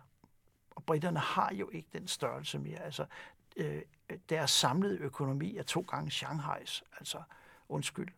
Og 0.70 0.84
britterne 0.84 1.18
har 1.18 1.54
jo 1.54 1.70
ikke 1.72 1.88
den 1.92 2.08
størrelse 2.08 2.58
mere. 2.58 2.78
Altså, 2.78 3.06
øh, 3.56 3.82
deres 4.28 4.50
samlede 4.50 4.98
økonomi 4.98 5.56
er 5.56 5.62
to 5.62 5.80
gange 5.80 6.10
Shanghais, 6.10 6.84
altså 6.98 7.22
undskyld. 7.68 8.08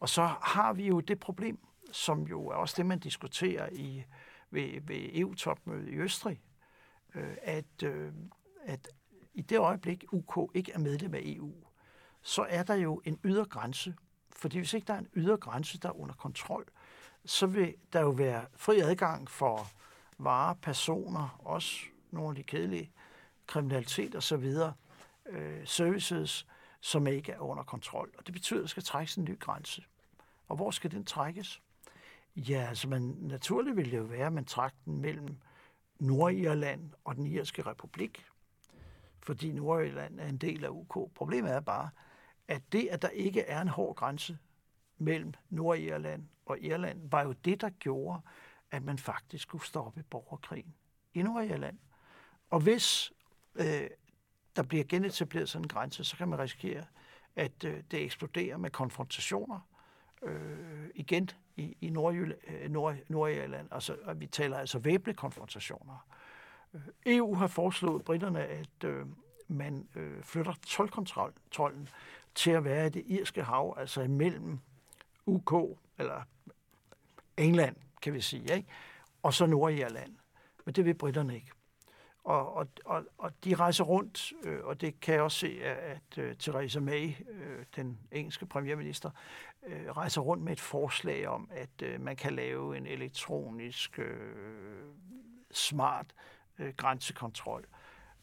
Og 0.00 0.08
så 0.08 0.26
har 0.42 0.72
vi 0.72 0.86
jo 0.86 1.00
det 1.00 1.20
problem, 1.20 1.58
som 1.92 2.22
jo 2.22 2.46
er 2.46 2.54
også 2.54 2.74
det, 2.76 2.86
man 2.86 2.98
diskuterer 2.98 3.68
i 3.72 4.04
ved, 4.50 4.80
ved 4.80 5.10
EU-topmødet 5.12 5.88
i 5.88 5.96
Østrig, 5.96 6.40
øh, 7.14 7.36
at, 7.42 7.82
øh, 7.82 8.12
at 8.64 8.88
i 9.34 9.42
det 9.42 9.58
øjeblik 9.58 10.04
UK 10.12 10.50
ikke 10.54 10.72
er 10.72 10.78
medlem 10.78 11.14
af 11.14 11.20
EU, 11.24 11.54
så 12.22 12.46
er 12.48 12.62
der 12.62 12.74
jo 12.74 13.02
en 13.04 13.18
ydre 13.24 13.44
grænse. 13.44 13.94
Fordi 14.30 14.58
hvis 14.58 14.74
ikke 14.74 14.86
der 14.86 14.94
er 14.94 14.98
en 14.98 15.08
ydre 15.14 15.36
grænse, 15.36 15.78
der 15.78 15.88
er 15.88 16.00
under 16.00 16.14
kontrol, 16.14 16.66
så 17.24 17.46
vil 17.46 17.74
der 17.92 18.00
jo 18.00 18.10
være 18.10 18.46
fri 18.56 18.80
adgang 18.80 19.30
for 19.30 19.66
varer, 20.18 20.54
personer, 20.54 21.40
også 21.44 21.80
nogle 22.10 22.28
af 22.28 22.34
de 22.34 22.42
kedelige 22.42 22.92
kriminalitet 23.46 24.16
osv., 24.16 24.52
øh, 25.26 25.66
services, 25.66 26.46
som 26.80 27.06
ikke 27.06 27.32
er 27.32 27.38
under 27.38 27.64
kontrol. 27.64 28.14
Og 28.18 28.26
det 28.26 28.32
betyder, 28.32 28.58
at 28.58 28.62
der 28.62 28.68
skal 28.68 28.82
trækkes 28.82 29.16
en 29.16 29.24
ny 29.24 29.38
grænse. 29.38 29.84
Og 30.48 30.56
hvor 30.56 30.70
skal 30.70 30.90
den 30.90 31.04
trækkes? 31.04 31.62
Ja, 32.36 32.66
altså 32.68 32.88
man, 32.88 33.00
naturligt 33.20 33.76
ville 33.76 33.90
det 33.90 33.98
jo 33.98 34.02
være, 34.02 34.26
at 34.26 34.32
man 34.32 34.44
trak 34.44 34.74
den 34.84 35.00
mellem 35.00 35.36
Nordirland 35.98 36.92
og 37.04 37.16
den 37.16 37.26
irske 37.26 37.62
republik, 37.62 38.26
fordi 39.20 39.52
Nordirland 39.52 40.20
er 40.20 40.26
en 40.26 40.36
del 40.36 40.64
af 40.64 40.68
UK. 40.68 41.12
Problemet 41.14 41.52
er 41.52 41.60
bare, 41.60 41.90
at 42.48 42.62
det, 42.72 42.88
at 42.88 43.02
der 43.02 43.08
ikke 43.08 43.40
er 43.40 43.62
en 43.62 43.68
hård 43.68 43.96
grænse 43.96 44.38
mellem 44.98 45.32
Nordirland 45.50 46.28
og 46.46 46.60
Irland, 46.60 47.10
var 47.10 47.22
jo 47.22 47.32
det, 47.32 47.60
der 47.60 47.70
gjorde, 47.70 48.20
at 48.70 48.82
man 48.82 48.98
faktisk 48.98 49.42
skulle 49.42 49.64
stoppe 49.64 50.04
borgerkrigen 50.10 50.74
i 51.14 51.22
Nordirland. 51.22 51.78
Og 52.50 52.60
hvis 52.60 53.12
øh, 53.54 53.86
der 54.56 54.62
bliver 54.62 54.84
genetableret 54.84 55.48
sådan 55.48 55.64
en 55.64 55.68
grænse, 55.68 56.04
så 56.04 56.16
kan 56.16 56.28
man 56.28 56.38
risikere, 56.38 56.84
at 57.36 57.64
øh, 57.64 57.82
det 57.90 58.02
eksploderer 58.02 58.56
med 58.56 58.70
konfrontationer 58.70 59.60
øh, 60.22 60.88
igen 60.94 61.30
i, 61.56 61.76
i 61.80 61.90
Nordjylland, 61.90 62.40
øh, 62.48 62.70
Nord, 62.70 62.96
Nordjylland. 63.08 63.68
Altså, 63.70 63.96
vi 64.16 64.26
taler 64.26 64.58
altså 64.58 64.78
væbne 64.78 65.14
konfrontationer. 65.14 66.06
Øh, 66.74 66.80
EU 67.06 67.34
har 67.34 67.46
foreslået 67.46 68.04
britterne, 68.04 68.46
at 68.46 68.84
øh, 68.84 69.06
man 69.48 69.88
øh, 69.94 70.22
flytter 70.22 70.52
tolkontrollen 70.66 71.88
til 72.34 72.50
at 72.50 72.64
være 72.64 72.86
i 72.86 72.90
det 72.90 73.04
irske 73.06 73.42
hav, 73.42 73.74
altså 73.78 74.00
imellem 74.00 74.60
UK, 75.26 75.78
eller 75.98 76.22
England, 77.36 77.76
kan 78.02 78.14
vi 78.14 78.20
sige, 78.20 78.54
ikke? 78.54 78.68
og 79.22 79.34
så 79.34 79.46
Nordirland. 79.46 80.16
Men 80.64 80.74
det 80.74 80.84
vil 80.84 80.94
britterne 80.94 81.34
ikke. 81.34 81.50
Og, 82.24 82.54
og, 82.54 82.68
og, 82.84 83.04
og 83.18 83.32
de 83.44 83.54
rejser 83.54 83.84
rundt, 83.84 84.32
øh, 84.44 84.64
og 84.64 84.80
det 84.80 85.00
kan 85.00 85.14
jeg 85.14 85.22
også 85.22 85.38
se, 85.38 85.60
at, 85.62 85.76
at 85.76 86.18
uh, 86.18 86.36
Theresa 86.38 86.80
May, 86.80 87.12
øh, 87.28 87.64
den 87.76 87.98
engelske 88.12 88.46
premierminister, 88.46 89.10
øh, 89.66 89.90
rejser 89.90 90.20
rundt 90.20 90.42
med 90.42 90.52
et 90.52 90.60
forslag 90.60 91.28
om, 91.28 91.48
at 91.52 91.82
øh, 91.82 92.00
man 92.00 92.16
kan 92.16 92.34
lave 92.34 92.76
en 92.76 92.86
elektronisk 92.86 93.98
øh, 93.98 94.84
smart 95.50 96.14
øh, 96.58 96.74
grænsekontrol. 96.76 97.64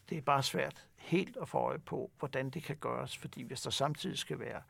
Det 0.08 0.18
er 0.18 0.22
bare 0.22 0.42
svært 0.42 0.88
helt 0.96 1.36
at 1.36 1.48
få 1.48 1.58
øje 1.58 1.78
på, 1.78 2.10
hvordan 2.18 2.50
det 2.50 2.62
kan 2.62 2.76
gøres, 2.76 3.16
fordi 3.18 3.42
hvis 3.42 3.60
der 3.60 3.70
samtidig 3.70 4.18
skal 4.18 4.38
være 4.38 4.62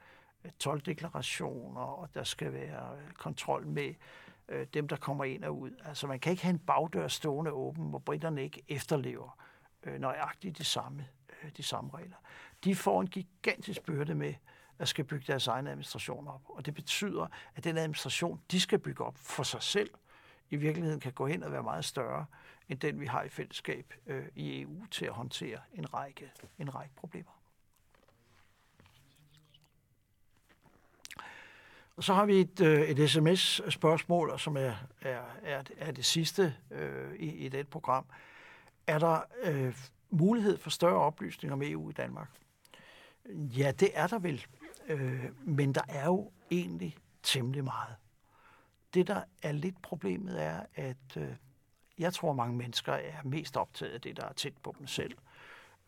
øh, 0.45 0.51
12-deklarationer, 0.65 1.81
og 1.81 2.09
der 2.15 2.25
skal 2.25 2.53
være 2.53 2.97
øh, 2.97 3.13
kontrol 3.13 3.67
med 3.67 3.95
øh, 4.53 4.67
dem, 4.75 4.89
der 4.89 4.97
kommer 4.97 5.25
ind 5.25 5.45
og 5.45 5.59
ud. 5.59 5.71
Altså 5.85 6.07
man 6.07 6.21
kan 6.21 6.31
ikke 6.31 6.43
have 6.43 6.53
en 6.53 6.59
bagdør 6.59 7.09
stående 7.09 7.51
åben, 7.51 7.89
hvor 7.89 7.99
britterne 7.99 8.43
ikke 8.43 8.63
efterlever 8.69 9.39
øh, 9.83 10.01
nøjagtigt 10.01 10.59
de 10.59 10.65
samme, 10.65 11.09
øh, 11.43 11.51
de 11.57 11.63
samme 11.63 11.91
regler. 11.95 12.17
De 12.65 12.75
får 12.75 13.01
en 13.01 13.07
gigantisk 13.07 13.83
byrde 13.83 14.15
med 14.15 14.35
at 14.79 14.89
skal 14.89 15.05
bygge 15.05 15.25
deres 15.27 15.47
egen 15.47 15.67
administration 15.67 16.29
op. 16.29 16.43
Og 16.49 16.67
det 16.67 16.75
betyder, 16.75 17.27
at 17.55 17.65
den 17.65 17.79
administration, 17.79 18.41
de 18.51 18.61
skal 18.61 18.79
bygge 18.79 19.05
op 19.05 19.19
for 19.19 19.43
sig 19.43 19.63
selv, 19.63 19.91
i 20.51 20.57
virkeligheden 20.57 21.01
kan 21.01 21.13
gå 21.13 21.27
hen 21.27 21.43
og 21.43 21.53
være 21.53 21.63
meget 21.63 21.85
større, 21.85 22.27
end 22.69 22.79
den 22.79 23.01
vi 23.01 23.07
har 23.07 23.23
i 23.23 23.29
fællesskab 23.29 23.95
øh, 24.07 24.25
i 24.35 24.63
EU 24.63 24.87
til 24.91 25.05
at 25.05 25.13
håndtere 25.13 25.59
en 25.75 25.95
række, 25.95 26.33
en 26.59 26.75
række 26.75 26.95
problemer. 26.95 27.42
Og 31.97 32.05
så 32.05 32.15
har 32.15 32.27
vi 32.27 32.41
et, 32.41 32.61
øh, 32.61 32.81
et 32.81 33.11
sms-spørgsmål, 33.11 34.39
som 34.39 34.57
er, 34.57 34.75
er, 35.01 35.21
er, 35.43 35.63
er 35.77 35.93
det 35.93 36.05
sidste 36.05 36.55
øh, 36.71 37.15
i, 37.15 37.31
i 37.31 37.49
det 37.49 37.69
program. 37.69 38.05
Er 38.87 38.99
der 38.99 39.21
øh, 39.43 39.77
mulighed 40.11 40.59
for 40.59 40.71
større 40.71 41.01
oplysning 41.01 41.53
om 41.53 41.63
EU 41.63 41.91
i 41.91 41.93
Danmark? 41.93 42.29
Ja, 43.29 43.73
det 43.81 43.91
er 43.95 44.07
der 44.07 44.19
vel. 44.19 44.47
Øh, 44.89 45.25
men 45.41 45.75
der 45.75 45.83
er 45.89 46.05
jo 46.05 46.31
egentlig 46.51 46.97
temmelig 47.23 47.65
meget. 47.65 47.95
Det, 48.95 49.07
der 49.07 49.23
er 49.43 49.53
lidt 49.53 49.83
problemet, 49.83 50.43
er, 50.43 50.61
at 50.75 51.17
øh, 51.17 51.29
jeg 51.99 52.15
tror, 52.15 52.33
mange 52.33 52.57
mennesker 52.57 52.93
er 52.93 53.23
mest 53.25 53.57
optaget 53.57 53.93
af 53.93 54.01
det, 54.01 54.17
der 54.17 54.25
er 54.25 54.33
tæt 54.33 54.57
på 54.63 54.75
dem 54.79 54.87
selv. 54.87 55.19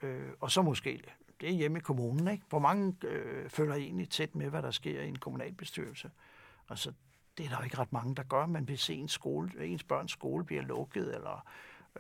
Øh, 0.03 0.29
og 0.41 0.51
så 0.51 0.63
måske 0.63 1.03
det 1.45 1.53
er 1.53 1.57
hjemme 1.57 1.79
i 1.79 1.81
kommunen. 1.81 2.29
Ikke? 2.29 2.45
Hvor 2.49 2.59
mange 2.59 2.97
øh, 3.03 3.49
følger 3.49 3.75
egentlig 3.75 4.11
tæt 4.11 4.35
med, 4.35 4.51
hvad 4.51 4.63
der 4.63 4.71
sker 4.71 5.03
i 5.03 5.09
en 5.09 5.19
kommunalbestyrelse? 5.19 6.11
Altså, 6.69 6.93
det 7.39 7.47
er 7.47 7.51
der 7.51 7.57
jo 7.57 7.65
ikke 7.65 7.79
ret 7.79 7.93
mange, 7.93 8.15
der 8.15 8.23
gør. 8.23 8.47
Man 8.47 8.69
vil 8.69 8.79
se, 8.79 8.95
en 8.95 9.09
skole, 9.09 9.67
ens 9.67 9.85
børns 9.85 10.13
skole 10.13 10.45
bliver 10.45 10.63
lukket, 10.63 11.15
eller 11.15 11.47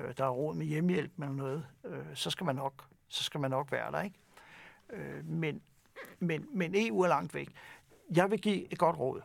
øh, 0.00 0.14
der 0.16 0.24
er 0.24 0.28
råd 0.28 0.54
med 0.54 0.66
hjemmehjælp 0.66 1.12
eller 1.18 1.32
noget, 1.32 1.66
øh, 1.84 2.04
så, 2.14 2.30
skal 2.30 2.44
man 2.44 2.56
nok, 2.56 2.84
så 3.08 3.24
skal 3.24 3.40
man 3.40 3.50
nok 3.50 3.72
være 3.72 3.92
der. 3.92 4.02
ikke. 4.02 4.18
Øh, 4.90 5.24
men, 5.24 5.62
men, 6.18 6.46
men 6.52 6.72
EU 6.74 7.00
er 7.00 7.08
langt 7.08 7.34
væk. 7.34 7.48
Jeg 8.16 8.30
vil 8.30 8.40
give 8.40 8.72
et 8.72 8.78
godt 8.78 8.98
råd, 8.98 9.20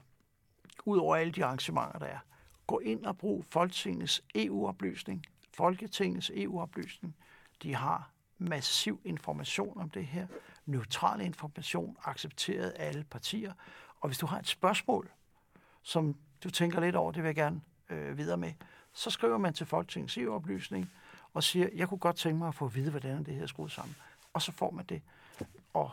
ud 0.85 0.97
over 0.97 1.15
alle 1.15 1.33
de 1.33 1.45
arrangementer, 1.45 1.99
der 1.99 2.05
er. 2.05 2.19
Gå 2.67 2.79
ind 2.79 3.05
og 3.05 3.17
brug 3.17 3.45
Folketingets 3.45 4.23
EU-oplysning. 4.35 5.25
Folketingets 5.53 6.31
EU-oplysning. 6.35 7.15
De 7.63 7.75
har 7.75 8.11
massiv 8.39 9.01
information 9.05 9.81
om 9.81 9.89
det 9.89 10.07
her. 10.07 10.27
Neutral 10.65 11.21
information, 11.21 11.97
accepteret 12.03 12.69
af 12.69 12.87
alle 12.87 13.03
partier. 13.03 13.53
Og 13.99 14.09
hvis 14.09 14.17
du 14.17 14.25
har 14.25 14.39
et 14.39 14.47
spørgsmål, 14.47 15.11
som 15.81 16.15
du 16.43 16.49
tænker 16.49 16.79
lidt 16.79 16.95
over, 16.95 17.11
det 17.11 17.23
vil 17.23 17.27
jeg 17.27 17.35
gerne 17.35 17.61
øh, 17.89 18.17
videre 18.17 18.37
med, 18.37 18.53
så 18.93 19.09
skriver 19.09 19.37
man 19.37 19.53
til 19.53 19.65
Folketingets 19.65 20.17
EU-oplysning 20.17 20.91
og 21.33 21.43
siger, 21.43 21.69
jeg 21.73 21.89
kunne 21.89 21.97
godt 21.97 22.15
tænke 22.15 22.37
mig 22.37 22.47
at 22.47 22.55
få 22.55 22.65
at 22.65 22.75
vide, 22.75 22.91
hvordan 22.91 23.23
det 23.23 23.35
her 23.35 23.43
er 23.43 23.47
skruet 23.47 23.71
sammen. 23.71 23.95
Og 24.33 24.41
så 24.41 24.51
får 24.51 24.71
man 24.71 24.85
det. 24.85 25.01
Og 25.73 25.91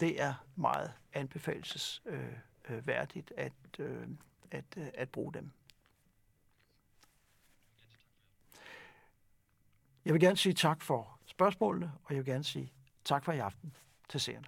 det 0.00 0.22
er 0.22 0.34
meget 0.56 0.92
anbefalesværdigt 1.12 3.32
øh, 3.38 3.44
øh, 3.44 3.46
at, 3.46 3.52
øh, 3.78 4.08
at, 4.50 4.64
øh, 4.76 4.86
at 4.94 5.08
bruge 5.08 5.32
dem. 5.32 5.50
Jeg 10.04 10.14
vil 10.14 10.20
gerne 10.20 10.36
sige 10.36 10.52
tak 10.52 10.82
for 10.82 11.15
spørgsmålene, 11.26 11.92
og 12.04 12.14
jeg 12.14 12.18
vil 12.18 12.32
gerne 12.32 12.44
sige 12.44 12.72
tak 13.04 13.24
for 13.24 13.32
i 13.32 13.38
aften 13.38 13.76
til 14.08 14.20
seerne. 14.20 14.46